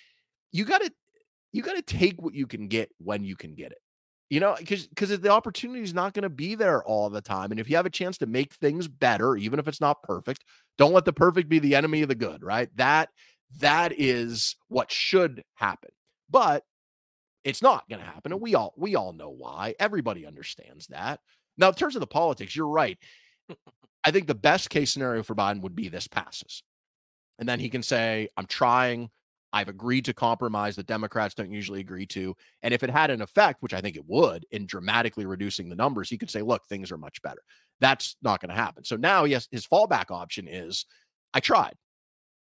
you 0.51 0.65
got 0.65 0.81
to 0.81 0.91
you 1.51 1.61
got 1.61 1.75
to 1.75 1.81
take 1.81 2.21
what 2.21 2.33
you 2.33 2.47
can 2.47 2.67
get 2.67 2.89
when 2.97 3.23
you 3.23 3.35
can 3.35 3.55
get 3.55 3.71
it. 3.71 3.79
You 4.29 4.39
know, 4.39 4.55
because 4.59 4.85
because 4.85 5.19
the 5.19 5.31
opportunity 5.31 5.81
is 5.81 5.93
not 5.93 6.13
going 6.13 6.23
to 6.23 6.29
be 6.29 6.53
there 6.53 6.83
all 6.83 7.09
the 7.09 7.21
time, 7.21 7.49
and 7.49 7.59
if 7.59 7.67
you 7.67 7.75
have 7.77 7.87
a 7.87 7.91
chance 7.91 8.19
to 8.19 8.27
make 8.27 8.53
things 8.53 8.87
better, 8.87 9.35
even 9.35 9.57
if 9.57 9.67
it's 9.67 9.81
not 9.81 10.03
perfect, 10.03 10.43
don't 10.77 10.93
let 10.93 11.05
the 11.05 11.13
perfect 11.13 11.49
be 11.49 11.57
the 11.57 11.73
enemy 11.73 12.03
of 12.03 12.09
the 12.09 12.15
good. 12.15 12.43
Right? 12.43 12.69
That 12.75 13.09
that 13.59 13.91
is 13.97 14.55
what 14.67 14.91
should 14.91 15.43
happen, 15.55 15.89
but 16.29 16.63
it's 17.43 17.63
not 17.63 17.89
going 17.89 18.01
to 18.01 18.05
happen, 18.05 18.31
and 18.31 18.39
we 18.39 18.53
all 18.53 18.75
we 18.77 18.95
all 18.95 19.13
know 19.13 19.31
why. 19.31 19.73
Everybody 19.79 20.27
understands 20.27 20.85
that. 20.87 21.21
Now, 21.57 21.69
in 21.69 21.73
terms 21.73 21.95
of 21.95 21.99
the 21.99 22.05
politics, 22.07 22.55
you're 22.55 22.67
right. 22.67 22.99
I 24.03 24.11
think 24.11 24.27
the 24.27 24.35
best 24.35 24.69
case 24.69 24.93
scenario 24.93 25.23
for 25.23 25.33
Biden 25.33 25.61
would 25.61 25.75
be 25.75 25.89
this 25.89 26.07
passes, 26.07 26.61
and 27.39 27.49
then 27.49 27.59
he 27.59 27.69
can 27.69 27.81
say, 27.81 28.29
"I'm 28.37 28.45
trying." 28.45 29.09
I've 29.51 29.69
agreed 29.69 30.05
to 30.05 30.13
compromise 30.13 30.75
that 30.75 30.87
Democrats 30.87 31.33
don't 31.33 31.51
usually 31.51 31.79
agree 31.79 32.05
to. 32.07 32.35
And 32.61 32.73
if 32.73 32.83
it 32.83 32.89
had 32.89 33.09
an 33.09 33.21
effect, 33.21 33.61
which 33.61 33.73
I 33.73 33.81
think 33.81 33.95
it 33.95 34.05
would, 34.07 34.45
in 34.51 34.65
dramatically 34.65 35.25
reducing 35.25 35.69
the 35.69 35.75
numbers, 35.75 36.09
he 36.09 36.17
could 36.17 36.29
say, 36.29 36.41
look, 36.41 36.65
things 36.65 36.91
are 36.91 36.97
much 36.97 37.21
better. 37.21 37.41
That's 37.79 38.15
not 38.21 38.41
going 38.41 38.49
to 38.49 38.55
happen. 38.55 38.83
So 38.83 38.95
now 38.95 39.23
yes, 39.23 39.47
his 39.51 39.65
fallback 39.65 40.11
option 40.11 40.47
is 40.47 40.85
I 41.33 41.39
tried. 41.39 41.73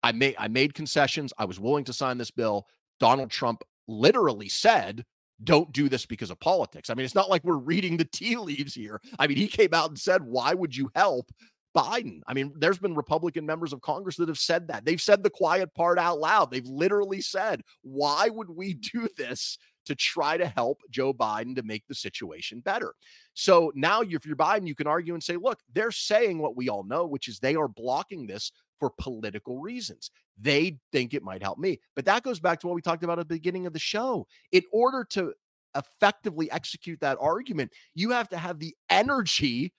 I 0.04 0.12
made 0.12 0.36
I 0.40 0.48
made 0.48 0.74
concessions. 0.74 1.32
I 1.38 1.46
was 1.46 1.60
willing 1.60 1.84
to 1.86 1.94
sign 1.94 2.18
this 2.18 2.32
bill. 2.32 2.66
Donald 3.00 3.30
Trump 3.30 3.64
literally 3.88 4.50
said, 4.50 5.06
don't 5.44 5.72
do 5.72 5.90
this 5.90 6.06
because 6.06 6.30
of 6.30 6.40
politics. 6.40 6.90
I 6.90 6.94
mean, 6.94 7.06
it's 7.06 7.16
not 7.16 7.30
like 7.30 7.44
we're 7.44 7.56
reading 7.56 7.98
the 7.98 8.06
tea 8.06 8.36
leaves 8.38 8.74
here. 8.74 9.02
I 9.18 9.28
mean, 9.28 9.38
he 9.38 9.48
came 9.48 9.74
out 9.74 9.90
and 9.90 9.98
said, 9.98 10.24
why 10.24 10.54
would 10.54 10.76
you 10.76 10.90
help 10.96 11.32
Biden. 11.76 12.22
I 12.28 12.34
mean, 12.34 12.54
there's 12.58 12.80
been 12.80 12.96
Republican 12.96 13.46
members 13.46 13.74
of 13.74 13.82
Congress 13.82 14.18
that 14.18 14.28
have 14.28 14.38
said 14.38 14.68
that. 14.68 14.86
They've 14.86 15.02
said 15.02 15.24
the 15.24 15.30
quiet 15.30 15.74
part 15.74 15.98
out 15.98 16.20
loud. 16.20 16.52
They've 16.52 16.66
literally 16.66 17.22
said, 17.22 17.62
why 17.82 18.30
would 18.30 18.50
we 18.50 18.74
do 18.94 19.08
this 19.18 19.58
to 19.86 19.96
try 19.96 20.38
to 20.38 20.46
help 20.46 20.82
Joe 20.90 21.14
Biden 21.14 21.56
to 21.56 21.64
make 21.64 21.88
the 21.88 21.96
situation 21.96 22.60
better? 22.60 22.94
So 23.34 23.72
now, 23.76 24.02
if 24.02 24.26
you're 24.26 24.36
Biden, 24.36 24.68
you 24.68 24.76
can 24.76 24.88
argue 24.88 25.14
and 25.14 25.24
say, 25.24 25.38
look, 25.38 25.60
they're 25.74 25.92
saying 25.92 26.40
what 26.40 26.56
we 26.56 26.70
all 26.70 26.84
know, 26.84 27.06
which 27.06 27.28
is 27.28 27.40
they 27.40 27.56
are 27.56 27.68
blocking 27.68 28.28
this 28.28 28.52
for 28.80 28.92
political 28.98 29.60
reasons. 29.60 30.12
They 30.40 30.78
think 30.92 31.14
it 31.14 31.24
might 31.24 31.44
help 31.44 31.60
me. 31.60 31.80
But 31.96 32.06
that 32.06 32.24
goes 32.24 32.40
back 32.40 32.60
to 32.62 32.68
what 32.68 32.76
we 32.76 32.82
talked 32.82 33.04
about 33.04 33.20
at 33.20 33.28
the 33.30 33.36
beginning 33.36 33.68
of 33.68 33.74
the 33.74 33.80
show. 33.80 34.28
In 34.52 34.64
order 34.74 35.06
to 35.12 35.34
effectively 35.76 36.52
execute 36.52 37.00
that 37.00 37.18
argument, 37.22 37.72
you 37.94 38.10
have 38.10 38.28
to 38.30 38.38
have 38.38 38.60
the 38.60 38.76
energy 38.90 39.72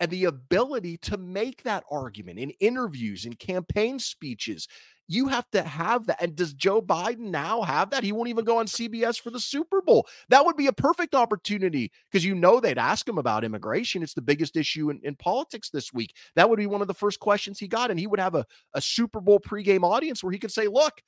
and 0.00 0.10
the 0.10 0.24
ability 0.24 0.96
to 0.98 1.16
make 1.16 1.62
that 1.62 1.84
argument 1.90 2.38
in 2.38 2.50
interviews, 2.60 3.24
in 3.24 3.34
campaign 3.34 3.98
speeches. 3.98 4.68
You 5.08 5.28
have 5.28 5.48
to 5.52 5.62
have 5.62 6.06
that. 6.06 6.20
And 6.20 6.34
does 6.34 6.52
Joe 6.52 6.82
Biden 6.82 7.30
now 7.30 7.62
have 7.62 7.90
that? 7.90 8.02
He 8.02 8.10
won't 8.10 8.28
even 8.28 8.44
go 8.44 8.58
on 8.58 8.66
CBS 8.66 9.20
for 9.20 9.30
the 9.30 9.38
Super 9.38 9.80
Bowl. 9.80 10.06
That 10.30 10.44
would 10.44 10.56
be 10.56 10.66
a 10.66 10.72
perfect 10.72 11.14
opportunity 11.14 11.92
because 12.10 12.24
you 12.24 12.34
know 12.34 12.58
they'd 12.58 12.78
ask 12.78 13.08
him 13.08 13.18
about 13.18 13.44
immigration. 13.44 14.02
It's 14.02 14.14
the 14.14 14.22
biggest 14.22 14.56
issue 14.56 14.90
in, 14.90 15.00
in, 15.04 15.14
politics 15.14 15.70
this 15.70 15.92
week. 15.92 16.12
That 16.34 16.50
would 16.50 16.58
be 16.58 16.66
one 16.66 16.82
of 16.82 16.88
the 16.88 16.94
first 16.94 17.20
questions 17.20 17.58
he 17.58 17.68
got. 17.68 17.90
And 17.90 18.00
he 18.00 18.08
would 18.08 18.18
have 18.18 18.34
a, 18.34 18.44
a 18.74 18.80
Super 18.80 19.20
Bowl 19.20 19.38
pregame 19.38 19.84
audience 19.84 20.24
where 20.24 20.32
he 20.32 20.40
could 20.40 20.52
say, 20.52 20.66
Look, 20.66 21.00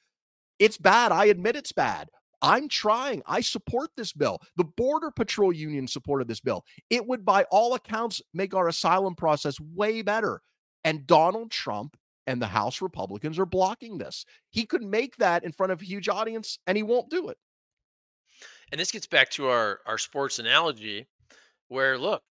it's 0.60 0.78
bad. 0.78 1.10
I 1.10 1.26
admit 1.26 1.56
it's 1.56 1.72
bad. 1.72 2.08
I'm 2.42 2.68
trying. 2.68 3.22
I 3.26 3.40
support 3.40 3.90
this 3.96 4.12
bill. 4.12 4.38
The 4.56 4.64
Border 4.64 5.10
Patrol 5.10 5.52
Union 5.52 5.88
supported 5.88 6.28
this 6.28 6.40
bill. 6.40 6.64
It 6.90 7.06
would, 7.06 7.24
by 7.24 7.44
all 7.50 7.74
accounts, 7.74 8.22
make 8.32 8.54
our 8.54 8.68
asylum 8.68 9.14
process 9.14 9.58
way 9.60 10.02
better. 10.02 10.40
And 10.84 11.06
Donald 11.06 11.50
Trump 11.50 11.96
and 12.26 12.40
the 12.40 12.46
House 12.46 12.80
Republicans 12.80 13.38
are 13.38 13.46
blocking 13.46 13.98
this. 13.98 14.24
He 14.50 14.66
could 14.66 14.82
make 14.82 15.16
that 15.16 15.44
in 15.44 15.52
front 15.52 15.72
of 15.72 15.80
a 15.80 15.84
huge 15.84 16.08
audience, 16.08 16.58
and 16.66 16.76
he 16.76 16.82
won't 16.82 17.10
do 17.10 17.28
it. 17.28 17.38
And 18.70 18.80
this 18.80 18.92
gets 18.92 19.06
back 19.06 19.30
to 19.30 19.48
our 19.48 19.80
our 19.86 19.98
sports 19.98 20.38
analogy, 20.38 21.06
where 21.68 21.98
look, 21.98 22.22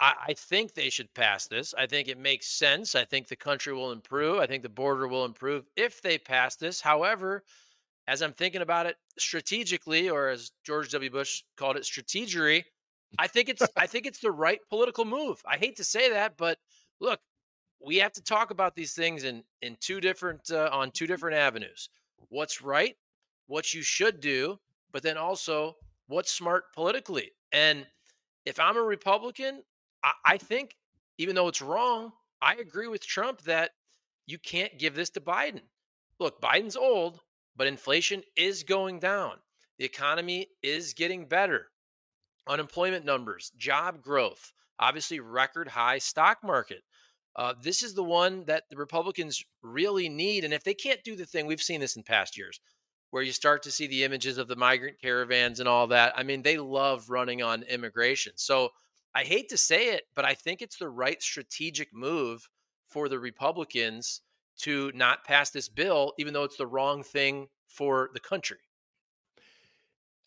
I, 0.00 0.14
I 0.28 0.32
think 0.32 0.72
they 0.72 0.90
should 0.90 1.12
pass 1.14 1.46
this. 1.46 1.74
I 1.76 1.86
think 1.86 2.08
it 2.08 2.18
makes 2.18 2.46
sense. 2.48 2.94
I 2.94 3.04
think 3.04 3.28
the 3.28 3.36
country 3.36 3.72
will 3.74 3.92
improve. 3.92 4.38
I 4.38 4.46
think 4.46 4.62
the 4.62 4.68
border 4.68 5.08
will 5.08 5.24
improve 5.24 5.66
if 5.76 6.00
they 6.00 6.18
pass 6.18 6.56
this. 6.56 6.80
However, 6.80 7.44
as 8.08 8.22
I'm 8.22 8.32
thinking 8.32 8.62
about 8.62 8.86
it 8.86 8.96
strategically, 9.18 10.08
or 10.08 10.30
as 10.30 10.50
George 10.64 10.90
W. 10.92 11.10
Bush 11.10 11.42
called 11.58 11.76
it, 11.76 11.82
strategery, 11.82 12.64
I 13.18 13.26
think 13.26 13.50
it's 13.50 13.62
I 13.76 13.86
think 13.86 14.06
it's 14.06 14.18
the 14.18 14.32
right 14.32 14.60
political 14.70 15.04
move. 15.04 15.42
I 15.46 15.58
hate 15.58 15.76
to 15.76 15.84
say 15.84 16.10
that, 16.10 16.38
but 16.38 16.58
look, 17.00 17.20
we 17.84 17.96
have 17.98 18.12
to 18.14 18.22
talk 18.22 18.50
about 18.50 18.74
these 18.74 18.94
things 18.94 19.24
in 19.24 19.44
in 19.60 19.76
two 19.80 20.00
different 20.00 20.50
uh, 20.50 20.70
on 20.72 20.90
two 20.90 21.06
different 21.06 21.36
avenues. 21.36 21.90
What's 22.30 22.62
right, 22.62 22.96
what 23.46 23.74
you 23.74 23.82
should 23.82 24.20
do, 24.20 24.58
but 24.90 25.02
then 25.02 25.18
also 25.18 25.76
what's 26.06 26.32
smart 26.32 26.72
politically. 26.74 27.32
And 27.52 27.86
if 28.46 28.58
I'm 28.58 28.78
a 28.78 28.82
Republican, 28.82 29.62
I, 30.02 30.12
I 30.24 30.36
think 30.38 30.74
even 31.18 31.34
though 31.34 31.48
it's 31.48 31.60
wrong, 31.60 32.12
I 32.40 32.54
agree 32.54 32.88
with 32.88 33.06
Trump 33.06 33.42
that 33.42 33.72
you 34.26 34.38
can't 34.38 34.78
give 34.78 34.94
this 34.94 35.10
to 35.10 35.20
Biden. 35.20 35.60
Look, 36.18 36.40
Biden's 36.40 36.76
old, 36.76 37.20
but 37.58 37.66
inflation 37.66 38.22
is 38.36 38.62
going 38.62 39.00
down. 39.00 39.32
The 39.78 39.84
economy 39.84 40.46
is 40.62 40.94
getting 40.94 41.26
better. 41.26 41.66
Unemployment 42.48 43.04
numbers, 43.04 43.52
job 43.58 44.00
growth, 44.00 44.52
obviously 44.78 45.20
record 45.20 45.68
high 45.68 45.98
stock 45.98 46.38
market. 46.42 46.82
Uh, 47.36 47.54
this 47.62 47.82
is 47.82 47.94
the 47.94 48.02
one 48.02 48.44
that 48.46 48.64
the 48.70 48.76
Republicans 48.76 49.44
really 49.62 50.08
need. 50.08 50.44
And 50.44 50.54
if 50.54 50.64
they 50.64 50.74
can't 50.74 51.04
do 51.04 51.14
the 51.14 51.26
thing, 51.26 51.46
we've 51.46 51.60
seen 51.60 51.80
this 51.80 51.96
in 51.96 52.02
past 52.02 52.38
years, 52.38 52.60
where 53.10 53.22
you 53.22 53.32
start 53.32 53.62
to 53.64 53.70
see 53.70 53.86
the 53.86 54.04
images 54.04 54.38
of 54.38 54.48
the 54.48 54.56
migrant 54.56 55.00
caravans 55.00 55.60
and 55.60 55.68
all 55.68 55.88
that. 55.88 56.14
I 56.16 56.22
mean, 56.22 56.42
they 56.42 56.58
love 56.58 57.10
running 57.10 57.42
on 57.42 57.64
immigration. 57.64 58.32
So 58.36 58.70
I 59.14 59.24
hate 59.24 59.48
to 59.50 59.58
say 59.58 59.94
it, 59.94 60.04
but 60.14 60.24
I 60.24 60.34
think 60.34 60.62
it's 60.62 60.78
the 60.78 60.88
right 60.88 61.20
strategic 61.20 61.88
move 61.92 62.48
for 62.88 63.08
the 63.08 63.18
Republicans 63.18 64.22
to 64.58 64.92
not 64.94 65.24
pass 65.24 65.50
this 65.50 65.68
bill, 65.68 66.12
even 66.18 66.34
though 66.34 66.44
it's 66.44 66.56
the 66.56 66.66
wrong 66.66 67.02
thing 67.02 67.48
for 67.68 68.10
the 68.14 68.20
country. 68.20 68.58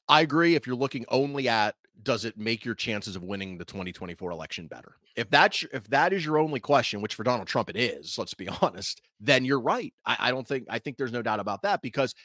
I 0.07 0.21
agree. 0.21 0.55
If 0.55 0.67
you're 0.67 0.75
looking 0.75 1.05
only 1.09 1.47
at 1.47 1.75
does 2.03 2.25
it 2.25 2.37
make 2.37 2.65
your 2.65 2.73
chances 2.73 3.15
of 3.15 3.23
winning 3.23 3.57
the 3.57 3.65
2024 3.65 4.31
election 4.31 4.67
better? 4.67 4.95
If 5.15 5.29
that's 5.29 5.63
if 5.73 5.87
that 5.89 6.13
is 6.13 6.25
your 6.25 6.37
only 6.37 6.59
question, 6.59 7.01
which 7.01 7.15
for 7.15 7.23
Donald 7.23 7.47
Trump 7.47 7.69
it 7.69 7.77
is, 7.77 8.17
let's 8.17 8.33
be 8.33 8.49
honest, 8.61 9.01
then 9.19 9.45
you're 9.45 9.61
right. 9.61 9.93
I, 10.05 10.17
I 10.19 10.31
don't 10.31 10.47
think 10.47 10.65
I 10.69 10.79
think 10.79 10.97
there's 10.97 11.11
no 11.11 11.21
doubt 11.21 11.39
about 11.39 11.61
that 11.63 11.81
because 11.81 12.15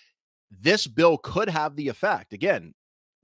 this 0.50 0.86
bill 0.86 1.18
could 1.18 1.48
have 1.48 1.76
the 1.76 1.88
effect. 1.88 2.32
Again, 2.32 2.74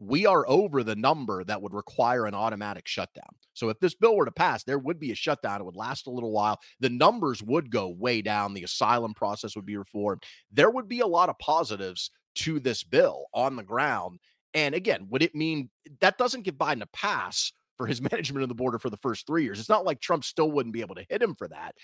we 0.03 0.27
are 0.27 0.45
over 0.49 0.83
the 0.83 0.97
number 0.97 1.45
that 1.45 1.63
would 1.63 1.73
require 1.73 2.27
an 2.27 2.35
automatic 2.35 2.89
shutdown. 2.89 3.29
So 3.55 3.69
if 3.69 3.79
this 3.79 3.95
bill 3.95 4.17
were 4.17 4.25
to 4.25 4.33
pass, 4.33 4.65
there 4.65 4.79
would 4.79 4.99
be 4.99 5.13
a 5.13 5.17
shutdown. 5.17 5.61
It 5.61 5.65
would 5.65 5.77
last 5.77 6.07
a 6.07 6.11
little 6.11 6.33
while. 6.33 6.59
The 6.81 6.89
numbers 6.89 7.43
would 7.43 7.71
go 7.71 7.89
way 7.89 8.21
down. 8.21 8.53
The 8.55 8.65
asylum 8.65 9.15
process 9.15 9.55
would 9.55 9.67
be 9.67 9.77
reformed. 9.77 10.25
There 10.51 10.71
would 10.71 10.89
be 10.89 11.01
a 11.01 11.07
lot 11.07 11.29
of 11.29 11.39
positives 11.39 12.11
to 12.37 12.59
this 12.59 12.83
bill 12.83 13.27
on 13.33 13.57
the 13.57 13.63
ground. 13.63 14.19
And 14.55 14.75
again, 14.75 15.07
would 15.11 15.23
it 15.23 15.35
mean 15.35 15.71
that 16.01 16.19
doesn't 16.19 16.43
give 16.43 16.57
Biden 16.57 16.83
a 16.83 16.87
pass 16.87 17.53
for 17.77 17.87
his 17.87 18.03
management 18.13 18.43
of 18.43 18.49
the 18.49 18.55
border 18.57 18.81
for 18.81 18.91
the 18.91 18.97
first 18.97 19.27
three 19.27 19.45
years? 19.45 19.61
It's 19.61 19.69
not 19.69 19.85
like 19.85 20.01
Trump 20.01 20.25
still 20.25 20.51
wouldn't 20.51 20.75
be 20.75 20.81
able 20.81 20.97
to 20.97 21.07
hit 21.09 21.23
him 21.23 21.37
for 21.37 21.47
that. 21.49 21.77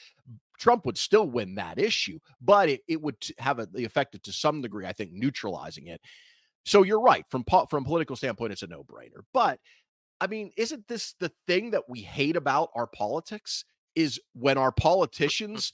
Trump 0.58 0.86
would 0.86 0.98
still 0.98 1.28
win 1.28 1.54
that 1.54 1.78
issue, 1.78 2.18
but 2.40 2.68
it, 2.68 2.80
it 2.88 3.00
would 3.00 3.16
have 3.38 3.60
a, 3.60 3.66
the 3.66 3.84
effect 3.84 4.16
of, 4.16 4.22
to 4.22 4.32
some 4.32 4.60
degree, 4.60 4.86
I 4.86 4.92
think, 4.92 5.12
neutralizing 5.12 5.86
it. 5.86 6.00
So 6.64 6.82
you're 6.82 7.00
right 7.00 7.24
from 7.30 7.44
po- 7.44 7.66
from 7.66 7.84
political 7.84 8.16
standpoint, 8.16 8.52
it's 8.52 8.62
a 8.62 8.66
no 8.66 8.84
brainer. 8.84 9.22
But 9.32 9.60
I 10.20 10.26
mean, 10.26 10.50
isn't 10.56 10.88
this 10.88 11.14
the 11.20 11.32
thing 11.46 11.70
that 11.70 11.88
we 11.88 12.00
hate 12.00 12.36
about 12.36 12.70
our 12.74 12.86
politics? 12.86 13.64
Is 13.94 14.20
when 14.32 14.58
our 14.58 14.70
mm. 14.70 14.76
politicians 14.76 15.72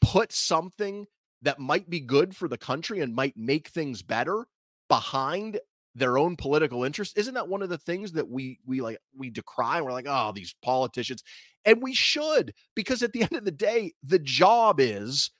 put 0.00 0.32
something 0.32 1.06
that 1.42 1.58
might 1.58 1.88
be 1.90 2.00
good 2.00 2.36
for 2.36 2.48
the 2.48 2.58
country 2.58 3.00
and 3.00 3.14
might 3.14 3.36
make 3.36 3.68
things 3.68 4.02
better 4.02 4.46
behind 4.88 5.58
their 5.94 6.18
own 6.18 6.36
political 6.36 6.82
interest 6.82 7.16
isn't 7.16 7.34
that 7.34 7.48
one 7.48 7.62
of 7.62 7.68
the 7.68 7.78
things 7.78 8.12
that 8.12 8.28
we 8.28 8.58
we 8.66 8.80
like 8.80 8.98
we 9.16 9.30
decry 9.30 9.80
we're 9.80 9.92
like 9.92 10.06
oh 10.08 10.32
these 10.34 10.54
politicians 10.62 11.22
and 11.64 11.80
we 11.80 11.94
should 11.94 12.52
because 12.74 13.02
at 13.02 13.12
the 13.12 13.22
end 13.22 13.32
of 13.32 13.44
the 13.44 13.50
day 13.50 13.92
the 14.02 14.18
job 14.18 14.80
is 14.80 15.30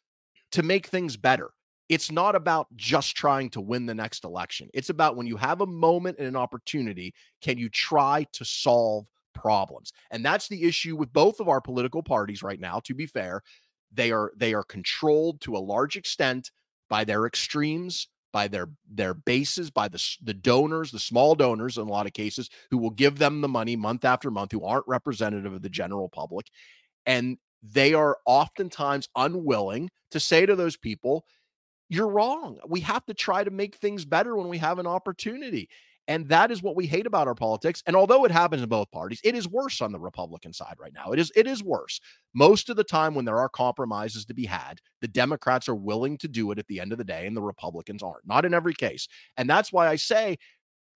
to 0.52 0.62
make 0.62 0.86
things 0.86 1.16
better 1.16 1.50
it's 1.88 2.10
not 2.10 2.34
about 2.34 2.66
just 2.76 3.16
trying 3.16 3.50
to 3.50 3.60
win 3.60 3.86
the 3.86 3.94
next 3.94 4.24
election. 4.24 4.68
It's 4.72 4.90
about 4.90 5.16
when 5.16 5.26
you 5.26 5.36
have 5.36 5.60
a 5.60 5.66
moment 5.66 6.18
and 6.18 6.26
an 6.26 6.36
opportunity 6.36 7.14
can 7.42 7.58
you 7.58 7.68
try 7.68 8.26
to 8.32 8.44
solve 8.44 9.06
problems? 9.34 9.92
And 10.10 10.24
that's 10.24 10.48
the 10.48 10.64
issue 10.64 10.96
with 10.96 11.12
both 11.12 11.40
of 11.40 11.48
our 11.48 11.60
political 11.60 12.02
parties 12.02 12.42
right 12.42 12.60
now 12.60 12.80
to 12.84 12.94
be 12.94 13.06
fair. 13.06 13.42
They 13.92 14.12
are 14.12 14.32
they 14.36 14.54
are 14.54 14.64
controlled 14.64 15.40
to 15.42 15.56
a 15.56 15.58
large 15.58 15.96
extent 15.96 16.50
by 16.88 17.04
their 17.04 17.26
extremes 17.26 18.08
by 18.34 18.48
their 18.48 18.68
their 18.90 19.14
bases, 19.14 19.70
by 19.70 19.86
the 19.86 20.16
the 20.20 20.34
donors, 20.34 20.90
the 20.90 20.98
small 20.98 21.36
donors 21.36 21.78
in 21.78 21.86
a 21.86 21.90
lot 21.90 22.04
of 22.04 22.12
cases 22.12 22.50
who 22.68 22.78
will 22.78 22.90
give 22.90 23.16
them 23.16 23.40
the 23.40 23.48
money 23.48 23.76
month 23.76 24.04
after 24.04 24.28
month, 24.28 24.50
who 24.50 24.64
aren't 24.64 24.88
representative 24.88 25.52
of 25.52 25.62
the 25.62 25.68
general 25.68 26.08
public, 26.08 26.48
and 27.06 27.38
they 27.62 27.94
are 27.94 28.18
oftentimes 28.26 29.08
unwilling 29.16 29.88
to 30.10 30.18
say 30.18 30.44
to 30.44 30.56
those 30.56 30.76
people, 30.76 31.24
"You're 31.88 32.08
wrong. 32.08 32.58
We 32.66 32.80
have 32.80 33.04
to 33.06 33.14
try 33.14 33.44
to 33.44 33.50
make 33.50 33.76
things 33.76 34.04
better 34.04 34.36
when 34.36 34.48
we 34.48 34.58
have 34.58 34.78
an 34.78 34.86
opportunity." 34.86 35.68
And 36.06 36.28
that 36.28 36.50
is 36.50 36.62
what 36.62 36.76
we 36.76 36.86
hate 36.86 37.06
about 37.06 37.28
our 37.28 37.34
politics. 37.34 37.82
And 37.86 37.96
although 37.96 38.24
it 38.26 38.30
happens 38.30 38.62
in 38.62 38.68
both 38.68 38.90
parties, 38.90 39.20
it 39.24 39.34
is 39.34 39.48
worse 39.48 39.80
on 39.80 39.90
the 39.90 39.98
Republican 39.98 40.52
side 40.52 40.74
right 40.78 40.92
now. 40.92 41.12
It 41.12 41.18
is 41.18 41.32
it 41.34 41.46
is 41.46 41.62
worse. 41.62 42.00
Most 42.34 42.68
of 42.68 42.76
the 42.76 42.84
time 42.84 43.14
when 43.14 43.24
there 43.24 43.38
are 43.38 43.48
compromises 43.48 44.24
to 44.26 44.34
be 44.34 44.44
had, 44.44 44.80
the 45.00 45.08
Democrats 45.08 45.68
are 45.68 45.74
willing 45.74 46.18
to 46.18 46.28
do 46.28 46.50
it 46.50 46.58
at 46.58 46.66
the 46.66 46.80
end 46.80 46.92
of 46.92 46.98
the 46.98 47.04
day 47.04 47.26
and 47.26 47.36
the 47.36 47.42
Republicans 47.42 48.02
aren't. 48.02 48.26
Not 48.26 48.44
in 48.44 48.52
every 48.52 48.74
case. 48.74 49.08
And 49.38 49.48
that's 49.48 49.72
why 49.72 49.88
I 49.88 49.96
say 49.96 50.36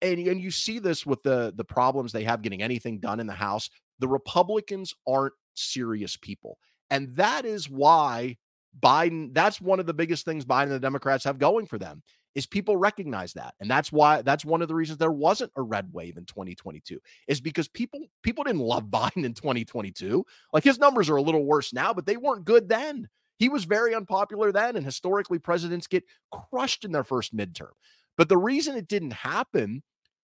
and, 0.01 0.19
and 0.27 0.41
you 0.41 0.51
see 0.51 0.79
this 0.79 1.05
with 1.05 1.23
the 1.23 1.53
the 1.55 1.65
problems 1.65 2.11
they 2.11 2.23
have 2.23 2.41
getting 2.41 2.61
anything 2.61 2.99
done 2.99 3.19
in 3.19 3.27
the 3.27 3.33
House. 3.33 3.69
The 3.99 4.07
Republicans 4.07 4.93
aren't 5.07 5.33
serious 5.55 6.17
people. 6.17 6.57
And 6.89 7.15
that 7.15 7.45
is 7.45 7.69
why 7.69 8.37
Biden, 8.79 9.33
that's 9.33 9.59
one 9.59 9.79
of 9.79 9.85
the 9.85 9.93
biggest 9.93 10.25
things 10.25 10.45
Biden 10.45 10.63
and 10.63 10.71
the 10.71 10.79
Democrats 10.79 11.23
have 11.23 11.39
going 11.39 11.65
for 11.65 11.77
them 11.77 12.01
is 12.35 12.45
people 12.45 12.77
recognize 12.77 13.33
that. 13.33 13.55
And 13.59 13.69
that's 13.69 13.91
why 13.91 14.21
that's 14.21 14.45
one 14.45 14.61
of 14.61 14.67
the 14.67 14.75
reasons 14.75 14.97
there 14.97 15.11
wasn't 15.11 15.51
a 15.55 15.61
red 15.61 15.91
wave 15.91 16.17
in 16.17 16.25
2022 16.25 16.99
is 17.27 17.41
because 17.41 17.67
people 17.67 17.99
people 18.23 18.43
didn't 18.43 18.61
love 18.61 18.83
Biden 18.89 19.25
in 19.25 19.33
2022 19.33 20.25
like 20.53 20.63
his 20.63 20.79
numbers 20.79 21.09
are 21.09 21.17
a 21.17 21.21
little 21.21 21.45
worse 21.45 21.73
now 21.73 21.93
but 21.93 22.05
they 22.05 22.17
weren't 22.17 22.45
good 22.45 22.69
then. 22.69 23.09
He 23.37 23.49
was 23.49 23.63
very 23.63 23.95
unpopular 23.95 24.51
then 24.51 24.75
and 24.75 24.85
historically 24.85 25.39
presidents 25.39 25.87
get 25.87 26.03
crushed 26.31 26.85
in 26.85 26.91
their 26.91 27.03
first 27.03 27.35
midterm. 27.35 27.71
But 28.17 28.29
the 28.29 28.37
reason 28.37 28.75
it 28.75 28.87
didn't 28.87 29.13
happen 29.13 29.81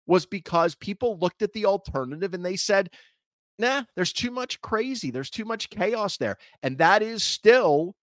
was 0.07 0.25
because 0.25 0.75
people 0.75 1.17
looked 1.19 1.41
at 1.41 1.53
the 1.53 1.65
alternative 1.65 2.33
and 2.33 2.45
they 2.45 2.57
said 2.57 2.89
nah 3.59 3.83
there's 3.95 4.13
too 4.13 4.31
much 4.31 4.59
crazy. 4.61 5.09
There's 5.09 5.29
too 5.29 5.45
much 5.45 5.69
chaos 5.69 6.17
there. 6.17 6.37
And 6.63 6.77
that 6.79 7.01
is 7.01 7.23
still 7.23 7.95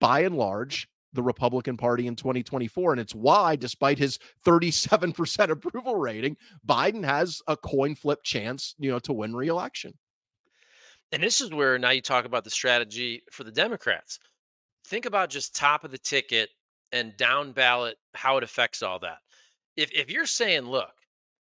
by 0.00 0.20
and 0.20 0.36
large 0.36 0.88
the 1.12 1.22
Republican 1.22 1.76
Party 1.76 2.06
in 2.06 2.14
2024. 2.14 2.92
And 2.92 3.00
it's 3.00 3.14
why, 3.14 3.56
despite 3.56 3.98
his 3.98 4.18
37% 4.44 5.50
approval 5.50 5.96
rating, 5.96 6.36
Biden 6.66 7.04
has 7.04 7.42
a 7.48 7.56
coin 7.56 7.94
flip 7.94 8.22
chance, 8.22 8.74
you 8.78 8.90
know, 8.90 8.98
to 9.00 9.12
win 9.12 9.34
reelection. 9.34 9.94
And 11.12 11.22
this 11.22 11.40
is 11.40 11.52
where 11.52 11.78
now 11.78 11.90
you 11.90 12.02
talk 12.02 12.24
about 12.24 12.44
the 12.44 12.50
strategy 12.50 13.22
for 13.30 13.44
the 13.44 13.52
Democrats. 13.52 14.18
Think 14.86 15.06
about 15.06 15.30
just 15.30 15.54
top 15.54 15.84
of 15.84 15.90
the 15.90 15.98
ticket 15.98 16.50
and 16.92 17.16
down 17.16 17.52
ballot, 17.52 17.96
how 18.14 18.36
it 18.36 18.44
affects 18.44 18.82
all 18.82 18.98
that. 19.00 19.18
If 19.76 19.90
if 19.92 20.10
you're 20.10 20.26
saying, 20.26 20.62
look, 20.62 20.92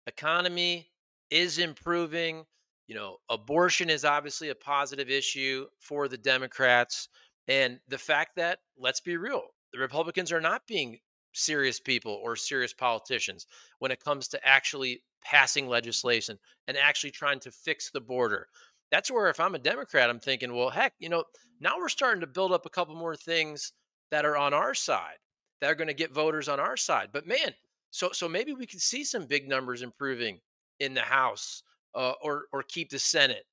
economy 0.06 0.88
is 1.30 1.58
improving, 1.58 2.44
you 2.86 2.94
know, 2.94 3.16
abortion 3.30 3.90
is 3.90 4.04
obviously 4.04 4.50
a 4.50 4.54
positive 4.54 5.10
issue 5.10 5.66
for 5.78 6.08
the 6.08 6.18
Democrats. 6.18 7.08
And 7.48 7.78
the 7.88 7.98
fact 7.98 8.36
that, 8.36 8.58
let's 8.76 9.00
be 9.00 9.16
real, 9.16 9.42
the 9.72 9.78
Republicans 9.78 10.32
are 10.32 10.40
not 10.40 10.66
being 10.66 10.98
serious 11.32 11.78
people 11.78 12.20
or 12.24 12.34
serious 12.34 12.72
politicians 12.72 13.46
when 13.78 13.90
it 13.90 14.02
comes 14.02 14.28
to 14.28 14.46
actually 14.46 15.02
passing 15.22 15.68
legislation 15.68 16.38
and 16.66 16.76
actually 16.76 17.10
trying 17.10 17.40
to 17.40 17.50
fix 17.50 17.90
the 17.90 18.00
border. 18.00 18.48
That's 18.90 19.10
where, 19.10 19.28
if 19.28 19.40
I'm 19.40 19.54
a 19.54 19.58
Democrat, 19.58 20.08
I'm 20.08 20.20
thinking, 20.20 20.54
well, 20.54 20.70
heck, 20.70 20.94
you 20.98 21.08
know, 21.08 21.24
now 21.60 21.78
we're 21.78 21.88
starting 21.88 22.20
to 22.20 22.26
build 22.26 22.52
up 22.52 22.66
a 22.66 22.70
couple 22.70 22.94
more 22.94 23.16
things 23.16 23.72
that 24.10 24.24
are 24.24 24.36
on 24.36 24.54
our 24.54 24.74
side 24.74 25.16
that 25.60 25.70
are 25.70 25.74
going 25.74 25.88
to 25.88 25.94
get 25.94 26.12
voters 26.12 26.48
on 26.48 26.60
our 26.60 26.76
side. 26.76 27.08
But 27.12 27.26
man, 27.26 27.54
so 27.90 28.10
so 28.12 28.28
maybe 28.28 28.52
we 28.52 28.66
could 28.66 28.80
see 28.80 29.04
some 29.04 29.26
big 29.26 29.48
numbers 29.48 29.82
improving 29.82 30.40
in 30.80 30.94
the 30.94 31.00
House, 31.00 31.62
uh, 31.94 32.12
or 32.22 32.44
or 32.52 32.62
keep 32.62 32.90
the 32.90 32.98
Senate, 32.98 33.46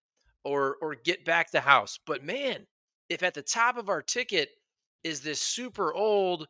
or 0.44 0.78
or 0.82 0.96
get 0.96 1.26
back 1.26 1.52
the 1.52 1.62
House. 1.62 2.00
But 2.06 2.24
man, 2.24 2.68
if 3.10 3.24
at 3.24 3.34
the 3.34 3.42
top 3.42 3.78
of 3.78 3.90
our 3.90 4.02
ticket 4.02 4.50
is 5.04 5.22
this 5.22 5.42
super 5.42 5.94
old, 5.94 6.42
mm. 6.42 6.46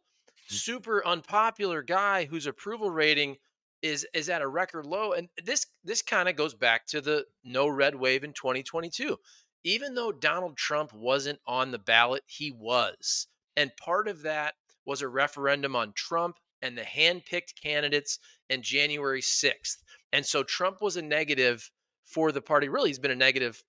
super 0.47 1.05
unpopular 1.05 1.81
guy 1.81 2.25
whose 2.25 2.47
approval 2.47 2.91
rating 2.91 3.37
is 3.83 4.07
is 4.13 4.29
at 4.29 4.41
a 4.41 4.47
record 4.47 4.85
low 4.85 5.11
and 5.11 5.27
this 5.43 5.67
this 5.83 6.01
kind 6.01 6.29
of 6.29 6.35
goes 6.35 6.55
back 6.55 6.87
to 6.87 7.01
the 7.01 7.25
no 7.43 7.67
red 7.67 7.93
wave 7.93 8.23
in 8.23 8.31
2022 8.31 9.17
even 9.65 9.93
though 9.93 10.11
Donald 10.11 10.57
Trump 10.57 10.93
wasn't 10.93 11.37
on 11.45 11.69
the 11.69 11.77
ballot 11.77 12.23
he 12.25 12.51
was 12.51 13.27
and 13.57 13.75
part 13.75 14.07
of 14.07 14.21
that 14.21 14.55
was 14.85 15.01
a 15.01 15.07
referendum 15.07 15.75
on 15.75 15.91
Trump 15.93 16.37
and 16.61 16.77
the 16.77 16.83
hand-picked 16.83 17.61
candidates 17.61 18.19
in 18.49 18.61
January 18.61 19.21
6th 19.21 19.83
and 20.13 20.25
so 20.25 20.43
Trump 20.43 20.81
was 20.81 20.95
a 20.95 21.01
negative 21.01 21.69
for 22.05 22.31
the 22.31 22.41
party 22.41 22.69
really 22.69 22.89
he's 22.89 22.99
been 22.99 23.11
a 23.11 23.15
negative 23.15 23.61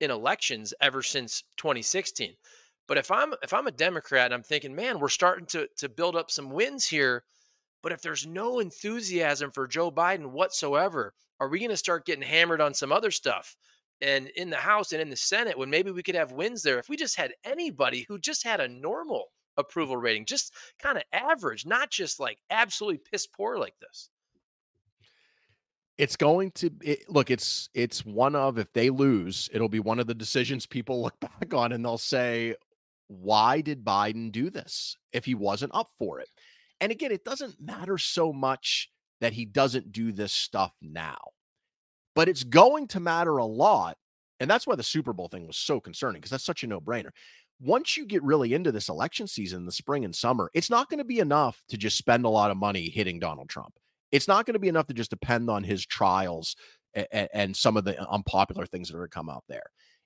in 0.00 0.10
elections 0.10 0.74
ever 0.80 1.02
since 1.02 1.42
2016 1.56 2.36
But 2.88 2.98
if 2.98 3.10
I'm 3.10 3.34
if 3.42 3.52
I'm 3.52 3.66
a 3.66 3.72
Democrat 3.72 4.26
and 4.26 4.34
I'm 4.34 4.42
thinking, 4.42 4.74
man, 4.74 5.00
we're 5.00 5.08
starting 5.08 5.46
to 5.46 5.68
to 5.78 5.88
build 5.88 6.16
up 6.16 6.30
some 6.30 6.50
wins 6.50 6.86
here, 6.86 7.24
but 7.82 7.92
if 7.92 8.02
there's 8.02 8.26
no 8.26 8.58
enthusiasm 8.60 9.50
for 9.50 9.66
Joe 9.66 9.90
Biden 9.90 10.32
whatsoever, 10.32 11.14
are 11.40 11.48
we 11.48 11.58
going 11.58 11.70
to 11.70 11.76
start 11.76 12.06
getting 12.06 12.22
hammered 12.22 12.60
on 12.60 12.74
some 12.74 12.92
other 12.92 13.10
stuff? 13.10 13.56
And 14.00 14.28
in 14.36 14.50
the 14.50 14.56
House 14.56 14.92
and 14.92 15.00
in 15.00 15.08
the 15.10 15.16
Senate, 15.16 15.56
when 15.58 15.70
maybe 15.70 15.90
we 15.90 16.02
could 16.02 16.14
have 16.14 16.32
wins 16.32 16.62
there, 16.62 16.78
if 16.78 16.88
we 16.88 16.96
just 16.96 17.16
had 17.16 17.34
anybody 17.44 18.04
who 18.08 18.18
just 18.18 18.44
had 18.44 18.60
a 18.60 18.68
normal 18.68 19.32
approval 19.56 19.96
rating, 19.96 20.26
just 20.26 20.52
kind 20.78 20.98
of 20.98 21.04
average, 21.12 21.64
not 21.64 21.90
just 21.90 22.20
like 22.20 22.38
absolutely 22.50 22.98
piss 23.10 23.26
poor 23.26 23.58
like 23.58 23.74
this 23.80 24.10
it's 25.98 26.16
going 26.16 26.50
to 26.52 26.70
it, 26.82 27.08
look 27.08 27.30
it's 27.30 27.68
it's 27.74 28.04
one 28.04 28.34
of 28.34 28.58
if 28.58 28.72
they 28.72 28.90
lose 28.90 29.48
it'll 29.52 29.68
be 29.68 29.80
one 29.80 29.98
of 29.98 30.06
the 30.06 30.14
decisions 30.14 30.66
people 30.66 31.02
look 31.02 31.18
back 31.20 31.52
on 31.54 31.72
and 31.72 31.84
they'll 31.84 31.98
say 31.98 32.54
why 33.08 33.60
did 33.60 33.84
biden 33.84 34.30
do 34.32 34.50
this 34.50 34.96
if 35.12 35.24
he 35.24 35.34
wasn't 35.34 35.74
up 35.74 35.88
for 35.98 36.20
it 36.20 36.28
and 36.80 36.92
again 36.92 37.12
it 37.12 37.24
doesn't 37.24 37.60
matter 37.60 37.98
so 37.98 38.32
much 38.32 38.90
that 39.20 39.32
he 39.32 39.44
doesn't 39.44 39.92
do 39.92 40.12
this 40.12 40.32
stuff 40.32 40.72
now 40.82 41.18
but 42.14 42.28
it's 42.28 42.44
going 42.44 42.86
to 42.86 43.00
matter 43.00 43.36
a 43.38 43.44
lot 43.44 43.96
and 44.38 44.50
that's 44.50 44.66
why 44.66 44.74
the 44.74 44.82
super 44.82 45.12
bowl 45.12 45.28
thing 45.28 45.46
was 45.46 45.56
so 45.56 45.80
concerning 45.80 46.20
because 46.20 46.30
that's 46.30 46.44
such 46.44 46.62
a 46.62 46.66
no-brainer 46.66 47.10
once 47.60 47.96
you 47.96 48.04
get 48.04 48.22
really 48.22 48.52
into 48.52 48.70
this 48.70 48.88
election 48.88 49.26
season 49.26 49.64
the 49.64 49.72
spring 49.72 50.04
and 50.04 50.14
summer, 50.14 50.50
it's 50.52 50.70
not 50.70 50.90
going 50.90 50.98
to 50.98 51.04
be 51.04 51.20
enough 51.20 51.62
to 51.68 51.76
just 51.76 51.96
spend 51.96 52.24
a 52.24 52.28
lot 52.28 52.50
of 52.50 52.56
money 52.56 52.90
hitting 52.90 53.18
Donald 53.18 53.48
Trump. 53.48 53.72
It's 54.12 54.28
not 54.28 54.46
going 54.46 54.54
to 54.54 54.60
be 54.60 54.68
enough 54.68 54.86
to 54.88 54.94
just 54.94 55.10
depend 55.10 55.50
on 55.50 55.64
his 55.64 55.84
trials 55.84 56.56
and, 56.94 57.28
and 57.32 57.56
some 57.56 57.76
of 57.76 57.84
the 57.84 58.00
unpopular 58.10 58.66
things 58.66 58.88
that 58.88 58.94
are 58.94 59.00
going 59.00 59.10
to 59.10 59.14
come 59.14 59.30
out 59.30 59.44
there. 59.48 59.64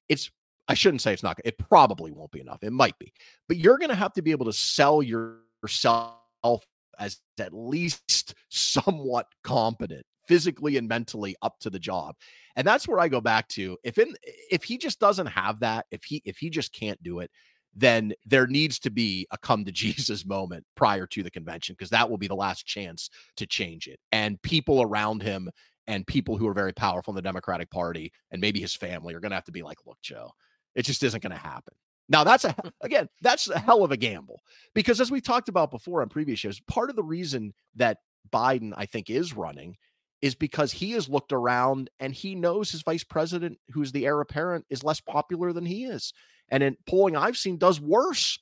It's 0.08 0.30
I 0.68 0.74
shouldn't 0.74 1.02
say 1.02 1.12
it's 1.12 1.22
not. 1.22 1.38
It 1.44 1.58
probably 1.58 2.12
won't 2.12 2.30
be 2.30 2.40
enough. 2.40 2.62
It 2.62 2.72
might 2.72 2.98
be, 2.98 3.12
but 3.48 3.56
you're 3.56 3.78
going 3.78 3.90
to 3.90 3.96
have 3.96 4.12
to 4.14 4.22
be 4.22 4.30
able 4.30 4.46
to 4.46 4.52
sell 4.52 5.02
yourself 5.02 6.64
as 6.98 7.18
at 7.40 7.52
least 7.52 8.34
somewhat 8.50 9.26
competent 9.42 10.04
physically 10.28 10.76
and 10.76 10.86
mentally 10.86 11.34
up 11.42 11.58
to 11.58 11.70
the 11.70 11.78
job. 11.78 12.14
And 12.54 12.64
that's 12.64 12.86
where 12.86 13.00
I 13.00 13.08
go 13.08 13.20
back 13.20 13.48
to 13.48 13.78
if 13.82 13.98
in 13.98 14.14
if 14.50 14.62
he 14.62 14.78
just 14.78 15.00
doesn't 15.00 15.26
have 15.26 15.60
that, 15.60 15.86
if 15.90 16.04
he 16.04 16.22
if 16.24 16.38
he 16.38 16.50
just 16.50 16.72
can't 16.72 17.02
do 17.02 17.18
it, 17.18 17.30
then 17.74 18.12
there 18.24 18.46
needs 18.46 18.78
to 18.80 18.90
be 18.90 19.26
a 19.30 19.38
come 19.38 19.64
to 19.64 19.72
Jesus 19.72 20.24
moment 20.26 20.64
prior 20.76 21.06
to 21.08 21.22
the 21.22 21.30
convention 21.30 21.74
because 21.78 21.90
that 21.90 22.08
will 22.08 22.18
be 22.18 22.28
the 22.28 22.34
last 22.34 22.66
chance 22.66 23.10
to 23.36 23.46
change 23.46 23.86
it. 23.86 23.98
And 24.12 24.40
people 24.42 24.82
around 24.82 25.22
him 25.22 25.50
and 25.86 26.06
people 26.06 26.36
who 26.36 26.46
are 26.46 26.54
very 26.54 26.72
powerful 26.72 27.12
in 27.12 27.16
the 27.16 27.22
Democratic 27.22 27.70
Party 27.70 28.12
and 28.30 28.40
maybe 28.40 28.60
his 28.60 28.74
family 28.74 29.14
are 29.14 29.20
going 29.20 29.30
to 29.30 29.36
have 29.36 29.44
to 29.44 29.52
be 29.52 29.62
like, 29.62 29.78
look, 29.86 29.98
Joe, 30.02 30.30
it 30.74 30.84
just 30.84 31.02
isn't 31.02 31.22
going 31.22 31.32
to 31.32 31.38
happen. 31.38 31.74
Now, 32.08 32.24
that's 32.24 32.44
a, 32.44 32.54
again, 32.80 33.08
that's 33.22 33.48
a 33.48 33.58
hell 33.58 33.84
of 33.84 33.92
a 33.92 33.96
gamble 33.96 34.40
because 34.74 35.00
as 35.00 35.10
we 35.10 35.20
talked 35.20 35.48
about 35.48 35.70
before 35.70 36.02
on 36.02 36.08
previous 36.08 36.38
shows, 36.38 36.60
part 36.60 36.90
of 36.90 36.96
the 36.96 37.02
reason 37.02 37.54
that 37.76 37.98
Biden, 38.32 38.72
I 38.76 38.86
think, 38.86 39.10
is 39.10 39.34
running 39.34 39.76
is 40.20 40.34
because 40.34 40.72
he 40.72 40.92
has 40.92 41.08
looked 41.08 41.32
around 41.32 41.88
and 41.98 42.12
he 42.12 42.34
knows 42.34 42.70
his 42.70 42.82
vice 42.82 43.04
president, 43.04 43.58
who's 43.70 43.92
the 43.92 44.06
heir 44.06 44.20
apparent, 44.20 44.66
is 44.68 44.84
less 44.84 45.00
popular 45.00 45.52
than 45.52 45.64
he 45.64 45.84
is. 45.84 46.12
And 46.50 46.62
in 46.62 46.76
polling 46.86 47.16
I've 47.16 47.36
seen, 47.36 47.58
does 47.58 47.80
worse 47.80 48.38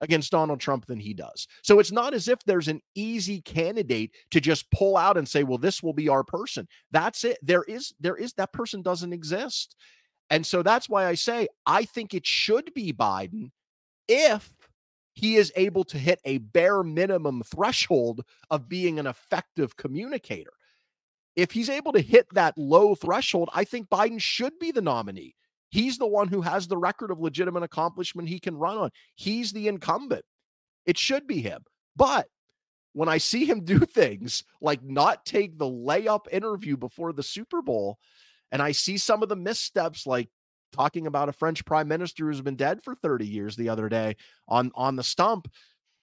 against 0.00 0.30
Donald 0.30 0.60
Trump 0.60 0.86
than 0.86 0.98
he 0.98 1.12
does. 1.12 1.46
So 1.62 1.78
it's 1.78 1.92
not 1.92 2.14
as 2.14 2.28
if 2.28 2.38
there's 2.44 2.68
an 2.68 2.80
easy 2.94 3.42
candidate 3.42 4.14
to 4.30 4.40
just 4.40 4.70
pull 4.70 4.96
out 4.96 5.18
and 5.18 5.28
say, 5.28 5.44
well, 5.44 5.58
this 5.58 5.82
will 5.82 5.92
be 5.92 6.08
our 6.08 6.24
person. 6.24 6.66
That's 6.90 7.24
it. 7.24 7.38
There 7.42 7.64
is, 7.64 7.92
there 8.00 8.16
is, 8.16 8.32
that 8.34 8.52
person 8.52 8.82
doesn't 8.82 9.12
exist. 9.12 9.76
And 10.30 10.46
so 10.46 10.62
that's 10.62 10.88
why 10.88 11.06
I 11.06 11.14
say 11.14 11.48
I 11.66 11.84
think 11.84 12.14
it 12.14 12.26
should 12.26 12.72
be 12.72 12.92
Biden 12.92 13.50
if 14.08 14.50
he 15.14 15.36
is 15.36 15.52
able 15.56 15.84
to 15.84 15.98
hit 15.98 16.20
a 16.24 16.38
bare 16.38 16.82
minimum 16.82 17.42
threshold 17.42 18.22
of 18.48 18.68
being 18.68 18.98
an 18.98 19.06
effective 19.06 19.76
communicator. 19.76 20.52
If 21.36 21.50
he's 21.52 21.68
able 21.68 21.92
to 21.92 22.00
hit 22.00 22.26
that 22.32 22.56
low 22.56 22.94
threshold, 22.94 23.50
I 23.52 23.64
think 23.64 23.88
Biden 23.88 24.20
should 24.20 24.58
be 24.58 24.70
the 24.70 24.82
nominee. 24.82 25.34
He's 25.70 25.98
the 25.98 26.06
one 26.06 26.28
who 26.28 26.42
has 26.42 26.66
the 26.66 26.76
record 26.76 27.10
of 27.10 27.20
legitimate 27.20 27.62
accomplishment 27.62 28.28
he 28.28 28.40
can 28.40 28.56
run 28.56 28.76
on. 28.76 28.90
He's 29.14 29.52
the 29.52 29.68
incumbent. 29.68 30.24
It 30.84 30.98
should 30.98 31.26
be 31.26 31.40
him. 31.40 31.62
But 31.96 32.26
when 32.92 33.08
I 33.08 33.18
see 33.18 33.44
him 33.44 33.60
do 33.64 33.78
things 33.80 34.44
like 34.60 34.82
not 34.82 35.24
take 35.24 35.58
the 35.58 35.70
layup 35.70 36.26
interview 36.30 36.76
before 36.76 37.12
the 37.12 37.22
Super 37.22 37.62
Bowl, 37.62 37.98
and 38.52 38.60
I 38.60 38.72
see 38.72 38.98
some 38.98 39.22
of 39.22 39.28
the 39.28 39.36
missteps 39.36 40.06
like 40.06 40.28
talking 40.72 41.06
about 41.06 41.28
a 41.28 41.32
French 41.32 41.64
prime 41.64 41.88
minister 41.88 42.26
who's 42.26 42.40
been 42.40 42.56
dead 42.56 42.82
for 42.82 42.94
30 42.94 43.26
years 43.26 43.56
the 43.56 43.68
other 43.68 43.88
day 43.88 44.16
on 44.48 44.70
on 44.74 44.96
the 44.96 45.02
stump. 45.02 45.48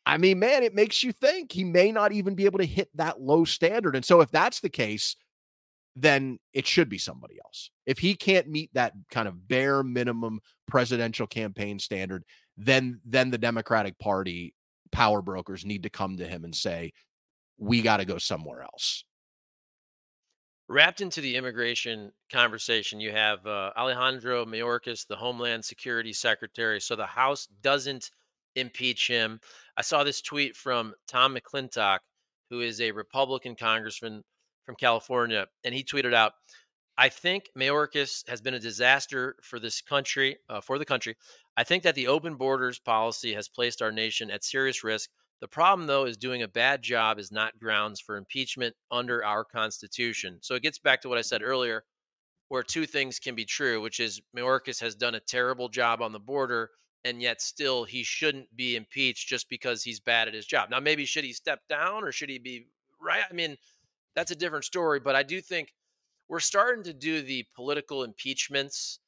I 0.05 0.17
mean, 0.17 0.39
man, 0.39 0.63
it 0.63 0.73
makes 0.73 1.03
you 1.03 1.11
think 1.11 1.51
he 1.51 1.65
may 1.65 1.91
not 1.91 2.13
even 2.13 2.33
be 2.33 2.45
able 2.45 2.59
to 2.59 2.65
hit 2.65 2.89
that 2.95 3.19
low 3.19 3.43
standard. 3.43 3.93
And 3.93 4.05
so 4.05 4.21
if 4.21 4.31
that's 4.31 4.61
the 4.61 4.69
case, 4.69 5.17
then 5.99 6.37
it 6.53 6.67
should 6.67 6.89
be 6.89 6.99
somebody 6.99 7.37
else. 7.43 7.71
If 7.87 7.97
he 7.97 8.13
can't 8.13 8.47
meet 8.47 8.71
that 8.73 8.93
kind 9.09 9.27
of 9.27 9.47
bare 9.47 9.81
minimum 9.81 10.41
presidential 10.67 11.25
campaign 11.25 11.79
standard, 11.79 12.23
then 12.55 13.01
then 13.03 13.31
the 13.31 13.37
Democratic 13.37 13.97
Party 13.97 14.53
power 14.91 15.21
brokers 15.21 15.65
need 15.65 15.83
to 15.83 15.89
come 15.89 16.17
to 16.17 16.27
him 16.27 16.43
and 16.43 16.55
say, 16.55 16.93
"We 17.57 17.81
got 17.81 17.97
to 17.97 18.05
go 18.05 18.19
somewhere 18.19 18.61
else." 18.61 19.03
Wrapped 20.69 21.01
into 21.01 21.21
the 21.21 21.35
immigration 21.35 22.11
conversation, 22.31 22.99
you 22.99 23.11
have 23.11 23.45
uh, 23.47 23.71
Alejandro 23.77 24.45
Mayorkas, 24.45 25.07
the 25.07 25.15
Homeland 25.15 25.63
Security 25.65 26.13
Secretary. 26.13 26.79
So 26.79 26.95
the 26.95 27.05
House 27.05 27.47
doesn't 27.61 28.11
impeach 28.55 29.07
him. 29.07 29.39
I 29.77 29.81
saw 29.81 30.03
this 30.03 30.21
tweet 30.21 30.55
from 30.55 30.93
Tom 31.07 31.35
McClintock, 31.35 31.99
who 32.49 32.59
is 32.59 32.81
a 32.81 32.91
Republican 32.91 33.55
congressman 33.55 34.23
from 34.67 34.75
California, 34.75 35.47
and 35.63 35.73
he 35.73 35.83
tweeted 35.83 36.13
out, 36.13 36.33
"I 36.97 37.07
think 37.09 37.49
Mayorkas 37.57 38.27
has 38.27 38.41
been 38.41 38.53
a 38.53 38.59
disaster 38.59 39.37
for 39.41 39.59
this 39.59 39.81
country, 39.81 40.37
uh, 40.49 40.61
for 40.61 40.77
the 40.77 40.85
country. 40.85 41.15
I 41.55 41.63
think 41.63 41.83
that 41.83 41.95
the 41.95 42.07
open 42.07 42.35
borders 42.35 42.77
policy 42.77 43.33
has 43.33 43.47
placed 43.47 43.81
our 43.81 43.91
nation 43.91 44.29
at 44.29 44.43
serious 44.43 44.83
risk. 44.83 45.09
The 45.39 45.47
problem, 45.47 45.87
though, 45.87 46.05
is 46.05 46.17
doing 46.17 46.43
a 46.43 46.47
bad 46.47 46.81
job 46.83 47.17
is 47.17 47.31
not 47.31 47.57
grounds 47.57 48.01
for 48.01 48.17
impeachment 48.17 48.75
under 48.91 49.23
our 49.23 49.45
Constitution. 49.45 50.39
So 50.41 50.53
it 50.55 50.63
gets 50.63 50.79
back 50.79 51.01
to 51.01 51.09
what 51.09 51.17
I 51.17 51.21
said 51.21 51.41
earlier, 51.41 51.85
where 52.49 52.63
two 52.63 52.85
things 52.85 53.19
can 53.19 53.35
be 53.35 53.45
true, 53.45 53.79
which 53.81 53.99
is 54.01 54.21
Mayorkas 54.35 54.81
has 54.81 54.95
done 54.95 55.15
a 55.15 55.19
terrible 55.21 55.69
job 55.69 56.01
on 56.01 56.11
the 56.11 56.19
border, 56.19 56.71
and 57.05 57.21
yet 57.21 57.41
still 57.41 57.85
he 57.85 58.03
shouldn't 58.03 58.53
be 58.55 58.75
impeached 58.75 59.29
just 59.29 59.47
because 59.49 59.81
he's 59.81 60.01
bad 60.01 60.27
at 60.27 60.33
his 60.33 60.45
job. 60.45 60.69
Now, 60.69 60.81
maybe 60.81 61.05
should 61.05 61.23
he 61.23 61.33
step 61.33 61.61
down 61.69 62.03
or 62.03 62.11
should 62.11 62.29
he 62.29 62.39
be 62.39 62.67
right? 62.99 63.23
I 63.29 63.33
mean, 63.33 63.55
that's 64.17 64.31
a 64.31 64.35
different 64.35 64.65
story, 64.65 64.99
but 64.99 65.15
I 65.15 65.21
do 65.21 65.39
think 65.39 65.75
we're 66.27 66.39
starting 66.39 66.83
to 66.85 66.93
do 66.93 67.21
the 67.21 67.45
political 67.55 68.03
impeachments. 68.03 68.99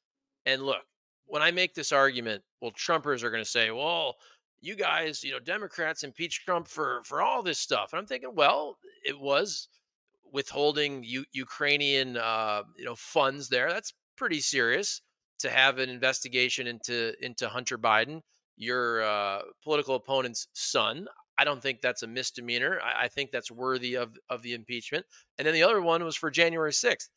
And 0.46 0.62
look, 0.62 0.84
when 1.26 1.42
I 1.42 1.50
make 1.50 1.74
this 1.74 1.90
argument, 1.90 2.44
well, 2.62 2.70
Trumpers 2.70 3.24
are 3.24 3.30
going 3.30 3.42
to 3.42 3.50
say, 3.50 3.72
well, 3.72 4.14
you 4.60 4.76
guys, 4.76 5.24
you 5.24 5.32
know, 5.32 5.40
Democrats 5.40 6.04
impeached 6.04 6.44
Trump 6.44 6.68
for 6.68 7.02
for 7.02 7.22
all 7.22 7.42
this 7.42 7.58
stuff, 7.58 7.92
and 7.92 7.98
I'm 7.98 8.06
thinking, 8.06 8.30
well, 8.34 8.78
it 9.04 9.18
was 9.18 9.66
withholding 10.32 11.02
U- 11.02 11.24
Ukrainian, 11.32 12.16
uh, 12.16 12.62
you 12.76 12.84
know, 12.84 12.94
funds 12.94 13.48
there. 13.48 13.68
That's 13.68 13.92
pretty 14.16 14.40
serious 14.40 15.02
to 15.40 15.50
have 15.50 15.78
an 15.78 15.90
investigation 15.90 16.68
into 16.68 17.14
into 17.20 17.48
Hunter 17.48 17.78
Biden, 17.78 18.20
your 18.56 19.02
uh, 19.02 19.40
political 19.64 19.96
opponent's 19.96 20.46
son. 20.52 21.08
I 21.40 21.44
don't 21.44 21.62
think 21.62 21.80
that's 21.80 22.02
a 22.02 22.06
misdemeanor. 22.06 22.80
I, 22.84 23.04
I 23.04 23.08
think 23.08 23.30
that's 23.30 23.50
worthy 23.50 23.94
of 23.96 24.14
of 24.28 24.42
the 24.42 24.52
impeachment. 24.52 25.06
And 25.38 25.46
then 25.46 25.54
the 25.54 25.62
other 25.62 25.80
one 25.80 26.04
was 26.04 26.14
for 26.14 26.30
January 26.30 26.70
6th. 26.70 27.08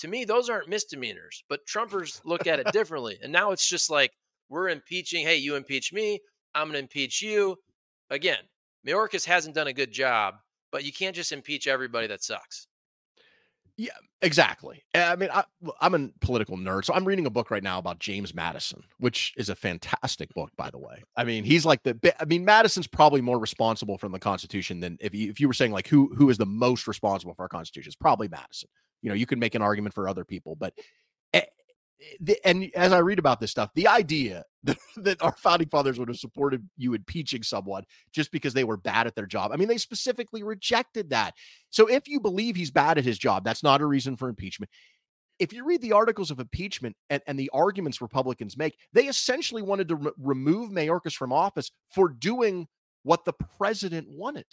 To 0.00 0.08
me, 0.08 0.26
those 0.26 0.50
aren't 0.50 0.68
misdemeanors, 0.68 1.42
but 1.48 1.66
Trumpers 1.66 2.20
look 2.26 2.46
at 2.46 2.60
it 2.60 2.66
differently. 2.74 3.18
And 3.22 3.32
now 3.32 3.52
it's 3.52 3.66
just 3.66 3.88
like 3.88 4.12
we're 4.50 4.68
impeaching. 4.68 5.24
Hey, 5.24 5.36
you 5.36 5.56
impeach 5.56 5.94
me. 5.94 6.20
I'm 6.54 6.66
going 6.66 6.74
to 6.74 6.80
impeach 6.80 7.22
you. 7.22 7.56
Again, 8.10 8.40
Mayorkas 8.86 9.24
hasn't 9.24 9.54
done 9.54 9.68
a 9.68 9.72
good 9.72 9.92
job, 9.92 10.34
but 10.70 10.84
you 10.84 10.92
can't 10.92 11.16
just 11.16 11.32
impeach 11.32 11.66
everybody 11.66 12.06
that 12.08 12.22
sucks. 12.22 12.66
Yeah, 13.80 13.92
exactly. 14.20 14.84
Eh, 14.92 15.02
I 15.02 15.16
mean, 15.16 15.30
I, 15.32 15.42
am 15.80 15.94
a 15.94 16.08
political 16.20 16.58
nerd, 16.58 16.84
so 16.84 16.92
I'm 16.92 17.06
reading 17.06 17.24
a 17.24 17.30
book 17.30 17.50
right 17.50 17.62
now 17.62 17.78
about 17.78 17.98
James 17.98 18.34
Madison, 18.34 18.82
which 18.98 19.32
is 19.38 19.48
a 19.48 19.54
fantastic 19.54 20.34
book, 20.34 20.50
by 20.54 20.68
the 20.68 20.76
way. 20.76 21.02
I 21.16 21.24
mean, 21.24 21.44
he's 21.44 21.64
like 21.64 21.82
the. 21.82 22.14
I 22.20 22.26
mean, 22.26 22.44
Madison's 22.44 22.86
probably 22.86 23.22
more 23.22 23.38
responsible 23.38 23.96
from 23.96 24.12
the 24.12 24.18
Constitution 24.18 24.80
than 24.80 24.98
if 25.00 25.14
you, 25.14 25.30
if 25.30 25.40
you 25.40 25.48
were 25.48 25.54
saying 25.54 25.72
like 25.72 25.88
who 25.88 26.14
who 26.14 26.28
is 26.28 26.36
the 26.36 26.44
most 26.44 26.86
responsible 26.86 27.32
for 27.32 27.40
our 27.40 27.48
Constitution. 27.48 27.88
It's 27.88 27.96
probably 27.96 28.28
Madison. 28.28 28.68
You 29.00 29.08
know, 29.08 29.14
you 29.14 29.24
can 29.24 29.38
make 29.38 29.54
an 29.54 29.62
argument 29.62 29.94
for 29.94 30.10
other 30.10 30.26
people, 30.26 30.56
but 30.56 30.74
the, 32.20 32.38
and 32.46 32.70
as 32.74 32.92
I 32.92 32.98
read 32.98 33.18
about 33.18 33.40
this 33.40 33.50
stuff, 33.50 33.70
the 33.74 33.88
idea 33.88 34.44
that, 34.64 34.78
that 34.96 35.22
our 35.22 35.34
founding 35.36 35.68
fathers 35.68 35.98
would 35.98 36.08
have 36.08 36.18
supported 36.18 36.68
you 36.76 36.94
impeaching 36.94 37.42
someone 37.42 37.84
just 38.12 38.30
because 38.30 38.54
they 38.54 38.64
were 38.64 38.76
bad 38.76 39.06
at 39.06 39.14
their 39.14 39.26
job. 39.26 39.52
I 39.52 39.56
mean, 39.56 39.68
they 39.68 39.78
specifically 39.78 40.42
rejected 40.42 41.10
that. 41.10 41.34
So 41.70 41.86
if 41.86 42.08
you 42.08 42.20
believe 42.20 42.56
he's 42.56 42.70
bad 42.70 42.98
at 42.98 43.04
his 43.04 43.18
job, 43.18 43.44
that's 43.44 43.62
not 43.62 43.80
a 43.80 43.86
reason 43.86 44.16
for 44.16 44.28
impeachment. 44.28 44.70
if 45.38 45.52
you 45.54 45.64
read 45.64 45.80
the 45.80 45.92
articles 45.92 46.30
of 46.30 46.38
impeachment 46.38 46.94
and, 47.08 47.22
and 47.26 47.38
the 47.38 47.50
arguments 47.54 48.02
Republicans 48.02 48.56
make, 48.58 48.76
they 48.92 49.04
essentially 49.04 49.62
wanted 49.62 49.88
to 49.88 49.96
re- 49.96 50.12
remove 50.18 50.70
Mayorkas 50.70 51.14
from 51.14 51.32
office 51.32 51.70
for 51.90 52.10
doing 52.10 52.68
what 53.02 53.24
the 53.24 53.32
president 53.58 54.06
wanted. 54.10 54.44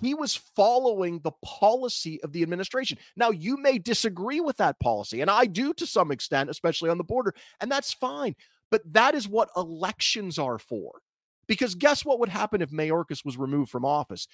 He 0.00 0.14
was 0.14 0.36
following 0.36 1.20
the 1.20 1.32
policy 1.42 2.22
of 2.22 2.32
the 2.32 2.42
administration. 2.42 2.98
Now, 3.16 3.30
you 3.30 3.56
may 3.56 3.78
disagree 3.78 4.40
with 4.40 4.58
that 4.58 4.78
policy, 4.78 5.22
and 5.22 5.30
I 5.30 5.46
do 5.46 5.72
to 5.74 5.86
some 5.86 6.10
extent, 6.10 6.50
especially 6.50 6.90
on 6.90 6.98
the 6.98 7.04
border, 7.04 7.34
and 7.60 7.70
that's 7.70 7.92
fine. 7.92 8.36
But 8.70 8.82
that 8.92 9.14
is 9.14 9.28
what 9.28 9.48
elections 9.56 10.38
are 10.38 10.58
for. 10.58 11.00
Because 11.46 11.74
guess 11.74 12.04
what 12.04 12.18
would 12.18 12.28
happen 12.28 12.60
if 12.60 12.70
Mayorkas 12.70 13.24
was 13.24 13.38
removed 13.38 13.70
from 13.70 13.84
office? 13.84 14.26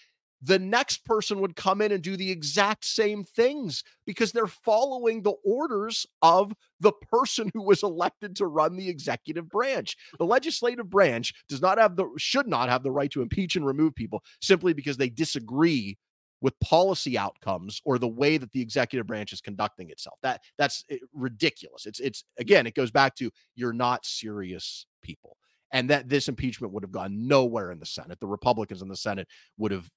The 0.43 0.59
next 0.59 1.05
person 1.05 1.41
would 1.41 1.55
come 1.55 1.81
in 1.81 1.93
and 1.93 2.03
do 2.03 2.17
the 2.17 2.31
exact 2.31 2.85
same 2.85 3.23
things 3.23 3.85
because 4.05 4.33
they're 4.33 4.47
following 4.47 5.23
the 5.23 5.35
orders 5.45 6.05
of 6.21 6.53
the 6.81 6.93
person 6.93 7.51
who 7.55 7.63
was 7.63 7.83
elected 7.85 8.35
to 8.37 8.47
run 8.47 8.77
the 8.77 8.89
executive 8.89 9.49
branch. 9.49 9.97
The 10.19 10.27
legislative 10.27 10.91
branch 10.91 11.33
does 11.49 11.63
not 11.63 11.79
have 11.79 11.95
the 11.95 12.09
should 12.19 12.49
not 12.49 12.69
have 12.69 12.83
the 12.83 12.91
right 12.91 13.11
to 13.13 13.23
impeach 13.23 13.55
and 13.55 13.65
remove 13.65 13.95
people 13.95 14.23
simply 14.41 14.73
because 14.73 14.97
they 14.97 15.09
disagree 15.09 15.97
with 16.41 16.59
policy 16.59 17.17
outcomes 17.17 17.81
or 17.85 17.99
the 17.99 18.09
way 18.09 18.37
that 18.37 18.51
the 18.51 18.61
executive 18.61 19.07
branch 19.07 19.33
is 19.33 19.41
conducting 19.41 19.91
itself. 19.91 20.19
That 20.23 20.41
that's 20.59 20.85
eh, 20.91 20.99
ridiculous. 21.15 21.87
It's 21.87 22.01
it's 22.01 22.25
again 22.37 22.67
it 22.67 22.75
goes 22.75 22.91
back 22.91 23.15
to 23.17 23.31
you're 23.55 23.73
not 23.73 24.05
serious 24.05 24.87
people 25.03 25.37
and 25.73 25.89
that 25.91 26.09
this 26.09 26.29
impeachment 26.29 26.73
would 26.73 26.83
have 26.83 26.93
gone 26.93 27.27
nowhere 27.27 27.71
in 27.71 27.79
the 27.79 27.87
Senate. 27.87 28.21
The 28.21 28.27
Republicans 28.27 28.83
in 28.83 28.89
the 28.89 28.97
Senate 28.97 29.29
would 29.57 29.73
have 29.73 29.89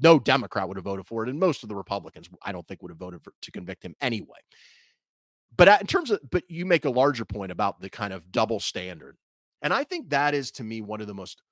no 0.00 0.18
Democrat 0.18 0.68
would 0.68 0.76
have 0.76 0.84
voted 0.84 1.06
for 1.06 1.22
it, 1.22 1.28
and 1.28 1.38
most 1.38 1.62
of 1.62 1.68
the 1.68 1.76
Republicans, 1.76 2.28
I 2.42 2.52
don't 2.52 2.66
think, 2.66 2.82
would 2.82 2.90
have 2.90 2.98
voted 2.98 3.22
for, 3.22 3.32
to 3.42 3.50
convict 3.50 3.84
him 3.84 3.94
anyway. 4.00 4.38
But 5.56 5.68
uh, 5.68 5.78
in 5.80 5.86
terms 5.86 6.10
of, 6.10 6.20
but 6.30 6.44
you 6.48 6.66
make 6.66 6.84
a 6.84 6.90
larger 6.90 7.24
point 7.24 7.52
about 7.52 7.80
the 7.80 7.90
kind 7.90 8.12
of 8.12 8.30
double 8.30 8.60
standard, 8.60 9.16
and 9.62 9.72
I 9.72 9.84
think 9.84 10.10
that 10.10 10.34
is 10.34 10.50
to 10.52 10.64
me 10.64 10.80
one 10.80 11.00
of 11.00 11.06
the 11.06 11.14
most 11.14 11.42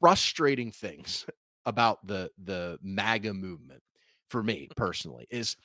frustrating 0.00 0.70
things 0.70 1.26
about 1.66 2.06
the 2.06 2.30
the 2.42 2.78
MAGA 2.82 3.34
movement 3.34 3.82
for 4.28 4.42
me 4.42 4.68
personally 4.76 5.26
is 5.30 5.56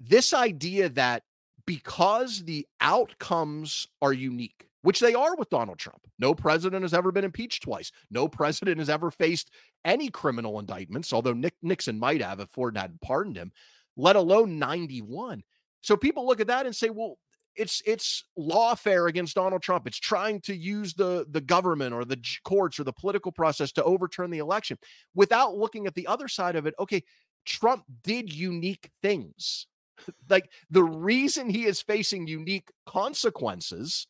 this 0.00 0.34
idea 0.34 0.88
that 0.90 1.22
because 1.66 2.44
the 2.44 2.66
outcomes 2.80 3.88
are 4.00 4.12
unique 4.12 4.68
which 4.86 5.00
they 5.00 5.14
are 5.14 5.34
with 5.34 5.50
Donald 5.50 5.80
Trump. 5.80 6.00
No 6.20 6.32
president 6.32 6.82
has 6.82 6.94
ever 6.94 7.10
been 7.10 7.24
impeached 7.24 7.64
twice. 7.64 7.90
No 8.08 8.28
president 8.28 8.78
has 8.78 8.88
ever 8.88 9.10
faced 9.10 9.50
any 9.84 10.10
criminal 10.10 10.60
indictments, 10.60 11.12
although 11.12 11.32
Nick 11.32 11.54
Nixon 11.60 11.98
might 11.98 12.22
have 12.22 12.38
if 12.38 12.50
Ford 12.50 12.78
hadn't 12.78 13.00
pardoned 13.00 13.36
him, 13.36 13.50
let 13.96 14.14
alone 14.14 14.60
91. 14.60 15.42
So 15.80 15.96
people 15.96 16.24
look 16.24 16.38
at 16.38 16.46
that 16.46 16.66
and 16.66 16.76
say, 16.76 16.90
well, 16.90 17.18
it's 17.56 17.82
it's 17.84 18.22
lawfare 18.38 19.08
against 19.08 19.34
Donald 19.34 19.60
Trump. 19.60 19.88
It's 19.88 19.98
trying 19.98 20.40
to 20.42 20.54
use 20.54 20.94
the 20.94 21.26
the 21.28 21.40
government 21.40 21.92
or 21.92 22.04
the 22.04 22.20
courts 22.44 22.78
or 22.78 22.84
the 22.84 22.92
political 22.92 23.32
process 23.32 23.72
to 23.72 23.82
overturn 23.82 24.30
the 24.30 24.38
election 24.38 24.78
without 25.16 25.56
looking 25.56 25.88
at 25.88 25.96
the 25.96 26.06
other 26.06 26.28
side 26.28 26.54
of 26.54 26.64
it. 26.64 26.74
Okay, 26.78 27.02
Trump 27.44 27.82
did 28.04 28.32
unique 28.32 28.88
things. 29.02 29.66
like 30.30 30.48
the 30.70 30.84
reason 30.84 31.50
he 31.50 31.64
is 31.64 31.80
facing 31.80 32.28
unique 32.28 32.70
consequences 32.86 34.06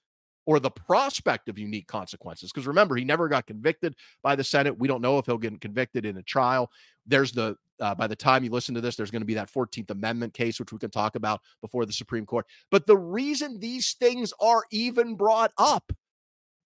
or 0.47 0.61
the 0.61 0.70
prospect 0.70 1.49
of 1.49 1.59
unique 1.59 1.88
consequences. 1.88 2.53
Because 2.53 2.66
remember, 2.66 2.94
he 2.94 3.05
never 3.05 3.28
got 3.28 3.47
convicted 3.47 3.97
by 4.22 4.36
the 4.36 4.44
Senate. 4.44 4.78
We 4.78 4.88
don't 4.88 5.03
know 5.03 5.18
if 5.18 5.26
he'll 5.26 5.36
get 5.36 5.61
convicted 5.61 6.07
in 6.07 6.16
a 6.16 6.22
trial. 6.22 6.70
There's 7.05 7.32
the, 7.32 7.57
uh, 7.80 7.97
by 7.97 8.07
the 8.07 8.16
time 8.16 8.44
you 8.44 8.51
listen 8.51 8.74
to 8.76 8.80
this, 8.80 8.94
there's 8.94 9.11
going 9.11 9.22
to 9.22 9.26
be 9.26 9.34
that 9.34 9.53
14th 9.53 9.90
Amendment 9.90 10.32
case, 10.32 10.59
which 10.59 10.72
we 10.72 10.78
can 10.78 10.90
talk 10.90 11.16
about 11.16 11.40
before 11.61 11.84
the 11.84 11.92
Supreme 11.92 12.24
Court. 12.24 12.47
But 12.70 12.86
the 12.86 12.97
reason 12.97 13.59
these 13.59 13.94
things 13.94 14.32
are 14.40 14.62
even 14.70 15.16
brought 15.16 15.53
up 15.59 15.92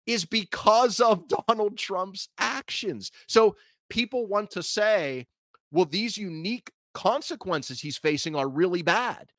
is 0.06 0.24
because 0.24 1.00
of 1.00 1.26
Donald 1.48 1.78
Trump's 1.78 2.28
actions. 2.38 3.10
So 3.26 3.56
people 3.88 4.26
want 4.26 4.50
to 4.50 4.62
say, 4.62 5.26
well, 5.70 5.86
these 5.86 6.18
unique 6.18 6.70
consequences 6.92 7.80
he's 7.80 7.96
facing 7.96 8.36
are 8.36 8.48
really 8.48 8.82
bad 8.82 9.32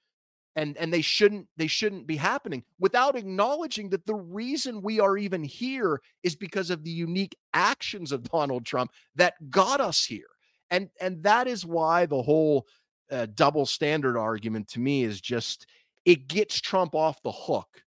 and 0.55 0.77
and 0.77 0.93
they 0.93 1.01
shouldn't 1.01 1.47
they 1.57 1.67
shouldn't 1.67 2.07
be 2.07 2.15
happening 2.15 2.63
without 2.79 3.15
acknowledging 3.15 3.89
that 3.89 4.05
the 4.05 4.15
reason 4.15 4.81
we 4.81 4.99
are 4.99 5.17
even 5.17 5.43
here 5.43 6.01
is 6.23 6.35
because 6.35 6.69
of 6.69 6.83
the 6.83 6.91
unique 6.91 7.35
actions 7.53 8.11
of 8.11 8.23
Donald 8.31 8.65
Trump 8.65 8.91
that 9.15 9.33
got 9.49 9.81
us 9.81 10.05
here. 10.05 10.25
And 10.71 10.89
and 11.01 11.23
that 11.23 11.47
is 11.47 11.65
why 11.65 12.05
the 12.05 12.21
whole 12.21 12.67
uh, 13.11 13.27
double 13.35 13.65
standard 13.65 14.17
argument 14.17 14.67
to 14.69 14.79
me 14.79 15.03
is 15.03 15.21
just 15.21 15.67
it 16.05 16.27
gets 16.27 16.59
Trump 16.59 16.95
off 16.95 17.21
the 17.21 17.31
hook 17.31 17.83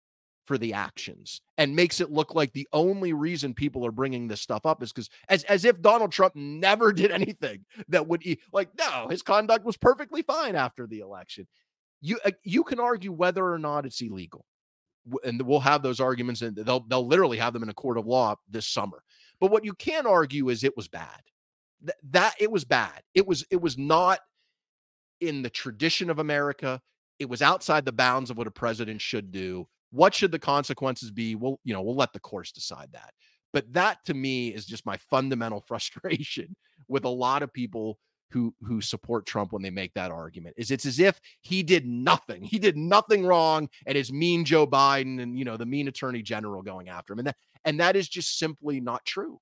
for 0.45 0.59
the 0.59 0.75
actions 0.75 1.41
and 1.57 1.77
makes 1.77 2.01
it 2.01 2.11
look 2.11 2.35
like 2.35 2.53
the 2.53 2.67
only 2.73 3.13
reason 3.13 3.55
people 3.55 3.87
are 3.87 3.93
bringing 3.93 4.27
this 4.27 4.41
stuff 4.41 4.67
up 4.67 4.83
is 4.83 4.93
because 4.93 5.09
as, 5.29 5.45
as 5.45 5.65
if 5.65 5.81
Donald 5.81 6.11
Trump 6.11 6.35
never 6.35 6.93
did 6.93 7.13
anything 7.13 7.65
that 7.89 8.07
would 8.07 8.23
like 8.53 8.69
no 8.79 9.07
his 9.09 9.23
conduct 9.23 9.65
was 9.65 9.77
perfectly 9.77 10.23
fine 10.23 10.57
after 10.57 10.87
the 10.87 10.99
election 11.01 11.47
you 12.03 12.19
uh, 12.25 12.33
you 12.45 12.65
can 12.65 12.79
argue 12.79 13.13
whether 13.13 13.51
or 13.51 13.59
not 13.59 13.87
it's 13.87 14.03
illegal 14.03 14.45
and 15.25 15.41
we'll 15.43 15.61
have 15.61 15.83
those 15.83 16.01
arguments 16.01 16.43
and 16.43 16.57
they'll 16.57 16.85
they'll 16.89 17.07
literally 17.07 17.39
have 17.39 17.53
them 17.53 17.63
in 17.63 17.69
a 17.69 17.75
court 17.75 17.99
of 17.99 18.07
law 18.07 18.35
this 18.49 18.67
summer. 18.67 19.03
But 19.41 19.51
what 19.51 19.65
you 19.65 19.73
can 19.75 20.07
argue 20.07 20.49
is 20.49 20.63
it 20.63 20.77
was 20.77 20.89
bad. 20.89 21.21
Th- 21.81 21.97
that 22.11 22.35
it 22.39 22.51
was 22.51 22.65
bad. 22.65 23.01
It 23.15 23.27
was 23.27 23.45
it 23.51 23.61
was 23.61 23.79
not 23.79 24.21
in 25.21 25.43
the 25.43 25.51
tradition 25.51 26.11
of 26.11 26.19
america. 26.19 26.81
It 27.19 27.29
was 27.29 27.43
outside 27.43 27.85
the 27.85 27.93
bounds 27.93 28.31
of 28.31 28.37
what 28.37 28.47
a 28.47 28.53
president 28.53 29.01
should 29.01 29.31
do. 29.31 29.69
What 29.91 30.15
should 30.15 30.33
the 30.33 30.39
consequences 30.39 31.11
be? 31.11 31.35
Well 31.35 31.59
you 31.65 31.73
know 31.73 31.83
we'll 31.83 31.97
let 31.97 32.13
the 32.13 32.21
courts 32.21 32.53
decide 32.53 32.91
that. 32.93 33.13
But 33.53 33.73
that 33.73 33.99
to 34.07 34.15
me 34.15 34.49
is 34.49 34.67
just 34.67 34.87
my 34.87 34.97
fundamental 34.97 35.61
frustration 35.67 36.55
with 36.89 37.05
a 37.05 37.09
lot 37.09 37.43
of 37.43 37.53
people 37.53 37.99
who 38.33 38.55
who 38.62 38.80
support 38.80 39.26
Trump 39.26 39.53
when 39.53 39.62
they 39.62 39.70
make 39.70 39.95
that 39.95 40.11
argument 40.11 40.55
is 40.57 40.70
it's 40.70 40.87
as 40.87 40.99
if 40.99 41.20
he 41.41 41.62
did 41.62 41.87
nothing. 41.87 42.43
He 42.43 42.59
did 42.59 42.76
nothing 42.76 43.24
wrong 43.24 43.68
and 43.87 43.97
is 43.97 44.12
mean 44.12 44.45
Joe 44.45 44.66
Biden 44.66 45.22
and 45.22 45.39
you 45.39 45.45
know 45.45 45.57
the 45.57 45.66
mean 45.66 45.89
attorney 45.89 46.22
general 46.22 46.62
going 46.62 46.89
after 46.89 47.12
him. 47.12 47.20
And 47.20 47.28
that 47.28 47.37
and 47.64 47.80
that 47.80 47.97
is 47.97 48.09
just 48.09 48.39
simply 48.39 48.80
not 48.80 49.05
true. 49.05 49.41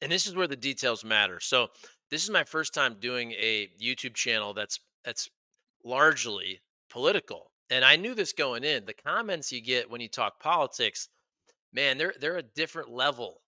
And 0.00 0.12
this 0.12 0.26
is 0.26 0.36
where 0.36 0.46
the 0.46 0.56
details 0.56 1.04
matter. 1.04 1.40
So 1.40 1.68
this 2.10 2.22
is 2.22 2.30
my 2.30 2.44
first 2.44 2.72
time 2.72 2.96
doing 3.00 3.32
a 3.32 3.68
YouTube 3.80 4.14
channel 4.14 4.54
that's 4.54 4.78
that's 5.04 5.28
largely 5.84 6.60
political. 6.90 7.50
And 7.70 7.84
I 7.84 7.96
knew 7.96 8.14
this 8.14 8.32
going 8.32 8.64
in. 8.64 8.84
The 8.84 8.94
comments 8.94 9.52
you 9.52 9.60
get 9.60 9.90
when 9.90 10.00
you 10.00 10.08
talk 10.08 10.40
politics, 10.40 11.08
man, 11.72 11.98
they're 11.98 12.14
they're 12.20 12.38
a 12.38 12.42
different 12.42 12.90
level 12.90 13.42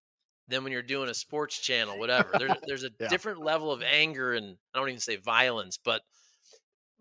than 0.51 0.65
when 0.65 0.73
you're 0.73 0.83
doing 0.83 1.09
a 1.09 1.15
sports 1.15 1.59
channel, 1.59 1.99
whatever. 1.99 2.31
There's 2.39 2.53
there's 2.67 2.85
a 2.85 2.91
yeah. 2.99 3.09
different 3.09 3.43
level 3.43 3.73
of 3.73 3.83
anger 3.83 4.35
and 4.35 4.57
I 4.75 4.79
don't 4.79 4.89
even 4.89 5.01
say 5.01 5.17
violence, 5.17 5.79
but 5.83 6.03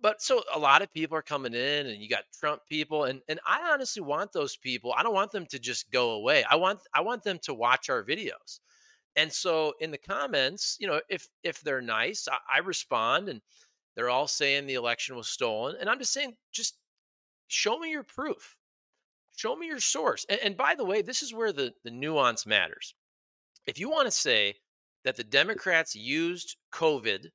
but 0.01 0.21
so 0.21 0.41
a 0.53 0.59
lot 0.59 0.81
of 0.81 0.93
people 0.93 1.17
are 1.17 1.21
coming 1.21 1.53
in 1.53 1.87
and 1.87 2.01
you 2.01 2.07
got 2.07 2.23
Trump 2.39 2.61
people 2.69 3.05
and 3.05 3.21
and 3.27 3.39
I 3.45 3.69
honestly 3.71 4.01
want 4.01 4.31
those 4.31 4.55
people. 4.55 4.93
I 4.95 5.03
don't 5.03 5.13
want 5.13 5.31
them 5.31 5.45
to 5.47 5.59
just 5.59 5.91
go 5.91 6.11
away. 6.11 6.43
I 6.49 6.55
want 6.55 6.79
I 6.93 7.01
want 7.01 7.23
them 7.23 7.39
to 7.43 7.53
watch 7.53 7.89
our 7.89 8.03
videos. 8.03 8.59
And 9.15 9.33
so 9.33 9.73
in 9.81 9.91
the 9.91 9.97
comments, 9.97 10.77
you 10.79 10.87
know, 10.87 11.01
if 11.09 11.27
if 11.43 11.61
they're 11.61 11.81
nice, 11.81 12.27
I, 12.31 12.57
I 12.57 12.59
respond 12.59 13.27
and 13.27 13.41
they're 13.95 14.09
all 14.09 14.27
saying 14.27 14.65
the 14.65 14.75
election 14.75 15.15
was 15.15 15.27
stolen. 15.27 15.75
And 15.79 15.89
I'm 15.89 15.99
just 15.99 16.13
saying, 16.13 16.35
just 16.53 16.77
show 17.47 17.77
me 17.79 17.91
your 17.91 18.03
proof. 18.03 18.57
Show 19.35 19.55
me 19.55 19.67
your 19.67 19.79
source. 19.79 20.25
And, 20.29 20.39
and 20.41 20.57
by 20.57 20.75
the 20.75 20.85
way, 20.85 21.01
this 21.01 21.21
is 21.21 21.33
where 21.33 21.51
the, 21.51 21.73
the 21.83 21.91
nuance 21.91 22.45
matters 22.45 22.93
if 23.65 23.79
you 23.79 23.89
want 23.89 24.07
to 24.07 24.11
say 24.11 24.55
that 25.03 25.15
the 25.15 25.23
mm. 25.23 25.29
Democrats 25.29 25.95
used 25.95 26.57
COVID 26.73 27.27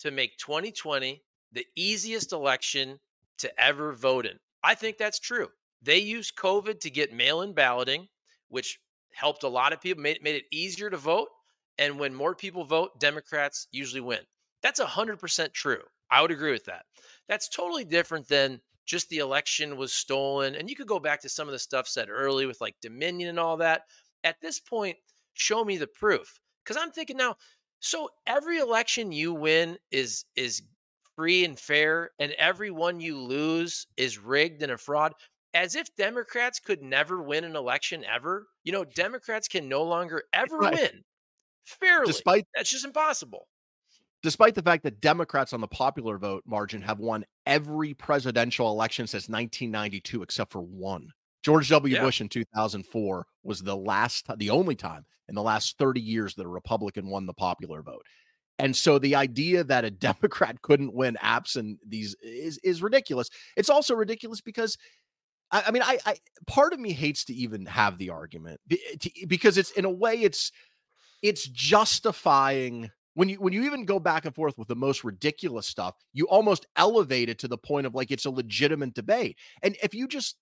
to 0.00 0.10
make 0.10 0.36
2020 0.38 1.22
the 1.52 1.66
easiest 1.76 2.32
election 2.32 2.98
to 3.38 3.60
ever 3.60 3.92
vote 3.92 4.26
in, 4.26 4.38
I 4.62 4.74
think 4.74 4.98
that's 4.98 5.18
true. 5.18 5.48
They 5.82 5.98
used 5.98 6.36
COVID 6.36 6.80
to 6.80 6.90
get 6.90 7.12
mail 7.12 7.42
in 7.42 7.52
balloting, 7.52 8.08
which 8.48 8.78
helped 9.14 9.44
a 9.44 9.48
lot 9.48 9.72
of 9.72 9.80
people, 9.80 10.02
made, 10.02 10.22
made 10.22 10.36
it 10.36 10.44
easier 10.52 10.90
to 10.90 10.96
vote. 10.96 11.28
And 11.78 11.98
when 11.98 12.14
more 12.14 12.34
people 12.34 12.64
vote, 12.64 12.98
Democrats 12.98 13.68
usually 13.70 14.00
win. 14.00 14.20
That's 14.62 14.80
100% 14.80 15.52
true. 15.52 15.82
I 16.10 16.22
would 16.22 16.30
agree 16.30 16.52
with 16.52 16.64
that. 16.64 16.84
That's 17.28 17.48
totally 17.48 17.84
different 17.84 18.26
than 18.28 18.60
just 18.86 19.08
the 19.08 19.18
election 19.18 19.76
was 19.76 19.92
stolen. 19.92 20.54
And 20.54 20.68
you 20.68 20.74
could 20.74 20.88
go 20.88 20.98
back 20.98 21.20
to 21.22 21.28
some 21.28 21.46
of 21.46 21.52
the 21.52 21.58
stuff 21.58 21.86
said 21.86 22.08
early 22.08 22.46
with 22.46 22.60
like 22.60 22.74
Dominion 22.80 23.28
and 23.28 23.38
all 23.38 23.58
that. 23.58 23.82
At 24.24 24.40
this 24.40 24.58
point, 24.58 24.96
show 25.38 25.64
me 25.64 25.76
the 25.76 25.86
proof 25.86 26.38
because 26.64 26.80
i'm 26.80 26.90
thinking 26.90 27.16
now 27.16 27.34
so 27.80 28.08
every 28.26 28.58
election 28.58 29.12
you 29.12 29.32
win 29.32 29.78
is 29.90 30.24
is 30.36 30.62
free 31.16 31.44
and 31.44 31.58
fair 31.58 32.10
and 32.18 32.32
every 32.32 32.70
one 32.70 33.00
you 33.00 33.18
lose 33.18 33.86
is 33.96 34.18
rigged 34.18 34.62
and 34.62 34.72
a 34.72 34.78
fraud 34.78 35.12
as 35.54 35.74
if 35.74 35.94
democrats 35.96 36.58
could 36.60 36.82
never 36.82 37.22
win 37.22 37.44
an 37.44 37.56
election 37.56 38.04
ever 38.04 38.46
you 38.64 38.72
know 38.72 38.84
democrats 38.84 39.48
can 39.48 39.68
no 39.68 39.82
longer 39.82 40.24
ever 40.32 40.58
right. 40.58 40.74
win 40.74 41.02
fairly 41.64 42.06
despite 42.06 42.46
that's 42.54 42.70
just 42.70 42.84
impossible 42.84 43.46
despite 44.22 44.54
the 44.54 44.62
fact 44.62 44.82
that 44.82 45.00
Democrats 45.00 45.52
on 45.52 45.60
the 45.60 45.68
popular 45.68 46.18
vote 46.18 46.42
margin 46.46 46.82
have 46.82 46.98
won 46.98 47.24
every 47.46 47.94
presidential 47.94 48.70
election 48.70 49.06
since 49.06 49.28
1992 49.28 50.22
except 50.22 50.52
for 50.52 50.60
one. 50.60 51.12
George 51.48 51.70
W. 51.70 51.94
Yeah. 51.94 52.02
Bush 52.02 52.20
in 52.20 52.28
2004 52.28 53.26
was 53.42 53.62
the 53.62 53.74
last, 53.74 54.26
the 54.36 54.50
only 54.50 54.74
time 54.74 55.06
in 55.30 55.34
the 55.34 55.42
last 55.42 55.78
30 55.78 55.98
years 55.98 56.34
that 56.34 56.44
a 56.44 56.48
Republican 56.48 57.08
won 57.08 57.24
the 57.24 57.32
popular 57.32 57.80
vote. 57.80 58.04
And 58.58 58.76
so 58.76 58.98
the 58.98 59.14
idea 59.14 59.64
that 59.64 59.82
a 59.82 59.90
Democrat 60.08 60.60
couldn't 60.60 60.92
win 60.92 61.16
absent 61.22 61.78
these 61.88 62.14
is 62.22 62.58
is 62.58 62.82
ridiculous. 62.82 63.30
It's 63.56 63.70
also 63.70 63.94
ridiculous 63.94 64.42
because 64.42 64.76
I, 65.50 65.64
I 65.68 65.70
mean, 65.70 65.82
I, 65.82 65.98
I 66.04 66.16
part 66.46 66.74
of 66.74 66.80
me 66.80 66.92
hates 66.92 67.24
to 67.24 67.34
even 67.34 67.64
have 67.64 67.96
the 67.96 68.10
argument 68.10 68.60
eh, 68.70 68.76
because 69.26 69.56
it's 69.56 69.70
in 69.70 69.86
a 69.86 69.90
way 69.90 70.16
it's 70.16 70.52
it's 71.22 71.48
justifying 71.48 72.90
when 73.14 73.30
you 73.30 73.36
when 73.36 73.54
you 73.54 73.64
even 73.64 73.86
go 73.86 73.98
back 73.98 74.26
and 74.26 74.34
forth 74.34 74.58
with 74.58 74.68
the 74.68 74.76
most 74.76 75.02
ridiculous 75.02 75.66
stuff, 75.66 75.94
you 76.12 76.26
almost 76.26 76.66
elevate 76.76 77.30
it 77.30 77.38
to 77.38 77.48
the 77.48 77.56
point 77.56 77.86
of 77.86 77.94
like 77.94 78.10
it's 78.10 78.26
a 78.26 78.30
legitimate 78.30 78.92
debate. 78.92 79.38
And 79.62 79.78
if 79.82 79.94
you 79.94 80.06
just 80.08 80.36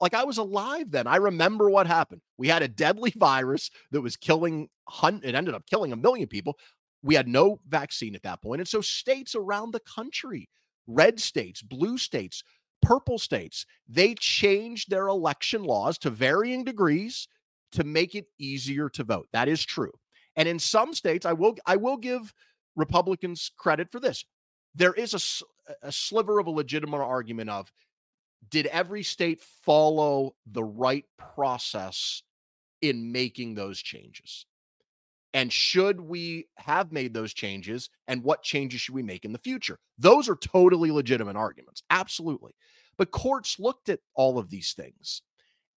like 0.00 0.14
I 0.14 0.24
was 0.24 0.38
alive 0.38 0.90
then. 0.90 1.06
I 1.06 1.16
remember 1.16 1.70
what 1.70 1.86
happened. 1.86 2.22
We 2.38 2.48
had 2.48 2.62
a 2.62 2.68
deadly 2.68 3.12
virus 3.16 3.70
that 3.90 4.00
was 4.00 4.16
killing 4.16 4.68
it 5.02 5.34
ended 5.34 5.54
up 5.54 5.66
killing 5.66 5.92
a 5.92 5.96
million 5.96 6.28
people. 6.28 6.58
We 7.02 7.14
had 7.14 7.28
no 7.28 7.60
vaccine 7.68 8.14
at 8.14 8.22
that 8.22 8.42
point. 8.42 8.60
And 8.60 8.68
so 8.68 8.80
states 8.80 9.34
around 9.34 9.72
the 9.72 9.80
country, 9.80 10.48
red 10.86 11.20
states, 11.20 11.62
blue 11.62 11.96
states, 11.96 12.42
purple 12.82 13.18
states, 13.18 13.66
they 13.88 14.14
changed 14.14 14.90
their 14.90 15.08
election 15.08 15.62
laws 15.62 15.98
to 15.98 16.10
varying 16.10 16.64
degrees 16.64 17.28
to 17.72 17.84
make 17.84 18.14
it 18.14 18.26
easier 18.38 18.88
to 18.90 19.04
vote. 19.04 19.28
That 19.32 19.48
is 19.48 19.64
true. 19.64 19.92
And 20.36 20.48
in 20.48 20.58
some 20.58 20.94
states, 20.94 21.24
I 21.26 21.32
will 21.32 21.56
I 21.66 21.76
will 21.76 21.96
give 21.96 22.34
Republicans 22.76 23.50
credit 23.56 23.90
for 23.90 24.00
this. 24.00 24.24
There 24.74 24.94
is 24.94 25.14
a, 25.14 25.76
a 25.86 25.92
sliver 25.92 26.38
of 26.38 26.46
a 26.46 26.50
legitimate 26.50 26.98
argument 26.98 27.50
of 27.50 27.72
did 28.48 28.66
every 28.66 29.02
state 29.02 29.40
follow 29.40 30.34
the 30.50 30.64
right 30.64 31.04
process 31.18 32.22
in 32.80 33.12
making 33.12 33.54
those 33.54 33.80
changes? 33.80 34.46
And 35.32 35.52
should 35.52 36.00
we 36.00 36.48
have 36.56 36.90
made 36.90 37.14
those 37.14 37.32
changes? 37.32 37.88
And 38.08 38.24
what 38.24 38.42
changes 38.42 38.80
should 38.80 38.94
we 38.94 39.02
make 39.02 39.24
in 39.24 39.32
the 39.32 39.38
future? 39.38 39.78
Those 39.98 40.28
are 40.28 40.36
totally 40.36 40.90
legitimate 40.90 41.36
arguments. 41.36 41.82
Absolutely. 41.90 42.52
But 42.98 43.12
courts 43.12 43.58
looked 43.58 43.88
at 43.88 44.00
all 44.14 44.38
of 44.38 44.50
these 44.50 44.72
things. 44.72 45.22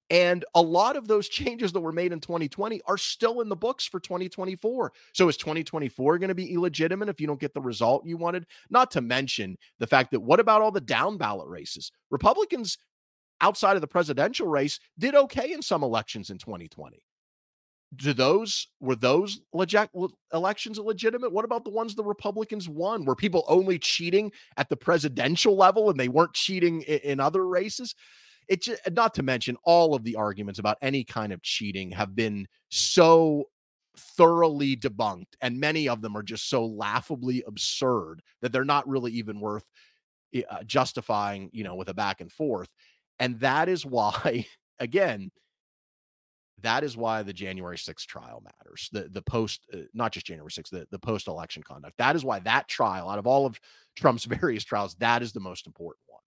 And 0.10 0.45
a 0.54 0.62
lot 0.62 0.95
of 0.95 1.08
those 1.08 1.30
changes 1.30 1.72
that 1.72 1.80
were 1.80 1.91
made 1.91 2.12
in 2.12 2.20
2020 2.20 2.82
are 2.86 2.97
still 2.97 3.41
in 3.41 3.49
the 3.49 3.56
books 3.56 3.86
for 3.86 3.99
2024. 3.99 4.91
So 5.14 5.30
is 5.30 5.38
2024 5.38 6.18
going 6.20 6.28
to 6.28 6.36
be 6.36 6.54
illegitimate 6.54 7.10
if 7.10 7.22
you 7.22 7.28
don't 7.28 7.39
get 7.39 7.54
the 7.54 7.62
result 7.62 8.06
you 8.06 8.18
wanted? 8.18 8.45
Not 8.70 8.91
to 8.91 9.01
mention 9.01 9.58
the 9.80 9.88
fact 9.88 10.12
that 10.12 10.20
what 10.20 10.39
about 10.39 10.62
all 10.62 10.72
the 10.72 10.82
down 10.82 11.18
ballot 11.18 11.47
races? 11.47 11.91
Republicans 12.12 12.78
outside 13.41 13.76
of 13.76 13.82
the 13.82 13.88
presidential 13.88 14.47
race 14.47 14.80
did 14.99 15.16
okay 15.16 15.51
in 15.51 15.62
some 15.62 15.84
elections 15.84 16.30
in 16.30 16.38
2020 16.38 17.04
do 17.95 18.14
those 18.14 18.68
were 18.80 18.95
those 18.95 19.39
legit, 19.54 19.89
elections 20.34 20.80
legitimate? 20.80 21.32
What 21.32 21.45
about 21.45 21.64
the 21.64 21.70
ones 21.70 21.95
the 21.95 22.04
Republicans 22.04 22.68
won? 22.68 23.06
Were 23.06 23.16
people 23.16 23.43
only 23.47 23.80
cheating 23.80 24.32
at 24.58 24.70
the 24.70 24.76
presidential 24.76 25.56
level 25.56 25.89
and 25.89 25.99
they 25.99 26.08
weren't 26.08 26.34
cheating 26.34 26.82
in, 26.84 26.99
in 26.99 27.20
other 27.20 27.45
races? 27.47 27.95
It 28.48 28.64
just, 28.64 28.82
not 28.91 29.14
to 29.16 29.24
mention 29.24 29.58
all 29.64 29.96
of 29.96 30.04
the 30.04 30.16
arguments 30.16 30.60
about 30.60 30.78
any 30.82 31.04
kind 31.04 31.34
of 31.34 31.41
cheating 31.41 31.91
have 31.91 32.16
been 32.16 32.48
so 32.70 33.46
thoroughly 33.98 34.76
debunked, 34.76 35.36
and 35.41 35.60
many 35.60 35.88
of 35.88 36.02
them 36.02 36.16
are 36.18 36.24
just 36.24 36.50
so 36.50 36.66
laughably 36.66 37.44
absurd 37.48 38.22
that 38.41 38.52
they're 38.52 38.66
not 38.66 38.88
really 38.88 39.12
even 39.14 39.39
worth 39.39 39.66
eh, 40.34 40.41
uh, 40.50 40.64
justifying, 40.64 41.50
you 41.54 41.64
know, 41.64 41.76
with 41.76 41.89
a 41.89 41.94
back 41.94 42.22
and 42.22 42.32
forth. 42.32 42.70
And 43.20 43.39
that 43.39 43.70
is 43.70 43.86
why, 43.86 44.48
again, 44.80 45.32
that 46.62 46.84
is 46.84 46.96
why 46.98 47.24
the 47.24 47.34
January 47.34 47.78
6th 47.78 48.06
trial 48.06 48.41
matters. 48.44 48.89
The 48.91 49.10
the 49.10 49.22
post, 49.22 49.66
uh, 49.74 49.80
not 49.94 50.14
just 50.14 50.26
January 50.26 50.50
6th, 50.50 50.70
the, 50.70 50.88
the 50.91 51.00
post 51.00 51.28
election 51.28 51.62
conduct. 51.64 51.98
That 51.98 52.16
is 52.16 52.24
why 52.24 52.39
that 52.39 52.68
trial, 52.68 53.10
out 53.10 53.20
of 53.20 53.28
all 53.28 53.46
of 53.46 53.60
Trump's 53.96 54.26
various 54.41 54.64
trials, 54.64 54.96
that 54.96 55.22
is 55.22 55.34
the 55.34 55.39
most 55.39 55.68
important 55.68 56.04
one. 56.08 56.22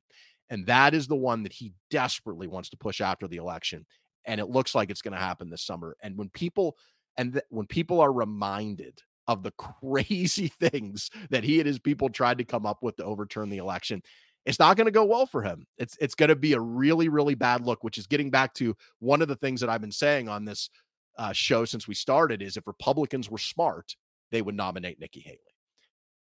And 0.51 0.67
that 0.67 0.95
is 0.95 1.07
the 1.07 1.17
one 1.17 1.43
that 1.43 1.53
he 1.53 1.73
desperately 1.91 2.47
wants 2.47 2.71
to 2.71 2.77
push 2.77 3.01
after 3.01 3.27
the 3.27 3.37
election. 3.37 3.85
And 4.25 4.41
it 4.41 4.47
looks 4.47 4.75
like 4.75 4.91
it's 4.91 5.03
going 5.03 5.15
to 5.15 5.21
happen 5.21 5.51
this 5.51 5.63
summer. 5.63 5.97
And 6.03 6.17
when 6.17 6.29
people 6.31 6.77
and 7.17 7.35
th- 7.35 7.45
when 7.51 7.67
people 7.67 8.01
are 8.01 8.13
reminded 8.13 9.01
of 9.27 9.43
the 9.43 9.53
crazy 9.83 10.49
things 10.49 11.11
that 11.31 11.45
he 11.45 11.59
and 11.59 11.67
his 11.67 11.79
people 11.79 12.09
tried 12.09 12.39
to 12.39 12.45
come 12.45 12.67
up 12.67 12.83
with 12.83 12.97
to 12.97 13.05
overturn 13.05 13.51
the 13.51 13.59
election, 13.59 14.03
it's 14.45 14.59
not 14.59 14.77
going 14.77 14.87
to 14.87 14.93
go 14.93 15.05
well 15.05 15.27
for 15.27 15.43
him. 15.43 15.67
It's 15.79 15.97
it's 16.01 16.15
going 16.15 16.29
to 16.29 16.37
be 16.37 16.53
a 16.53 16.61
really 16.61 17.09
really 17.09 17.35
bad 17.35 17.67
look, 17.67 17.83
which 17.83 17.99
is 17.99 18.07
getting 18.07 18.31
back 18.31 18.55
to 18.55 18.77
one 19.01 19.23
of 19.23 19.29
the 19.29 19.37
things 19.37 19.61
that 19.61 19.71
I've 19.71 19.81
been 19.81 19.93
saying 19.93 20.29
on 20.29 20.45
this 20.45 20.71
uh, 21.19 21.33
show 21.33 21.65
since 21.65 21.89
we 21.89 21.95
started 21.95 22.43
is 22.43 22.57
if 22.57 22.67
Republicans 22.67 23.31
were 23.31 23.39
smart, 23.39 23.97
they 24.31 24.43
would 24.43 24.55
nominate 24.55 25.01
Nikki 25.01 25.21
Haley. 25.21 25.39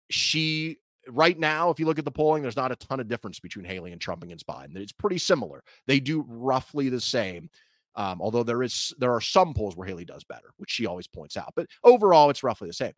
She 0.10 0.78
right 1.08 1.38
now, 1.38 1.70
if 1.70 1.80
you 1.80 1.86
look 1.86 2.00
at 2.00 2.06
the 2.06 2.12
polling, 2.12 2.44
there's 2.44 2.56
not 2.56 2.72
a 2.72 2.76
ton 2.76 3.00
of 3.00 3.08
difference 3.08 3.40
between 3.40 3.66
Haley 3.66 3.92
and 3.92 4.02
Trump 4.02 4.24
against 4.24 4.48
Biden. 4.48 4.76
It's 4.76 4.92
pretty 4.92 5.18
similar. 5.18 5.64
They 5.88 6.00
do 6.00 6.26
roughly 6.28 6.90
the 6.90 7.02
same. 7.02 7.50
Um, 7.96 8.22
although 8.22 8.44
there 8.44 8.64
is 8.64 8.94
there 9.00 9.12
are 9.12 9.20
some 9.20 9.54
polls 9.54 9.76
where 9.76 9.88
Haley 9.88 10.06
does 10.06 10.24
better, 10.24 10.54
which 10.58 10.72
she 10.72 10.86
always 10.86 11.08
points 11.08 11.36
out. 11.36 11.52
But 11.56 11.68
overall, 11.84 12.30
it's 12.30 12.44
roughly 12.44 12.70
the 12.70 12.74
same. 12.74 12.94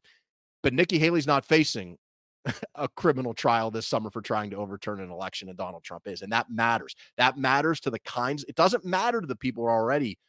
But 0.61 0.73
Nikki 0.73 0.99
Haley's 0.99 1.25
not 1.25 1.45
facing 1.45 1.97
a 2.75 2.87
criminal 2.87 3.33
trial 3.33 3.71
this 3.71 3.87
summer 3.87 4.11
for 4.11 4.21
trying 4.21 4.51
to 4.51 4.57
overturn 4.57 4.99
an 4.99 5.09
election, 5.09 5.49
and 5.49 5.57
Donald 5.57 5.83
Trump 5.83 6.07
is. 6.07 6.21
And 6.21 6.31
that 6.31 6.49
matters. 6.49 6.95
That 7.17 7.37
matters 7.37 7.79
to 7.81 7.89
the 7.89 7.99
kinds, 7.99 8.45
it 8.47 8.55
doesn't 8.55 8.85
matter 8.85 9.21
to 9.21 9.27
the 9.27 9.35
people 9.35 9.63
who 9.63 9.69
are 9.69 9.81
already, 9.81 10.19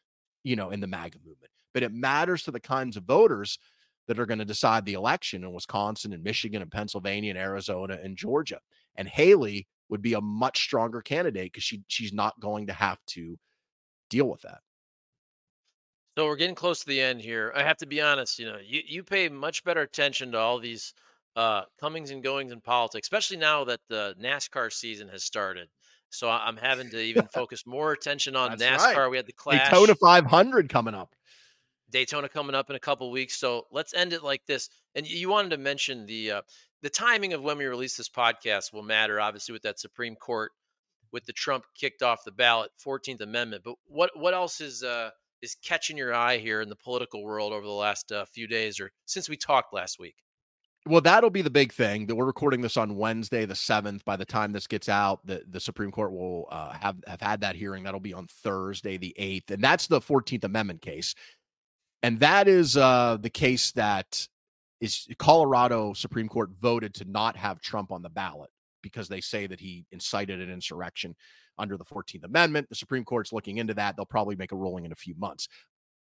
you 0.44 0.56
know, 0.56 0.70
in 0.70 0.80
the 0.80 0.86
MAGA 0.86 1.18
movement, 1.18 1.52
but 1.72 1.82
it 1.82 1.92
matters 1.92 2.44
to 2.44 2.50
the 2.50 2.60
kinds 2.60 2.96
of 2.96 3.04
voters 3.04 3.58
that 4.06 4.18
are 4.18 4.26
going 4.26 4.38
to 4.38 4.44
decide 4.44 4.84
the 4.84 4.94
election 4.94 5.44
in 5.44 5.52
Wisconsin 5.52 6.12
and 6.12 6.22
Michigan 6.22 6.62
and 6.62 6.70
Pennsylvania 6.70 7.30
and 7.30 7.38
Arizona 7.38 7.98
and 8.02 8.16
Georgia. 8.16 8.60
And 8.96 9.08
Haley 9.08 9.66
would 9.88 10.02
be 10.02 10.14
a 10.14 10.20
much 10.20 10.58
stronger 10.58 11.00
candidate 11.00 11.52
because 11.52 11.64
she 11.64 11.82
she's 11.88 12.12
not 12.12 12.38
going 12.40 12.66
to 12.66 12.72
have 12.72 12.98
to 13.06 13.38
deal 14.10 14.28
with 14.28 14.42
that. 14.42 14.60
So 16.16 16.26
we're 16.26 16.36
getting 16.36 16.54
close 16.54 16.80
to 16.80 16.86
the 16.86 17.00
end 17.00 17.20
here. 17.20 17.52
I 17.56 17.64
have 17.64 17.78
to 17.78 17.86
be 17.86 18.00
honest, 18.00 18.38
you 18.38 18.46
know, 18.46 18.58
you, 18.64 18.82
you 18.86 19.02
pay 19.02 19.28
much 19.28 19.64
better 19.64 19.80
attention 19.80 20.30
to 20.32 20.38
all 20.38 20.60
these 20.60 20.94
uh, 21.34 21.62
comings 21.80 22.12
and 22.12 22.22
goings 22.22 22.52
in 22.52 22.60
politics, 22.60 23.06
especially 23.06 23.38
now 23.38 23.64
that 23.64 23.80
the 23.88 24.14
NASCAR 24.22 24.72
season 24.72 25.08
has 25.08 25.24
started. 25.24 25.68
So 26.10 26.30
I'm 26.30 26.56
having 26.56 26.88
to 26.90 27.00
even 27.00 27.26
focus 27.32 27.66
more 27.66 27.92
attention 27.92 28.36
on 28.36 28.56
That's 28.56 28.84
NASCAR. 28.84 28.96
Right. 28.96 29.10
We 29.10 29.16
had 29.16 29.26
the 29.26 29.32
clash. 29.32 29.68
Daytona 29.68 29.96
500 29.96 30.68
coming 30.68 30.94
up. 30.94 31.14
Daytona 31.94 32.28
coming 32.28 32.56
up 32.56 32.70
in 32.70 32.76
a 32.76 32.80
couple 32.80 33.08
weeks. 33.12 33.36
So 33.36 33.66
let's 33.70 33.94
end 33.94 34.12
it 34.12 34.24
like 34.24 34.44
this. 34.46 34.68
And 34.96 35.08
you 35.08 35.28
wanted 35.28 35.50
to 35.50 35.58
mention 35.58 36.06
the 36.06 36.32
uh, 36.32 36.42
the 36.82 36.90
timing 36.90 37.32
of 37.34 37.42
when 37.42 37.56
we 37.56 37.66
release 37.66 37.96
this 37.96 38.08
podcast 38.08 38.72
will 38.72 38.82
matter, 38.82 39.20
obviously, 39.20 39.52
with 39.52 39.62
that 39.62 39.78
Supreme 39.78 40.16
Court, 40.16 40.50
with 41.12 41.24
the 41.24 41.32
Trump 41.32 41.64
kicked 41.74 42.02
off 42.02 42.24
the 42.24 42.32
ballot, 42.32 42.72
Fourteenth 42.74 43.20
Amendment. 43.20 43.62
But 43.64 43.76
what 43.86 44.10
what 44.16 44.34
else 44.34 44.60
is 44.60 44.82
uh, 44.82 45.10
is 45.40 45.54
catching 45.64 45.96
your 45.96 46.12
eye 46.12 46.38
here 46.38 46.60
in 46.60 46.68
the 46.68 46.76
political 46.76 47.22
world 47.22 47.52
over 47.52 47.64
the 47.64 47.72
last 47.72 48.10
uh, 48.10 48.24
few 48.24 48.48
days, 48.48 48.80
or 48.80 48.90
since 49.06 49.28
we 49.28 49.36
talked 49.36 49.72
last 49.72 50.00
week? 50.00 50.16
Well, 50.86 51.00
that'll 51.00 51.30
be 51.30 51.42
the 51.42 51.48
big 51.48 51.72
thing 51.72 52.06
that 52.06 52.14
we're 52.14 52.26
recording 52.26 52.60
this 52.60 52.76
on 52.76 52.96
Wednesday, 52.96 53.46
the 53.46 53.54
seventh. 53.54 54.04
By 54.04 54.16
the 54.16 54.26
time 54.26 54.52
this 54.52 54.66
gets 54.66 54.88
out, 54.88 55.24
the, 55.24 55.42
the 55.48 55.60
Supreme 55.60 55.90
Court 55.90 56.12
will 56.12 56.46
uh, 56.50 56.72
have 56.72 56.96
have 57.06 57.20
had 57.20 57.40
that 57.42 57.56
hearing. 57.56 57.84
That'll 57.84 58.00
be 58.00 58.12
on 58.12 58.26
Thursday, 58.26 58.98
the 58.98 59.14
eighth, 59.16 59.50
and 59.52 59.62
that's 59.62 59.86
the 59.86 60.00
Fourteenth 60.00 60.44
Amendment 60.44 60.82
case, 60.82 61.14
and 62.04 62.20
that 62.20 62.48
is 62.48 62.76
uh, 62.76 63.18
the 63.20 63.30
case 63.30 63.72
that 63.72 64.28
is 64.80 65.06
Colorado 65.18 65.92
Supreme 65.92 66.28
Court 66.28 66.50
voted 66.60 66.94
to 66.94 67.04
not 67.04 67.36
have 67.36 67.60
Trump 67.60 67.90
on 67.90 68.02
the 68.02 68.10
ballot 68.10 68.50
because 68.82 69.08
they 69.08 69.20
say 69.20 69.46
that 69.46 69.60
he 69.60 69.86
incited 69.92 70.40
an 70.40 70.50
insurrection 70.50 71.16
under 71.58 71.76
the 71.76 71.84
14th 71.84 72.24
Amendment. 72.24 72.68
The 72.68 72.74
Supreme 72.74 73.04
Court's 73.04 73.32
looking 73.32 73.58
into 73.58 73.74
that. 73.74 73.96
They'll 73.96 74.04
probably 74.04 74.36
make 74.36 74.52
a 74.52 74.56
ruling 74.56 74.84
in 74.84 74.92
a 74.92 74.96
few 74.96 75.14
months 75.16 75.48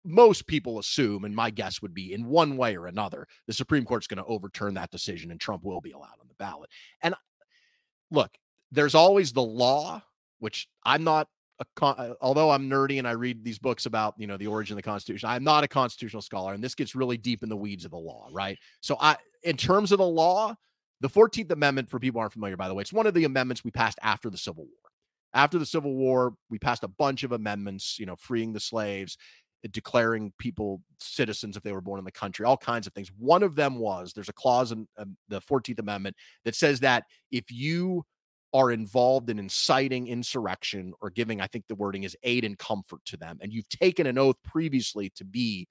most 0.05 0.47
people 0.47 0.79
assume, 0.79 1.25
and 1.25 1.35
my 1.35 1.51
guess 1.51 1.83
would 1.83 1.95
be 1.95 2.13
in 2.13 2.27
one 2.27 2.57
way 2.57 2.77
or 2.77 2.87
another, 2.87 3.27
the 3.47 3.53
Supreme 3.53 3.85
Court's 3.85 4.07
going 4.07 4.23
to 4.23 4.25
overturn 4.25 4.75
that 4.75 4.91
decision 4.91 5.31
and 5.31 5.41
Trump 5.41 5.63
will 5.63 5.81
be 5.81 5.93
allowed 5.93 6.19
on 6.21 6.29
the 6.29 6.35
ballot. 6.39 6.71
And 7.03 7.15
look, 8.11 8.31
there's 8.73 8.95
always 8.95 9.33
the 9.33 9.43
law, 9.43 10.03
which 10.39 10.69
I'm 10.85 11.05
not 11.05 11.29
a 11.61 11.85
uh, 11.85 12.15
although 12.21 12.51
I'm 12.51 12.69
nerdy 12.69 12.99
and 12.99 13.07
I 13.07 13.13
read 13.13 13.45
these 13.45 13.59
books 13.59 13.87
about, 13.87 14.15
you 14.17 14.27
know, 14.27 14.37
the 14.37 14.47
origin 14.47 14.75
of 14.75 14.77
the 14.83 14.89
Constitution, 14.89 15.29
I'm 15.29 15.45
not 15.45 15.65
a 15.65 15.69
constitutional 15.69 16.23
scholar 16.23 16.55
and 16.55 16.65
this 16.65 16.75
gets 16.75 16.95
really 16.95 17.17
deep 17.17 17.43
in 17.43 17.49
the 17.49 17.57
weeds 17.57 17.85
of 17.85 17.91
the 17.91 17.99
law, 17.99 18.29
right? 18.33 18.59
So 18.81 18.97
I 19.01 19.17
in 19.43 19.57
terms 19.57 19.93
of 19.93 19.99
the 19.99 20.07
law, 20.07 20.55
the 21.01 21.09
14th 21.09 21.51
Amendment, 21.51 21.89
for 21.89 21.99
people 21.99 22.21
aren't 22.21 22.33
familiar, 22.33 22.57
by 22.57 22.69
the 22.69 22.75
way, 22.75 22.83
it's 22.83 22.93
one 22.93 23.07
of 23.07 23.15
the 23.15 23.25
amendments 23.25 23.65
we 23.65 23.71
passed 23.71 23.99
after 24.03 24.29
the 24.31 24.39
Civil 24.39 24.65
War. 24.65 24.91
After 25.33 25.59
the 25.59 25.67
Civil 25.67 25.95
War, 25.95 26.35
we 26.51 26.59
passed 26.59 26.83
a 26.83 26.89
bunch 26.89 27.23
of 27.23 27.33
amendments, 27.33 27.99
you 27.99 28.07
know, 28.07 28.17
freeing 28.17 28.53
the 28.53 28.61
slaves 28.61 29.17
declaring 29.69 30.33
people 30.39 30.81
citizens 30.99 31.57
if 31.57 31.63
they 31.63 31.73
were 31.73 31.81
born 31.81 31.99
in 31.99 32.05
the 32.05 32.13
country, 32.13 32.47
all 32.47 32.57
kinds 32.57 32.87
of 32.87 32.93
things. 32.95 33.11
One 33.19 33.43
of 33.43 33.55
them 33.55 33.79
was 33.79 34.13
there's 34.13 34.29
a 34.29 34.35
clause 34.35 34.73
in 34.73 34.89
um, 34.97 35.17
the 35.29 35.41
14th 35.41 35.79
Amendment 35.79 36.17
that 36.45 36.55
says 36.55 36.81
that 36.81 37.05
if 37.31 37.45
you 37.51 38.05
are 38.53 38.71
involved 38.71 39.31
in 39.31 39.39
inciting 39.39 40.09
insurrection 40.09 40.93
or 41.01 41.11
giving, 41.11 41.41
I 41.41 41.47
think 41.47 41.67
the 41.69 41.75
wording 41.75 42.03
is 42.03 42.17
aid 42.23 42.45
and 42.45 42.59
comfort 42.59 43.05
to 43.07 43.17
them, 43.17 43.39
and 43.41 43.53
you've 43.53 43.69
taken 43.69 44.07
an 44.07 44.19
oath 44.19 44.37
previously 44.45 45.11
to 45.17 45.25
be 45.25 45.69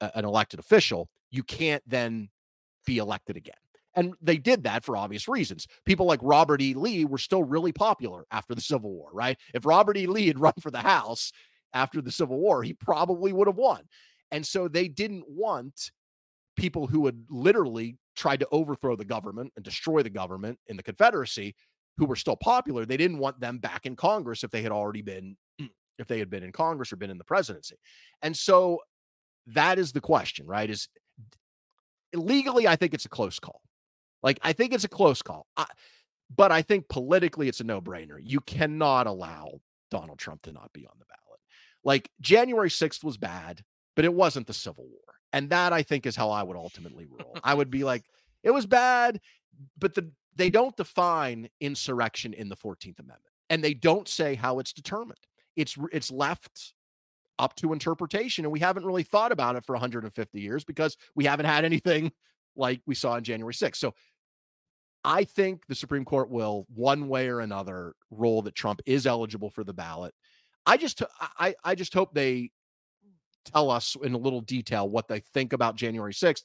a, 0.00 0.10
an 0.16 0.24
elected 0.24 0.60
official, 0.60 1.08
you 1.30 1.42
can't 1.42 1.82
then 1.86 2.28
be 2.86 2.98
elected 2.98 3.36
again. 3.36 3.54
And 3.94 4.14
they 4.20 4.36
did 4.36 4.62
that 4.64 4.84
for 4.84 4.96
obvious 4.96 5.26
reasons. 5.26 5.66
People 5.84 6.06
like 6.06 6.20
Robert 6.22 6.62
E. 6.62 6.74
Lee 6.74 7.04
were 7.04 7.18
still 7.18 7.42
really 7.42 7.72
popular 7.72 8.24
after 8.30 8.54
the 8.54 8.60
Civil 8.60 8.92
War, 8.92 9.10
right? 9.12 9.36
If 9.52 9.66
Robert 9.66 9.96
E. 9.96 10.06
Lee 10.06 10.28
had 10.28 10.40
run 10.40 10.52
for 10.60 10.70
the 10.70 10.78
House 10.78 11.32
after 11.72 12.00
the 12.00 12.12
Civil 12.12 12.38
War, 12.38 12.62
he 12.62 12.72
probably 12.72 13.32
would 13.32 13.48
have 13.48 13.56
won. 13.56 13.82
And 14.30 14.46
so 14.46 14.68
they 14.68 14.86
didn't 14.86 15.24
want 15.28 15.90
people 16.56 16.86
who 16.86 17.06
had 17.06 17.24
literally 17.28 17.96
tried 18.14 18.40
to 18.40 18.48
overthrow 18.52 18.94
the 18.94 19.04
government 19.04 19.52
and 19.56 19.64
destroy 19.64 20.02
the 20.02 20.10
government 20.10 20.58
in 20.68 20.76
the 20.76 20.82
Confederacy 20.82 21.54
who 21.96 22.06
were 22.06 22.16
still 22.16 22.36
popular. 22.36 22.86
They 22.86 22.96
didn't 22.96 23.18
want 23.18 23.40
them 23.40 23.58
back 23.58 23.86
in 23.86 23.96
Congress 23.96 24.44
if 24.44 24.50
they 24.50 24.62
had 24.62 24.72
already 24.72 25.02
been 25.02 25.36
if 25.98 26.06
they 26.08 26.18
had 26.18 26.30
been 26.30 26.42
in 26.42 26.52
Congress 26.52 26.92
or 26.92 26.96
been 26.96 27.10
in 27.10 27.18
the 27.18 27.24
presidency. 27.24 27.76
And 28.22 28.36
so 28.36 28.80
that 29.46 29.78
is 29.78 29.92
the 29.92 30.00
question, 30.00 30.46
right? 30.46 30.68
Is 30.68 30.88
legally 32.14 32.66
I 32.66 32.76
think 32.76 32.94
it's 32.94 33.04
a 33.04 33.10
close 33.10 33.38
call. 33.38 33.60
Like 34.22 34.38
I 34.42 34.52
think 34.52 34.72
it's 34.72 34.84
a 34.84 34.88
close 34.88 35.22
call. 35.22 35.46
I, 35.56 35.66
but 36.34 36.52
I 36.52 36.62
think 36.62 36.88
politically 36.88 37.48
it's 37.48 37.60
a 37.60 37.64
no-brainer. 37.64 38.18
You 38.22 38.40
cannot 38.40 39.06
allow 39.06 39.60
Donald 39.90 40.18
Trump 40.18 40.42
to 40.42 40.52
not 40.52 40.72
be 40.72 40.86
on 40.86 40.94
the 40.98 41.06
ballot. 41.06 41.40
Like 41.82 42.10
January 42.20 42.70
6th 42.70 43.02
was 43.02 43.16
bad, 43.16 43.62
but 43.96 44.04
it 44.04 44.14
wasn't 44.14 44.46
the 44.46 44.54
Civil 44.54 44.84
War. 44.84 45.14
And 45.32 45.50
that 45.50 45.72
I 45.72 45.82
think 45.82 46.06
is 46.06 46.16
how 46.16 46.30
I 46.30 46.42
would 46.42 46.56
ultimately 46.56 47.06
rule. 47.06 47.36
I 47.42 47.54
would 47.54 47.70
be 47.70 47.84
like, 47.84 48.04
it 48.42 48.50
was 48.50 48.66
bad, 48.66 49.20
but 49.78 49.94
the 49.94 50.10
they 50.40 50.50
don't 50.50 50.76
define 50.76 51.48
insurrection 51.60 52.32
in 52.32 52.48
the 52.48 52.56
14th 52.56 52.98
Amendment. 52.98 53.22
And 53.50 53.62
they 53.62 53.74
don't 53.74 54.08
say 54.08 54.34
how 54.34 54.58
it's 54.58 54.72
determined. 54.72 55.18
It's 55.56 55.76
it's 55.92 56.10
left 56.10 56.72
up 57.38 57.56
to 57.56 57.72
interpretation. 57.72 58.44
And 58.44 58.52
we 58.52 58.60
haven't 58.60 58.86
really 58.86 59.02
thought 59.02 59.32
about 59.32 59.56
it 59.56 59.64
for 59.64 59.74
150 59.74 60.40
years 60.40 60.64
because 60.64 60.96
we 61.14 61.24
haven't 61.24 61.46
had 61.46 61.64
anything 61.64 62.12
like 62.56 62.80
we 62.86 62.94
saw 62.94 63.12
on 63.12 63.24
January 63.24 63.54
6th. 63.54 63.76
So 63.76 63.94
I 65.04 65.24
think 65.24 65.66
the 65.66 65.74
Supreme 65.74 66.04
Court 66.04 66.30
will, 66.30 66.66
one 66.74 67.08
way 67.08 67.28
or 67.28 67.40
another, 67.40 67.94
rule 68.10 68.42
that 68.42 68.54
Trump 68.54 68.80
is 68.86 69.06
eligible 69.06 69.50
for 69.50 69.64
the 69.64 69.72
ballot. 69.72 70.14
I 70.66 70.76
just 70.76 71.02
I 71.38 71.54
I 71.64 71.74
just 71.74 71.94
hope 71.94 72.14
they 72.14 72.50
tell 73.46 73.70
us 73.70 73.96
in 74.02 74.14
a 74.14 74.18
little 74.18 74.42
detail 74.42 74.88
what 74.88 75.08
they 75.08 75.20
think 75.20 75.52
about 75.52 75.76
January 75.76 76.12
6th, 76.12 76.42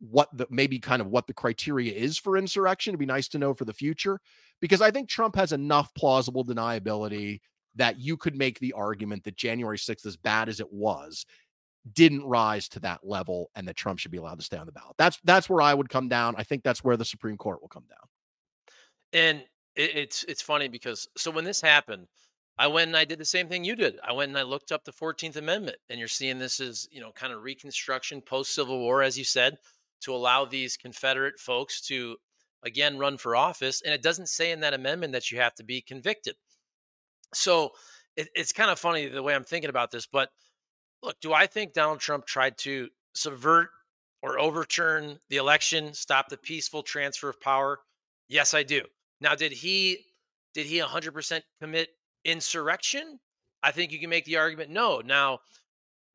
what 0.00 0.28
the 0.36 0.46
maybe 0.50 0.78
kind 0.78 1.00
of 1.00 1.08
what 1.08 1.26
the 1.26 1.34
criteria 1.34 1.92
is 1.92 2.18
for 2.18 2.36
insurrection. 2.36 2.90
It'd 2.90 3.00
be 3.00 3.06
nice 3.06 3.28
to 3.28 3.38
know 3.38 3.54
for 3.54 3.64
the 3.64 3.72
future 3.72 4.20
because 4.60 4.82
I 4.82 4.90
think 4.90 5.08
Trump 5.08 5.36
has 5.36 5.52
enough 5.52 5.92
plausible 5.94 6.44
deniability 6.44 7.40
that 7.76 7.98
you 7.98 8.16
could 8.16 8.36
make 8.36 8.58
the 8.58 8.72
argument 8.72 9.24
that 9.24 9.36
January 9.36 9.78
6th, 9.78 10.06
as 10.06 10.16
bad 10.16 10.48
as 10.48 10.60
it 10.60 10.72
was, 10.72 11.26
didn't 11.92 12.24
rise 12.24 12.68
to 12.70 12.80
that 12.80 13.00
level 13.04 13.50
and 13.54 13.68
that 13.68 13.76
Trump 13.76 13.98
should 13.98 14.10
be 14.10 14.18
allowed 14.18 14.38
to 14.38 14.44
stay 14.44 14.56
on 14.56 14.66
the 14.66 14.72
ballot. 14.72 14.96
That's 14.98 15.18
that's 15.24 15.48
where 15.48 15.62
I 15.62 15.72
would 15.72 15.88
come 15.88 16.08
down. 16.08 16.34
I 16.36 16.42
think 16.42 16.62
that's 16.62 16.82
where 16.82 16.96
the 16.96 17.04
Supreme 17.04 17.36
Court 17.36 17.60
will 17.60 17.68
come 17.68 17.84
down. 17.88 17.98
And 19.12 19.44
it, 19.76 19.96
it's 19.96 20.24
it's 20.24 20.42
funny 20.42 20.68
because 20.68 21.08
so 21.16 21.30
when 21.30 21.44
this 21.44 21.60
happened, 21.60 22.06
I 22.58 22.66
went 22.66 22.88
and 22.88 22.96
I 22.96 23.04
did 23.04 23.18
the 23.18 23.24
same 23.24 23.48
thing 23.48 23.64
you 23.64 23.76
did. 23.76 23.98
I 24.02 24.12
went 24.12 24.30
and 24.30 24.38
I 24.38 24.42
looked 24.42 24.72
up 24.72 24.84
the 24.84 24.92
14th 24.92 25.36
Amendment, 25.36 25.76
and 25.90 25.98
you're 25.98 26.08
seeing 26.08 26.38
this 26.38 26.58
as, 26.60 26.88
you 26.90 27.00
know, 27.00 27.12
kind 27.12 27.32
of 27.32 27.42
Reconstruction, 27.42 28.22
post 28.22 28.54
Civil 28.54 28.78
War, 28.78 29.02
as 29.02 29.18
you 29.18 29.24
said, 29.24 29.58
to 30.02 30.14
allow 30.14 30.44
these 30.44 30.76
Confederate 30.76 31.38
folks 31.38 31.80
to 31.82 32.16
again 32.64 32.98
run 32.98 33.16
for 33.16 33.36
office. 33.36 33.82
And 33.82 33.94
it 33.94 34.02
doesn't 34.02 34.28
say 34.28 34.50
in 34.50 34.60
that 34.60 34.74
amendment 34.74 35.12
that 35.12 35.30
you 35.30 35.38
have 35.38 35.54
to 35.54 35.64
be 35.64 35.80
convicted. 35.80 36.34
So 37.34 37.70
it, 38.16 38.28
it's 38.34 38.52
kind 38.52 38.70
of 38.70 38.78
funny 38.78 39.08
the 39.08 39.22
way 39.22 39.34
I'm 39.34 39.44
thinking 39.44 39.70
about 39.70 39.90
this. 39.90 40.06
But 40.06 40.30
look, 41.02 41.16
do 41.20 41.32
I 41.32 41.46
think 41.46 41.72
Donald 41.72 42.00
Trump 42.00 42.26
tried 42.26 42.58
to 42.58 42.88
subvert 43.14 43.68
or 44.22 44.38
overturn 44.38 45.18
the 45.28 45.36
election, 45.36 45.94
stop 45.94 46.28
the 46.28 46.36
peaceful 46.36 46.82
transfer 46.82 47.28
of 47.28 47.40
power? 47.40 47.78
Yes, 48.28 48.54
I 48.54 48.62
do. 48.62 48.82
Now, 49.20 49.34
did 49.34 49.52
he 49.52 49.98
did 50.54 50.66
he 50.66 50.80
100% 50.80 51.42
commit 51.60 51.90
insurrection, 52.26 53.18
I 53.62 53.70
think 53.70 53.92
you 53.92 54.00
can 54.00 54.10
make 54.10 54.24
the 54.24 54.36
argument 54.36 54.70
no. 54.70 55.00
Now, 55.04 55.38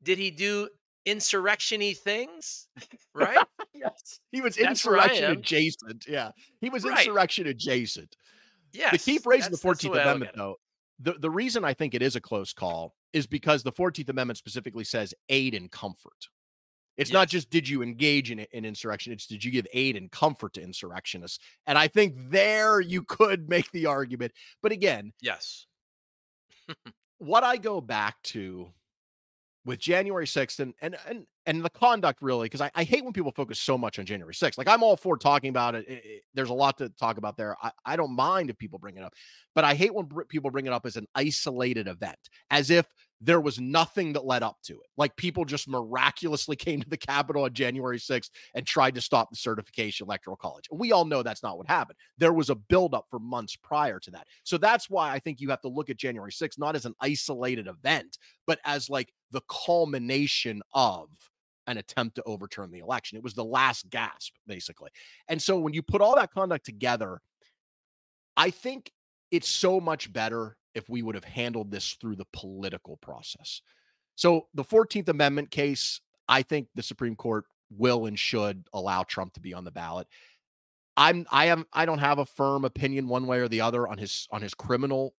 did 0.02 0.18
he 0.18 0.30
do 0.30 0.68
insurrectiony 1.04 1.94
things? 1.94 2.68
Right? 3.14 3.44
yes. 3.74 4.20
He 4.30 4.40
was 4.40 4.56
that's 4.56 4.68
insurrection 4.68 5.32
adjacent. 5.32 6.06
Yeah. 6.08 6.30
He 6.60 6.70
was 6.70 6.84
right. 6.84 6.98
insurrection 6.98 7.46
adjacent. 7.46 8.16
Yeah. 8.72 8.90
To 8.90 8.98
keep 8.98 9.26
raising 9.26 9.52
the 9.52 9.58
14th 9.58 9.92
Amendment, 9.92 10.32
though, 10.36 10.56
the, 10.98 11.14
the 11.14 11.30
reason 11.30 11.64
I 11.64 11.74
think 11.74 11.94
it 11.94 12.02
is 12.02 12.16
a 12.16 12.20
close 12.20 12.52
call 12.52 12.94
is 13.12 13.26
because 13.26 13.62
the 13.62 13.72
14th 13.72 14.08
Amendment 14.08 14.38
specifically 14.38 14.84
says 14.84 15.14
aid 15.28 15.54
and 15.54 15.70
comfort. 15.70 16.28
It's 16.96 17.10
yes. 17.10 17.14
not 17.14 17.28
just 17.28 17.50
did 17.50 17.68
you 17.68 17.82
engage 17.82 18.30
in, 18.30 18.40
in 18.52 18.64
insurrection, 18.64 19.12
it's 19.12 19.26
did 19.26 19.42
you 19.42 19.50
give 19.50 19.66
aid 19.72 19.96
and 19.96 20.10
comfort 20.10 20.54
to 20.54 20.62
insurrectionists. 20.62 21.38
And 21.66 21.78
I 21.78 21.88
think 21.88 22.14
there 22.30 22.80
you 22.80 23.02
could 23.02 23.48
make 23.48 23.70
the 23.72 23.86
argument. 23.86 24.32
But 24.62 24.72
again, 24.72 25.12
yes, 25.20 25.66
what 27.18 27.44
I 27.44 27.56
go 27.56 27.80
back 27.80 28.22
to 28.24 28.68
with 29.64 29.78
January 29.78 30.26
6th 30.26 30.58
and 30.58 30.74
and 30.82 30.96
and 31.06 31.26
and 31.46 31.64
the 31.64 31.70
conduct 31.70 32.20
really 32.22 32.46
because 32.46 32.60
I, 32.60 32.70
I 32.74 32.84
hate 32.84 33.04
when 33.04 33.12
people 33.12 33.32
focus 33.32 33.60
so 33.60 33.78
much 33.78 33.98
on 33.98 34.06
January 34.06 34.34
6th. 34.34 34.58
Like 34.58 34.68
I'm 34.68 34.82
all 34.82 34.96
for 34.96 35.16
talking 35.16 35.50
about 35.50 35.74
it. 35.74 35.86
it, 35.88 36.04
it 36.04 36.22
there's 36.34 36.50
a 36.50 36.54
lot 36.54 36.78
to 36.78 36.88
talk 36.90 37.18
about 37.18 37.36
there. 37.36 37.56
I, 37.62 37.70
I 37.84 37.96
don't 37.96 38.14
mind 38.14 38.50
if 38.50 38.58
people 38.58 38.78
bring 38.78 38.96
it 38.96 39.04
up, 39.04 39.14
but 39.54 39.64
I 39.64 39.74
hate 39.74 39.94
when 39.94 40.06
br- 40.06 40.24
people 40.24 40.50
bring 40.50 40.66
it 40.66 40.72
up 40.72 40.86
as 40.86 40.96
an 40.96 41.06
isolated 41.14 41.88
event, 41.88 42.18
as 42.50 42.70
if 42.70 42.86
there 43.24 43.40
was 43.40 43.60
nothing 43.60 44.12
that 44.12 44.24
led 44.24 44.42
up 44.42 44.58
to 44.64 44.74
it. 44.74 44.88
Like 44.96 45.14
people 45.16 45.44
just 45.44 45.68
miraculously 45.68 46.56
came 46.56 46.82
to 46.82 46.88
the 46.88 46.96
Capitol 46.96 47.44
on 47.44 47.54
January 47.54 47.98
6th 47.98 48.30
and 48.54 48.66
tried 48.66 48.96
to 48.96 49.00
stop 49.00 49.30
the 49.30 49.36
certification 49.36 50.06
electoral 50.06 50.36
college. 50.36 50.66
We 50.70 50.92
all 50.92 51.04
know 51.04 51.22
that's 51.22 51.42
not 51.42 51.56
what 51.56 51.68
happened. 51.68 51.98
There 52.18 52.32
was 52.32 52.50
a 52.50 52.56
buildup 52.56 53.06
for 53.08 53.20
months 53.20 53.56
prior 53.56 54.00
to 54.00 54.10
that. 54.10 54.26
So 54.42 54.58
that's 54.58 54.90
why 54.90 55.12
I 55.12 55.20
think 55.20 55.40
you 55.40 55.50
have 55.50 55.60
to 55.62 55.68
look 55.68 55.88
at 55.88 55.96
January 55.96 56.32
6th 56.32 56.58
not 56.58 56.74
as 56.74 56.84
an 56.84 56.94
isolated 57.00 57.68
event, 57.68 58.18
but 58.46 58.58
as 58.64 58.90
like 58.90 59.12
the 59.30 59.42
culmination 59.48 60.60
of 60.74 61.08
an 61.68 61.78
attempt 61.78 62.16
to 62.16 62.22
overturn 62.24 62.72
the 62.72 62.80
election. 62.80 63.16
It 63.16 63.22
was 63.24 63.34
the 63.34 63.44
last 63.44 63.88
gasp, 63.88 64.34
basically. 64.48 64.90
And 65.28 65.40
so 65.40 65.60
when 65.60 65.72
you 65.72 65.82
put 65.82 66.00
all 66.00 66.16
that 66.16 66.32
conduct 66.32 66.66
together, 66.66 67.20
I 68.36 68.50
think 68.50 68.90
it's 69.30 69.48
so 69.48 69.80
much 69.80 70.12
better 70.12 70.56
if 70.74 70.88
we 70.88 71.02
would 71.02 71.14
have 71.14 71.24
handled 71.24 71.70
this 71.70 71.96
through 72.00 72.16
the 72.16 72.26
political 72.32 72.96
process. 72.98 73.60
So 74.14 74.48
the 74.54 74.64
14th 74.64 75.08
Amendment 75.08 75.50
case, 75.50 76.00
I 76.28 76.42
think 76.42 76.68
the 76.74 76.82
Supreme 76.82 77.16
Court 77.16 77.44
will 77.70 78.06
and 78.06 78.18
should 78.18 78.64
allow 78.72 79.02
Trump 79.02 79.34
to 79.34 79.40
be 79.40 79.54
on 79.54 79.64
the 79.64 79.70
ballot. 79.70 80.06
I'm 80.96 81.26
I 81.30 81.46
am 81.46 81.66
I 81.72 81.86
don't 81.86 81.98
have 81.98 82.18
a 82.18 82.26
firm 82.26 82.64
opinion 82.64 83.08
one 83.08 83.26
way 83.26 83.40
or 83.40 83.48
the 83.48 83.62
other 83.62 83.88
on 83.88 83.96
his 83.96 84.28
on 84.30 84.42
his 84.42 84.52
criminal 84.52 85.14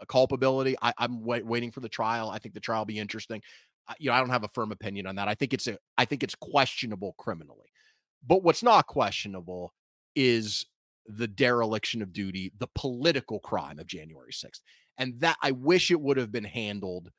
uh, 0.00 0.04
culpability. 0.04 0.76
I, 0.80 0.92
am 0.98 1.24
wait, 1.24 1.44
waiting 1.44 1.72
for 1.72 1.80
the 1.80 1.88
trial. 1.88 2.30
I 2.30 2.38
think 2.38 2.54
the 2.54 2.60
trial 2.60 2.82
will 2.82 2.86
be 2.86 3.00
interesting. 3.00 3.42
I, 3.88 3.94
you 3.98 4.10
know, 4.10 4.14
I 4.14 4.20
don't 4.20 4.30
have 4.30 4.44
a 4.44 4.48
firm 4.48 4.70
opinion 4.70 5.08
on 5.08 5.16
that. 5.16 5.26
I 5.26 5.34
think 5.34 5.52
it's 5.52 5.66
a 5.66 5.76
I 5.96 6.04
think 6.04 6.22
it's 6.22 6.36
questionable 6.36 7.14
criminally. 7.18 7.66
But 8.24 8.42
what's 8.44 8.62
not 8.62 8.86
questionable 8.86 9.72
is 10.14 10.66
the 11.06 11.28
dereliction 11.28 12.02
of 12.02 12.12
duty, 12.12 12.52
the 12.58 12.68
political 12.74 13.40
crime 13.40 13.78
of 13.78 13.86
January 13.86 14.32
6th. 14.32 14.60
And 14.98 15.20
that 15.20 15.36
I 15.42 15.52
wish 15.52 15.90
it 15.90 16.00
would 16.00 16.16
have 16.16 16.32
been 16.32 16.44
handled 16.44 17.10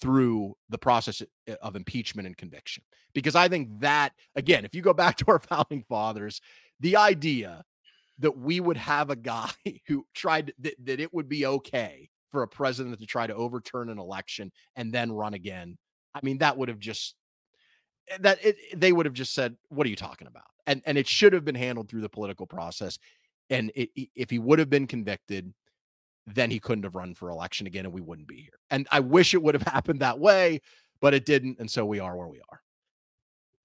through 0.00 0.54
the 0.68 0.78
process 0.78 1.22
of 1.62 1.76
impeachment 1.76 2.26
and 2.26 2.36
conviction. 2.36 2.82
Because 3.14 3.34
I 3.34 3.48
think 3.48 3.80
that, 3.80 4.12
again, 4.36 4.64
if 4.64 4.74
you 4.74 4.82
go 4.82 4.92
back 4.94 5.16
to 5.18 5.24
our 5.28 5.38
founding 5.38 5.84
fathers, 5.88 6.40
the 6.80 6.96
idea 6.96 7.64
that 8.18 8.36
we 8.36 8.60
would 8.60 8.76
have 8.76 9.10
a 9.10 9.16
guy 9.16 9.50
who 9.86 10.06
tried 10.14 10.52
that, 10.58 10.74
that 10.84 11.00
it 11.00 11.12
would 11.14 11.28
be 11.28 11.46
okay 11.46 12.10
for 12.30 12.42
a 12.42 12.48
president 12.48 12.98
to 13.00 13.06
try 13.06 13.26
to 13.26 13.34
overturn 13.34 13.88
an 13.88 13.98
election 13.98 14.52
and 14.76 14.92
then 14.92 15.12
run 15.12 15.34
again. 15.34 15.78
I 16.14 16.20
mean, 16.22 16.38
that 16.38 16.56
would 16.58 16.68
have 16.68 16.78
just 16.78 17.14
eh, 18.10 18.18
that 18.20 18.44
it, 18.44 18.56
they 18.76 18.92
would 18.92 19.06
have 19.06 19.14
just 19.14 19.34
said, 19.34 19.56
"What 19.68 19.86
are 19.86 19.90
you 19.90 19.96
talking 19.96 20.26
about?" 20.26 20.44
And 20.66 20.82
and 20.84 20.98
it 20.98 21.06
should 21.06 21.32
have 21.32 21.44
been 21.44 21.54
handled 21.54 21.88
through 21.88 22.02
the 22.02 22.08
political 22.08 22.46
process. 22.46 22.98
And 23.50 23.72
it, 23.74 23.90
if 24.14 24.30
he 24.30 24.38
would 24.38 24.58
have 24.58 24.68
been 24.68 24.86
convicted, 24.86 25.54
then 26.34 26.50
he 26.50 26.58
couldn't 26.58 26.84
have 26.84 26.94
run 26.94 27.14
for 27.14 27.30
election 27.30 27.66
again 27.66 27.84
and 27.84 27.94
we 27.94 28.00
wouldn't 28.00 28.28
be 28.28 28.42
here. 28.42 28.58
And 28.70 28.86
I 28.90 29.00
wish 29.00 29.34
it 29.34 29.42
would 29.42 29.54
have 29.54 29.62
happened 29.74 30.00
that 30.00 30.18
way, 30.18 30.60
but 31.00 31.14
it 31.14 31.26
didn't. 31.26 31.58
And 31.58 31.70
so 31.70 31.84
we 31.84 32.00
are 32.00 32.16
where 32.16 32.28
we 32.28 32.40
are. 32.50 32.60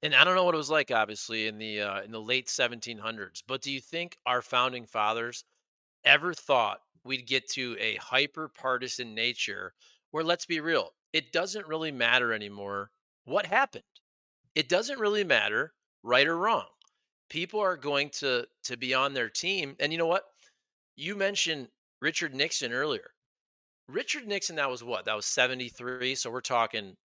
And 0.02 0.14
I 0.14 0.26
don't 0.26 0.36
know 0.36 0.44
what 0.44 0.54
it 0.54 0.58
was 0.58 0.70
like, 0.70 0.92
obviously, 0.92 1.48
in 1.48 1.58
the 1.58 1.82
uh, 1.82 2.02
in 2.02 2.12
the 2.12 2.20
late 2.22 2.48
1700s. 2.48 3.42
But 3.48 3.62
do 3.62 3.72
you 3.72 3.80
think 3.80 4.18
our 4.26 4.42
founding 4.42 4.86
fathers 4.86 5.46
ever 6.04 6.34
thought 6.34 6.80
we'd 7.06 7.26
get 7.26 7.50
to 7.52 7.78
a 7.80 7.96
hyper 7.96 8.50
partisan 8.50 9.16
nature 9.16 9.74
where 10.12 10.24
let's 10.24 10.46
be 10.46 10.60
real, 10.60 10.92
it 11.12 11.32
doesn't 11.32 11.68
really 11.68 11.92
matter 11.92 12.34
anymore 12.34 12.92
what 13.26 13.46
happened. 13.46 13.84
It 14.56 14.70
doesn't 14.70 15.00
really 15.00 15.24
matter 15.24 15.74
right 16.04 16.28
or 16.28 16.38
wrong. 16.38 16.68
People 17.30 17.60
are 17.62 17.78
going 17.78 18.10
to 18.12 18.46
to 18.64 18.78
be 18.78 18.94
on 18.94 19.14
their 19.14 19.30
team. 19.30 19.76
And 19.80 19.92
you 19.92 19.98
know 19.98 20.08
what? 20.08 20.26
You 20.96 21.16
mentioned 21.16 21.70
Richard 22.04 22.36
Nixon 22.36 22.74
earlier. 22.74 23.12
Richard 23.88 24.28
Nixon, 24.28 24.58
that 24.58 24.70
was 24.70 24.84
what? 24.84 25.06
That 25.06 25.16
was 25.16 25.26
73. 25.26 26.16
So 26.16 26.30
we're 26.30 26.42
talking 26.42 26.98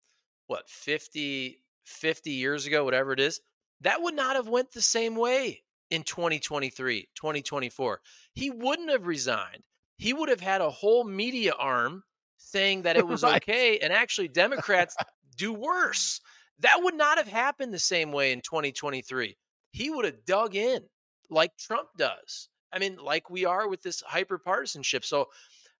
what 0.48 0.68
50, 0.68 1.62
50 1.84 2.30
years 2.32 2.66
ago, 2.66 2.84
whatever 2.84 3.12
it 3.12 3.20
is. 3.20 3.40
That 3.80 4.02
would 4.02 4.16
not 4.16 4.34
have 4.34 4.48
went 4.48 4.72
the 4.72 4.82
same 4.82 5.14
way 5.14 5.62
in 5.90 6.02
2023, 6.02 7.08
2024. 7.14 8.00
He 8.34 8.50
wouldn't 8.50 8.90
have 8.90 9.06
resigned. 9.06 9.62
He 9.98 10.12
would 10.12 10.28
have 10.28 10.40
had 10.40 10.60
a 10.60 10.70
whole 10.70 11.04
media 11.04 11.52
arm 11.56 12.02
saying 12.36 12.82
that 12.82 12.96
it 12.96 13.06
was 13.06 13.22
right. 13.22 13.40
okay. 13.40 13.78
And 13.78 13.92
actually, 13.92 14.26
Democrats 14.26 14.96
do 15.36 15.52
worse. 15.52 16.20
That 16.58 16.80
would 16.82 16.96
not 16.96 17.18
have 17.18 17.28
happened 17.28 17.72
the 17.72 17.78
same 17.78 18.10
way 18.10 18.32
in 18.32 18.40
2023. 18.40 19.36
He 19.70 19.90
would 19.90 20.06
have 20.06 20.24
dug 20.24 20.56
in 20.56 20.82
like 21.30 21.56
Trump 21.56 21.90
does. 21.96 22.48
I 22.72 22.78
mean, 22.78 22.96
like 22.96 23.30
we 23.30 23.44
are 23.44 23.68
with 23.68 23.82
this 23.82 24.02
hyper 24.06 24.38
partisanship. 24.38 25.04
So 25.04 25.28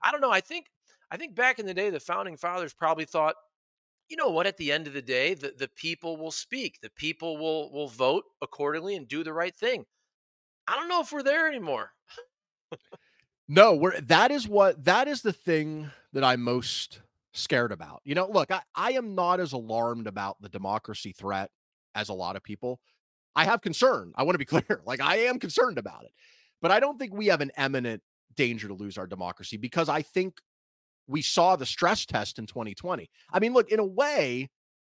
I 0.03 0.13
don't 0.13 0.21
know. 0.21 0.31
I 0.31 0.41
think 0.41 0.67
I 1.11 1.17
think 1.17 1.35
back 1.35 1.59
in 1.59 1.67
the 1.67 1.75
day, 1.75 1.91
the 1.91 2.01
founding 2.01 2.37
fathers 2.37 2.75
probably 2.75 3.05
thought, 3.05 3.35
you 4.09 4.17
know 4.17 4.29
what, 4.29 4.47
at 4.47 4.57
the 4.57 4.73
end 4.73 4.87
of 4.87 4.93
the 4.93 5.03
day, 5.03 5.35
the, 5.35 5.55
the 5.57 5.69
people 5.69 6.17
will 6.17 6.31
speak. 6.31 6.79
The 6.81 6.91
people 6.91 7.37
will 7.37 7.71
will 7.73 7.89
vote 7.89 8.25
accordingly 8.43 8.97
and 8.97 9.09
do 9.09 9.23
the 9.23 9.33
right 9.33 9.55
thing. 9.55 9.85
I 10.67 10.77
don't 10.77 10.89
know 10.89 11.01
if 11.01 11.13
we're 11.13 11.23
there 11.23 11.49
anymore. 11.49 11.93
no, 13.49 13.75
we're 13.75 14.01
that 14.03 14.31
is 14.31 14.49
what 14.49 14.85
that 14.85 15.09
is 15.09 15.23
the 15.23 15.33
thing 15.33 15.91
that 16.13 16.25
I'm 16.25 16.43
most 16.43 17.01
scared 17.33 17.73
about. 17.73 18.01
You 18.05 18.15
know, 18.15 18.29
look, 18.29 18.51
I, 18.51 18.63
I 18.75 18.93
am 18.93 19.15
not 19.15 19.41
as 19.41 19.53
alarmed 19.53 20.07
about 20.07 20.41
the 20.41 20.49
democracy 20.49 21.13
threat 21.13 21.51
as 21.95 22.09
a 22.09 22.15
lot 22.15 22.37
of 22.37 22.43
people. 22.43 22.81
I 23.37 23.45
have 23.45 23.61
concern. 23.61 24.13
I 24.17 24.25
want 24.25 24.35
to 24.35 24.39
be 24.39 24.45
clear. 24.63 24.83
Like 24.85 25.01
I 25.01 25.19
am 25.19 25.39
concerned 25.39 25.79
about 25.79 26.05
it. 26.05 26.13
But 26.61 26.71
I 26.71 26.81
don't 26.81 26.99
think 26.99 27.15
we 27.15 27.27
have 27.27 27.41
an 27.41 27.53
eminent 27.57 28.03
danger 28.37 28.69
to 28.69 28.75
lose 28.75 28.99
our 28.99 29.07
democracy 29.07 29.57
because 29.57 29.89
I 29.89 30.03
think 30.03 30.41
we 31.07 31.23
saw 31.23 31.57
the 31.57 31.67
stress 31.67 32.05
test 32.05 32.39
in 32.39 32.47
2020. 32.47 33.09
I 33.33 33.39
mean, 33.39 33.55
look, 33.55 33.71
in 33.71 33.81
a 33.81 33.85
way, 33.85 34.51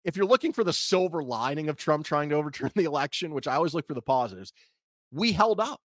if 0.03 0.15
you're 0.15 0.25
looking 0.25 0.53
for 0.53 0.63
the 0.63 0.73
silver 0.73 1.23
lining 1.23 1.69
of 1.69 1.77
Trump 1.77 2.05
trying 2.05 2.29
to 2.29 2.35
overturn 2.35 2.71
the 2.75 2.83
election, 2.83 3.33
which 3.33 3.47
I 3.47 3.55
always 3.55 3.73
look 3.73 3.87
for 3.87 3.93
the 3.93 4.01
positives, 4.01 4.53
we 5.11 5.31
held 5.31 5.59
up. 5.59 5.79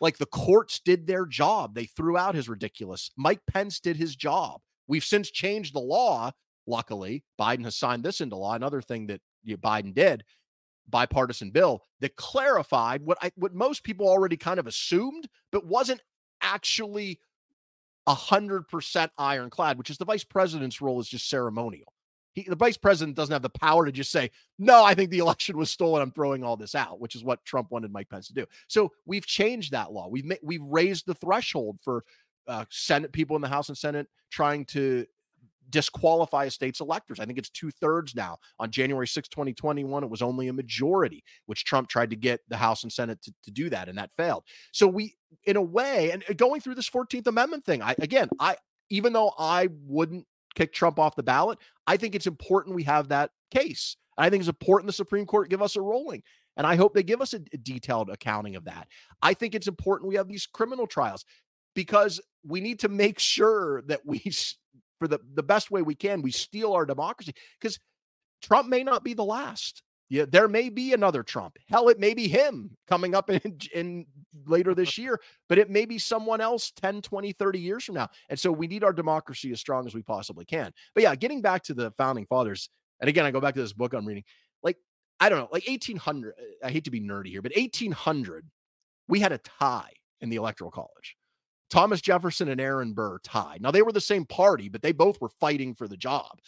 Like 0.00 0.18
the 0.18 0.26
courts 0.26 0.80
did 0.84 1.06
their 1.06 1.24
job. 1.24 1.74
They 1.74 1.84
threw 1.84 2.16
out 2.18 2.34
his 2.34 2.48
ridiculous. 2.48 3.10
Mike 3.16 3.40
Pence 3.50 3.80
did 3.80 3.96
his 3.96 4.16
job. 4.16 4.60
We've 4.86 5.04
since 5.04 5.30
changed 5.30 5.74
the 5.74 5.80
law. 5.80 6.32
Luckily, 6.66 7.24
Biden 7.40 7.64
has 7.64 7.76
signed 7.76 8.02
this 8.02 8.20
into 8.20 8.36
law. 8.36 8.54
Another 8.54 8.82
thing 8.82 9.06
that 9.06 9.20
Biden 9.46 9.94
did, 9.94 10.24
bipartisan 10.88 11.50
bill 11.50 11.82
that 12.00 12.16
clarified 12.16 13.02
what 13.02 13.18
I, 13.22 13.32
what 13.36 13.54
most 13.54 13.84
people 13.84 14.08
already 14.08 14.36
kind 14.36 14.58
of 14.58 14.66
assumed, 14.66 15.28
but 15.52 15.66
wasn't 15.66 16.02
actually 16.42 17.20
hundred 18.06 18.68
percent 18.68 19.10
ironclad. 19.16 19.78
Which 19.78 19.90
is 19.90 19.98
the 19.98 20.04
vice 20.04 20.24
president's 20.24 20.80
role 20.80 21.00
is 21.00 21.08
just 21.08 21.28
ceremonial. 21.28 21.92
He, 22.34 22.42
the 22.42 22.56
vice 22.56 22.76
president 22.76 23.16
doesn't 23.16 23.32
have 23.32 23.42
the 23.42 23.48
power 23.48 23.86
to 23.86 23.92
just 23.92 24.10
say, 24.10 24.30
no, 24.58 24.84
I 24.84 24.94
think 24.94 25.10
the 25.10 25.18
election 25.20 25.56
was 25.56 25.70
stolen. 25.70 26.02
I'm 26.02 26.10
throwing 26.10 26.42
all 26.42 26.56
this 26.56 26.74
out, 26.74 27.00
which 27.00 27.14
is 27.14 27.24
what 27.24 27.44
Trump 27.44 27.70
wanted 27.70 27.92
Mike 27.92 28.10
Pence 28.10 28.26
to 28.28 28.34
do. 28.34 28.44
So 28.66 28.92
we've 29.06 29.26
changed 29.26 29.72
that 29.72 29.92
law. 29.92 30.08
We've 30.08 30.24
ma- 30.24 30.34
we've 30.42 30.64
raised 30.64 31.06
the 31.06 31.14
threshold 31.14 31.78
for 31.82 32.04
uh, 32.46 32.64
Senate 32.70 33.12
people 33.12 33.36
in 33.36 33.42
the 33.42 33.48
House 33.48 33.68
and 33.68 33.78
Senate 33.78 34.08
trying 34.30 34.64
to 34.66 35.06
disqualify 35.70 36.44
a 36.44 36.50
state's 36.50 36.80
electors. 36.80 37.20
I 37.20 37.24
think 37.24 37.38
it's 37.38 37.50
two 37.50 37.70
thirds 37.70 38.14
now. 38.14 38.38
On 38.58 38.70
January 38.70 39.06
6, 39.06 39.28
2021, 39.28 40.04
it 40.04 40.10
was 40.10 40.22
only 40.22 40.48
a 40.48 40.52
majority, 40.52 41.24
which 41.46 41.64
Trump 41.64 41.88
tried 41.88 42.10
to 42.10 42.16
get 42.16 42.40
the 42.48 42.56
House 42.56 42.82
and 42.82 42.92
Senate 42.92 43.20
to, 43.22 43.34
to 43.44 43.50
do 43.50 43.70
that, 43.70 43.88
and 43.88 43.98
that 43.98 44.12
failed. 44.12 44.44
So 44.72 44.86
we, 44.86 45.14
in 45.44 45.56
a 45.56 45.62
way, 45.62 46.10
and 46.10 46.24
going 46.36 46.60
through 46.60 46.76
this 46.76 46.90
14th 46.90 47.26
Amendment 47.26 47.64
thing, 47.64 47.82
I 47.82 47.94
again, 47.98 48.28
I 48.38 48.56
even 48.90 49.12
though 49.12 49.32
I 49.38 49.68
wouldn't 49.86 50.26
kick 50.54 50.72
Trump 50.72 50.98
off 50.98 51.16
the 51.16 51.22
ballot, 51.22 51.58
I 51.86 51.96
think 51.96 52.14
it's 52.14 52.26
important 52.26 52.76
we 52.76 52.84
have 52.84 53.08
that 53.08 53.30
case. 53.50 53.96
I 54.16 54.30
think 54.30 54.40
it's 54.40 54.48
important 54.48 54.86
the 54.86 54.92
Supreme 54.92 55.26
Court 55.26 55.50
give 55.50 55.62
us 55.62 55.76
a 55.76 55.82
ruling. 55.82 56.22
And 56.56 56.66
I 56.66 56.76
hope 56.76 56.94
they 56.94 57.02
give 57.02 57.20
us 57.20 57.34
a, 57.34 57.40
a 57.52 57.58
detailed 57.58 58.10
accounting 58.10 58.56
of 58.56 58.64
that. 58.64 58.86
I 59.22 59.34
think 59.34 59.54
it's 59.54 59.66
important 59.66 60.08
we 60.08 60.14
have 60.16 60.28
these 60.28 60.46
criminal 60.46 60.86
trials 60.86 61.24
because 61.74 62.20
we 62.44 62.60
need 62.60 62.78
to 62.80 62.88
make 62.88 63.18
sure 63.18 63.82
that 63.82 64.02
we, 64.04 64.22
for 64.98 65.08
the, 65.08 65.18
the 65.34 65.42
best 65.42 65.70
way 65.70 65.82
we 65.82 65.94
can, 65.94 66.22
we 66.22 66.30
steel 66.30 66.72
our 66.72 66.86
democracy 66.86 67.32
because 67.60 67.78
Trump 68.42 68.68
may 68.68 68.84
not 68.84 69.04
be 69.04 69.14
the 69.14 69.24
last. 69.24 69.82
Yeah, 70.10 70.26
there 70.28 70.48
may 70.48 70.68
be 70.68 70.92
another 70.92 71.22
Trump. 71.22 71.56
Hell, 71.68 71.88
it 71.88 71.98
may 71.98 72.12
be 72.12 72.28
him 72.28 72.76
coming 72.86 73.14
up 73.14 73.30
in, 73.30 73.58
in 73.74 74.06
later 74.46 74.74
this 74.74 74.98
year, 74.98 75.18
but 75.48 75.58
it 75.58 75.70
may 75.70 75.86
be 75.86 75.98
someone 75.98 76.40
else 76.40 76.72
10, 76.72 77.02
20, 77.02 77.32
30 77.32 77.58
years 77.58 77.84
from 77.84 77.94
now. 77.94 78.08
And 78.28 78.38
so 78.38 78.52
we 78.52 78.66
need 78.66 78.84
our 78.84 78.92
democracy 78.92 79.50
as 79.52 79.60
strong 79.60 79.86
as 79.86 79.94
we 79.94 80.02
possibly 80.02 80.44
can. 80.44 80.72
But 80.94 81.04
yeah, 81.04 81.14
getting 81.14 81.40
back 81.40 81.62
to 81.64 81.74
the 81.74 81.90
founding 81.92 82.26
fathers, 82.26 82.68
and 83.00 83.08
again, 83.08 83.24
I 83.24 83.30
go 83.30 83.40
back 83.40 83.54
to 83.54 83.62
this 83.62 83.72
book 83.72 83.94
I'm 83.94 84.06
reading. 84.06 84.24
Like, 84.62 84.76
I 85.20 85.28
don't 85.28 85.38
know, 85.38 85.48
like 85.50 85.66
1800, 85.66 86.34
I 86.62 86.70
hate 86.70 86.84
to 86.84 86.90
be 86.90 87.00
nerdy 87.00 87.28
here, 87.28 87.42
but 87.42 87.52
1800, 87.56 88.46
we 89.08 89.20
had 89.20 89.32
a 89.32 89.38
tie 89.38 89.92
in 90.20 90.28
the 90.28 90.36
electoral 90.36 90.70
college. 90.70 91.16
Thomas 91.74 92.00
Jefferson 92.00 92.48
and 92.48 92.60
Aaron 92.60 92.92
Burr 92.92 93.18
tied. 93.24 93.60
Now 93.60 93.72
they 93.72 93.82
were 93.82 93.90
the 93.90 94.00
same 94.00 94.24
party, 94.24 94.68
but 94.68 94.80
they 94.80 94.92
both 94.92 95.20
were 95.20 95.30
fighting 95.40 95.74
for 95.74 95.88
the 95.88 95.96
job. 95.96 96.38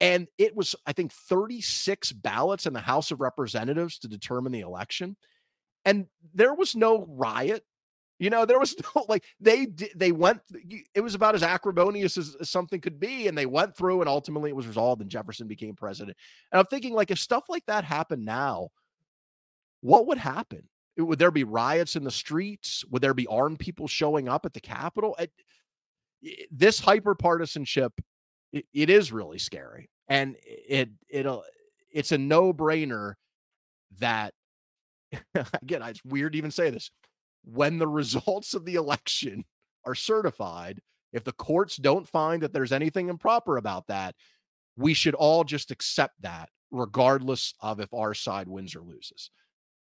And 0.00 0.28
it 0.38 0.56
was, 0.56 0.74
I 0.86 0.94
think, 0.94 1.12
36 1.12 2.12
ballots 2.12 2.64
in 2.64 2.72
the 2.72 2.80
House 2.80 3.10
of 3.10 3.20
Representatives 3.20 3.98
to 3.98 4.08
determine 4.08 4.50
the 4.50 4.60
election. 4.60 5.18
And 5.84 6.06
there 6.32 6.54
was 6.54 6.74
no 6.74 7.04
riot. 7.06 7.66
You 8.18 8.30
know, 8.30 8.46
there 8.46 8.58
was 8.58 8.74
no 8.96 9.04
like 9.10 9.24
they 9.38 9.66
they 9.94 10.10
went. 10.10 10.40
It 10.94 11.02
was 11.02 11.14
about 11.14 11.34
as 11.34 11.42
acrimonious 11.42 12.16
as, 12.16 12.34
as 12.40 12.48
something 12.48 12.80
could 12.80 12.98
be, 12.98 13.28
and 13.28 13.36
they 13.36 13.44
went 13.44 13.76
through, 13.76 14.00
and 14.00 14.08
ultimately 14.08 14.48
it 14.48 14.56
was 14.56 14.66
resolved, 14.66 15.02
and 15.02 15.10
Jefferson 15.10 15.48
became 15.48 15.76
president. 15.76 16.16
And 16.50 16.58
I'm 16.58 16.66
thinking, 16.66 16.94
like, 16.94 17.10
if 17.10 17.18
stuff 17.18 17.44
like 17.50 17.66
that 17.66 17.84
happened 17.84 18.24
now, 18.24 18.70
what 19.82 20.06
would 20.06 20.18
happen? 20.18 20.62
Would 20.96 21.18
there 21.18 21.30
be 21.30 21.44
riots 21.44 21.96
in 21.96 22.04
the 22.04 22.10
streets? 22.10 22.84
Would 22.90 23.02
there 23.02 23.14
be 23.14 23.26
armed 23.26 23.58
people 23.58 23.88
showing 23.88 24.28
up 24.28 24.44
at 24.44 24.52
the 24.52 24.60
Capitol? 24.60 25.16
It, 25.18 25.32
this 26.50 26.78
hyper 26.78 27.14
partisanship, 27.14 27.92
it, 28.52 28.66
it 28.74 28.90
is 28.90 29.10
really 29.10 29.38
scary, 29.38 29.88
and 30.08 30.36
it 30.44 30.90
it'll 31.08 31.44
it's 31.90 32.12
a 32.12 32.18
no 32.18 32.52
brainer 32.52 33.14
that 33.98 34.34
again, 35.62 35.82
it's 35.82 36.04
weird 36.04 36.32
to 36.32 36.38
even 36.38 36.50
say 36.50 36.70
this. 36.70 36.90
When 37.44 37.78
the 37.78 37.88
results 37.88 38.54
of 38.54 38.64
the 38.64 38.74
election 38.74 39.44
are 39.86 39.94
certified, 39.94 40.80
if 41.12 41.24
the 41.24 41.32
courts 41.32 41.76
don't 41.76 42.08
find 42.08 42.42
that 42.42 42.52
there's 42.52 42.72
anything 42.72 43.08
improper 43.08 43.56
about 43.56 43.86
that, 43.88 44.14
we 44.76 44.94
should 44.94 45.14
all 45.14 45.44
just 45.44 45.70
accept 45.70 46.14
that, 46.22 46.48
regardless 46.70 47.52
of 47.60 47.80
if 47.80 47.92
our 47.92 48.14
side 48.14 48.48
wins 48.48 48.74
or 48.74 48.80
loses 48.80 49.30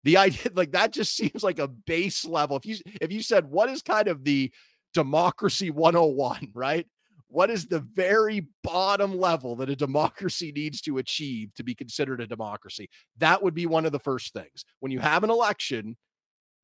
the 0.06 0.18
idea 0.18 0.52
like 0.54 0.72
that 0.72 0.94
just 0.94 1.16
seems 1.18 1.44
like 1.44 1.60
a 1.60 1.68
base 1.68 2.24
level. 2.24 2.56
If 2.56 2.66
you 2.66 2.78
if 3.02 3.12
you 3.12 3.22
said 3.22 3.50
what 3.50 3.70
is 3.70 3.82
kind 3.82 4.08
of 4.08 4.24
the 4.24 4.52
democracy 4.94 5.72
101, 5.72 6.52
right? 6.54 6.88
What 7.28 7.50
is 7.50 7.66
the 7.66 7.80
very 7.80 8.48
bottom 8.64 9.20
level 9.20 9.58
that 9.58 9.70
a 9.70 9.76
democracy 9.76 10.54
needs 10.56 10.80
to 10.82 11.00
achieve 11.00 11.54
to 11.56 11.64
be 11.64 11.76
considered 11.76 12.22
a 12.22 12.28
democracy? 12.28 12.88
That 13.18 13.44
would 13.44 13.54
be 13.54 13.66
one 13.66 13.86
of 13.86 13.92
the 13.92 14.00
first 14.00 14.32
things. 14.32 14.64
When 14.80 14.92
you 14.92 15.00
have 15.00 15.24
an 15.26 15.32
election, 15.32 15.98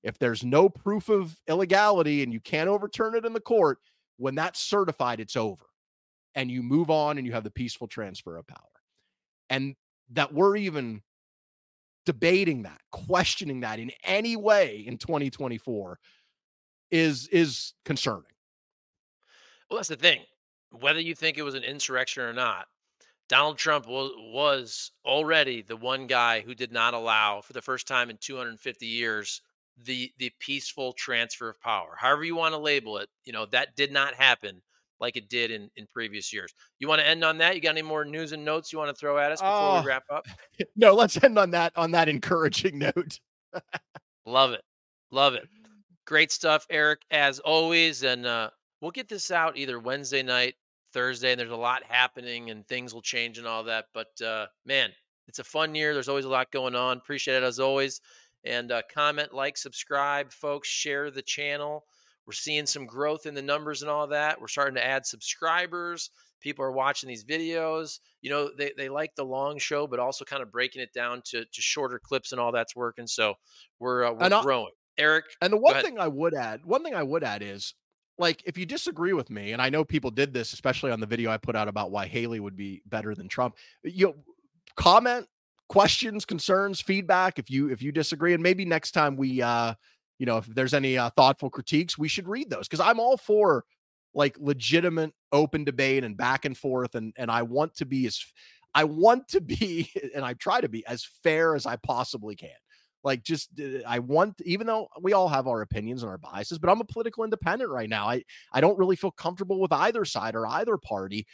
if 0.04 0.18
there's 0.18 0.46
no 0.46 0.70
proof 0.70 1.10
of 1.10 1.36
illegality 1.50 2.24
and 2.24 2.32
you 2.32 2.40
can't 2.40 2.70
overturn 2.70 3.16
it 3.16 3.26
in 3.26 3.34
the 3.34 3.42
court, 3.42 3.80
when 4.18 4.36
that's 4.36 4.62
certified, 4.62 5.20
it's 5.20 5.36
over. 5.36 5.66
And 6.36 6.50
you 6.50 6.64
move 6.64 6.90
on 6.90 7.18
and 7.18 7.28
you 7.28 7.34
have 7.34 7.44
the 7.44 7.52
peaceful 7.52 7.88
transfer 7.88 8.38
of 8.38 8.48
power. 8.48 8.60
And 9.50 9.76
that 10.12 10.34
we're 10.34 10.56
even 10.56 11.02
debating 12.06 12.64
that, 12.64 12.82
questioning 12.92 13.62
that 13.62 13.80
in 13.80 13.92
any 14.04 14.36
way 14.36 14.84
in 14.86 14.98
2024 14.98 16.00
is 16.90 17.28
is 17.30 17.74
concerning. 17.86 18.24
Well, 19.70 19.78
that's 19.78 19.90
the 19.90 19.96
thing. 19.96 20.22
Whether 20.72 21.00
you 21.00 21.16
think 21.16 21.38
it 21.38 21.44
was 21.44 21.56
an 21.56 21.64
insurrection 21.64 22.24
or 22.24 22.34
not, 22.34 22.68
Donald 23.30 23.58
Trump 23.58 23.88
was, 23.88 24.12
was 24.18 24.92
already 25.06 25.62
the 25.62 25.78
one 25.78 26.08
guy 26.08 26.42
who 26.42 26.54
did 26.54 26.72
not 26.72 26.94
allow, 26.94 27.40
for 27.40 27.54
the 27.54 27.62
first 27.62 27.88
time 27.88 28.10
in 28.10 28.18
250 28.18 28.86
years, 28.86 29.42
the 29.86 30.12
the 30.18 30.32
peaceful 30.40 30.94
transfer 30.94 31.50
of 31.50 31.62
power. 31.62 31.96
However 31.98 32.24
you 32.24 32.36
want 32.36 32.54
to 32.54 32.60
label 32.60 32.98
it, 32.98 33.10
you 33.24 33.34
know 33.34 33.46
that 33.48 33.76
did 33.76 33.92
not 33.92 34.14
happen 34.16 34.62
like 35.02 35.18
it 35.18 35.28
did 35.28 35.52
in, 35.52 35.70
in 35.76 35.88
previous 35.88 36.32
years. 36.32 36.54
You 36.80 36.88
want 36.88 37.02
to 37.02 37.08
end 37.08 37.26
on 37.26 37.40
that? 37.40 37.56
You 37.56 37.62
got 37.62 37.72
any 37.72 37.82
more 37.82 38.06
news 38.06 38.32
and 38.32 38.46
notes 38.46 38.72
you 38.72 38.80
want 38.80 38.90
to 38.90 38.96
throw 38.96 39.18
at 39.18 39.32
us 39.32 39.42
before 39.42 39.82
we 39.82 39.88
wrap 39.88 40.04
up? 40.10 40.28
No, 40.76 40.94
let's 40.94 41.22
end 41.24 41.38
on 41.40 41.50
that 41.52 41.74
on 41.76 41.92
that 41.92 42.08
encouraging 42.08 42.78
note. 42.96 43.20
Love 44.26 44.52
it. 44.52 44.62
Love 45.10 45.34
it. 45.34 45.48
Great 46.06 46.32
stuff, 46.32 46.66
Eric, 46.70 47.02
as 47.10 47.40
always. 47.40 48.04
And 48.04 48.26
uh, 48.26 48.52
we'll 48.80 48.92
get 48.92 49.10
this 49.10 49.32
out 49.32 49.58
either 49.58 49.80
Wednesday 49.80 50.22
night, 50.22 50.56
Thursday, 50.94 51.32
and 51.32 51.40
there's 51.40 51.50
a 51.50 51.56
lot 51.56 51.84
happening, 51.88 52.52
and 52.52 52.66
things 52.68 52.94
will 52.94 53.02
change 53.02 53.40
and 53.40 53.48
all 53.48 53.64
that. 53.64 53.86
But 53.94 54.22
uh, 54.24 54.46
man, 54.66 54.92
it's 55.28 55.40
a 55.40 55.44
fun 55.44 55.74
year. 55.74 55.94
There's 55.94 56.10
always 56.10 56.26
a 56.26 56.30
lot 56.30 56.52
going 56.52 56.76
on. 56.76 56.98
Appreciate 56.98 57.38
it 57.38 57.44
as 57.44 57.60
always. 57.60 58.02
And 58.44 58.72
uh, 58.72 58.82
comment, 58.94 59.34
like, 59.34 59.58
subscribe, 59.58 60.32
folks. 60.32 60.68
Share 60.68 61.12
the 61.12 61.22
channel. 61.22 61.86
We're 62.26 62.34
seeing 62.34 62.66
some 62.66 62.86
growth 62.86 63.26
in 63.26 63.34
the 63.34 63.42
numbers 63.42 63.82
and 63.82 63.92
all 63.92 64.08
that. 64.08 64.40
We're 64.40 64.48
starting 64.48 64.76
to 64.76 64.86
add 64.86 65.06
subscribers. 65.06 66.10
People 66.40 66.66
are 66.66 66.72
watching 66.72 67.08
these 67.08 67.24
videos. 67.24 68.00
You 68.22 68.30
know, 68.30 68.50
they, 68.58 68.72
they 68.78 68.90
like 68.90 69.14
the 69.16 69.26
long 69.26 69.60
show, 69.60 69.88
but 69.88 70.00
also 70.00 70.26
kind 70.26 70.42
of 70.42 70.52
breaking 70.52 70.82
it 70.82 70.94
down 70.94 71.22
to, 71.26 71.46
to 71.46 71.62
shorter 71.62 72.00
clips 72.00 72.32
and 72.32 72.42
all 72.42 72.52
that's 72.52 72.76
working. 72.76 73.08
So 73.08 73.36
we're, 73.80 74.06
uh, 74.06 74.14
we're 74.14 74.42
growing. 74.42 74.72
Eric. 74.98 75.26
And 75.42 75.54
the 75.54 75.58
one 75.58 75.82
thing 75.82 76.00
I 76.00 76.08
would 76.08 76.34
add, 76.34 76.66
one 76.66 76.84
thing 76.84 76.96
I 76.96 77.04
would 77.04 77.24
add 77.24 77.42
is 77.42 77.74
like 78.18 78.44
if 78.46 78.58
you 78.58 78.66
disagree 78.66 79.14
with 79.14 79.30
me, 79.30 79.52
and 79.52 79.62
I 79.62 79.70
know 79.70 79.84
people 79.84 80.12
did 80.12 80.34
this, 80.34 80.54
especially 80.54 80.92
on 80.92 81.00
the 81.00 81.08
video 81.08 81.32
I 81.32 81.38
put 81.38 81.56
out 81.56 81.68
about 81.68 81.92
why 81.92 82.08
Haley 82.08 82.40
would 82.40 82.56
be 82.56 82.82
better 82.86 83.16
than 83.16 83.28
Trump. 83.28 83.56
You 83.84 84.08
know, 84.08 84.16
comment, 84.76 85.28
questions, 85.70 86.26
concerns, 86.26 86.82
feedback 86.82 87.40
if 87.40 87.50
you 87.50 87.70
if 87.70 87.82
you 87.82 87.92
disagree, 87.92 88.34
and 88.34 88.44
maybe 88.44 88.64
next 88.64 88.92
time 88.92 89.18
we 89.18 89.42
uh 89.42 89.74
you 90.22 90.28
know 90.28 90.38
if 90.38 90.46
there's 90.46 90.76
any 90.76 91.00
uh, 91.00 91.10
thoughtful 91.10 91.50
critiques, 91.50 91.98
we 91.98 92.08
should 92.08 92.28
read 92.28 92.48
those 92.48 92.68
because 92.68 92.80
I'm 92.80 93.00
all 93.00 93.18
for 93.18 93.66
like 94.14 94.38
legitimate 94.40 95.14
open 95.32 95.64
debate 95.64 96.04
and 96.04 96.16
back 96.16 96.46
and 96.46 96.56
forth, 96.56 96.94
and 96.94 97.12
and 97.18 97.32
I 97.32 97.42
want 97.42 97.74
to 97.78 97.86
be 97.86 98.06
as 98.06 98.24
I 98.76 98.84
want 98.84 99.28
to 99.30 99.42
be, 99.42 99.90
and 100.16 100.24
I 100.24 100.34
try 100.34 100.62
to 100.62 100.70
be 100.70 100.86
as 100.86 101.08
fair 101.24 101.56
as 101.56 101.66
I 101.66 101.78
possibly 101.78 102.36
can. 102.36 102.52
Like, 103.04 103.24
just 103.24 103.50
uh, 103.60 103.80
I 103.88 103.98
want, 103.98 104.40
even 104.46 104.68
though 104.68 104.90
we 105.02 105.14
all 105.14 105.28
have 105.28 105.48
our 105.48 105.62
opinions 105.62 106.04
and 106.04 106.12
our 106.12 106.20
biases, 106.20 106.60
but 106.60 106.70
I'm 106.70 106.82
a 106.82 106.86
political 106.86 107.24
independent 107.24 107.72
right 107.72 107.90
now. 107.90 108.08
I 108.08 108.24
I 108.54 108.62
don't 108.62 108.78
really 108.78 108.96
feel 108.96 109.10
comfortable 109.10 109.60
with 109.60 109.74
either 109.74 110.06
side 110.06 110.36
or 110.36 110.46
either 110.46 110.78
party. 110.78 111.26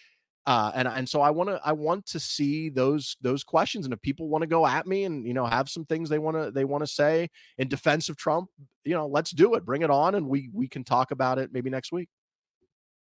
Uh, 0.47 0.71
and 0.75 0.87
and 0.87 1.09
so 1.09 1.19
I 1.19 1.29
want 1.29 1.49
to 1.49 1.59
I 1.61 1.73
want 1.73 2.05
to 2.07 2.21
see 2.21 2.69
those 2.69 3.17
those 3.19 3.43
questions, 3.43 3.85
and 3.85 3.93
if 3.93 4.01
people 4.01 4.29
want 4.29 4.43
to 4.43 4.47
go 4.47 4.65
at 4.65 4.87
me 4.87 5.03
and 5.03 5.27
you 5.27 5.33
know 5.33 5.45
have 5.45 5.67
some 5.67 5.83
things 5.83 6.07
they 6.07 6.19
want 6.19 6.37
to 6.37 6.51
they 6.51 6.63
want 6.63 6.83
to 6.83 6.87
say 6.87 7.29
in 7.57 7.67
defense 7.67 8.07
of 8.07 8.15
Trump, 8.15 8.49
you 8.85 8.93
know, 8.93 9.07
let's 9.07 9.31
do 9.31 9.55
it, 9.55 9.65
bring 9.65 9.81
it 9.81 9.89
on, 9.89 10.15
and 10.15 10.25
we 10.25 10.49
we 10.53 10.69
can 10.69 10.85
talk 10.85 11.11
about 11.11 11.37
it 11.37 11.51
maybe 11.51 11.69
next 11.69 11.91
week. 11.91 12.07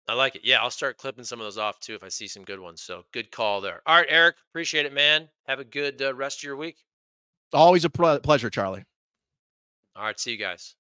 I 0.07 0.15
like 0.15 0.37
it. 0.37 0.43
Yeah, 0.45 0.63
I'll 0.63 0.71
start 0.71 0.99
clipping 0.99 1.25
some 1.25 1.41
of 1.41 1.47
those 1.47 1.59
off 1.59 1.81
too 1.81 1.97
if 1.97 2.05
I 2.05 2.09
see 2.09 2.29
some 2.29 2.45
good 2.45 2.61
ones. 2.61 2.81
So 2.81 3.03
good 3.13 3.33
call 3.33 3.61
there. 3.61 3.83
All 3.87 3.97
right, 3.97 4.07
Eric, 4.09 4.37
appreciate 4.51 4.87
it, 4.87 4.93
man. 4.93 5.29
Have 5.49 5.59
a 5.59 5.65
good 5.65 6.01
uh, 6.01 6.15
rest 6.15 6.39
of 6.39 6.45
your 6.45 6.57
week. 6.57 6.77
Always 7.53 7.85
a 7.85 7.91
pleasure, 7.91 8.51
Charlie. 8.51 8.85
All 9.97 10.05
right. 10.05 10.19
See 10.19 10.31
you 10.31 10.39
guys. 10.39 10.75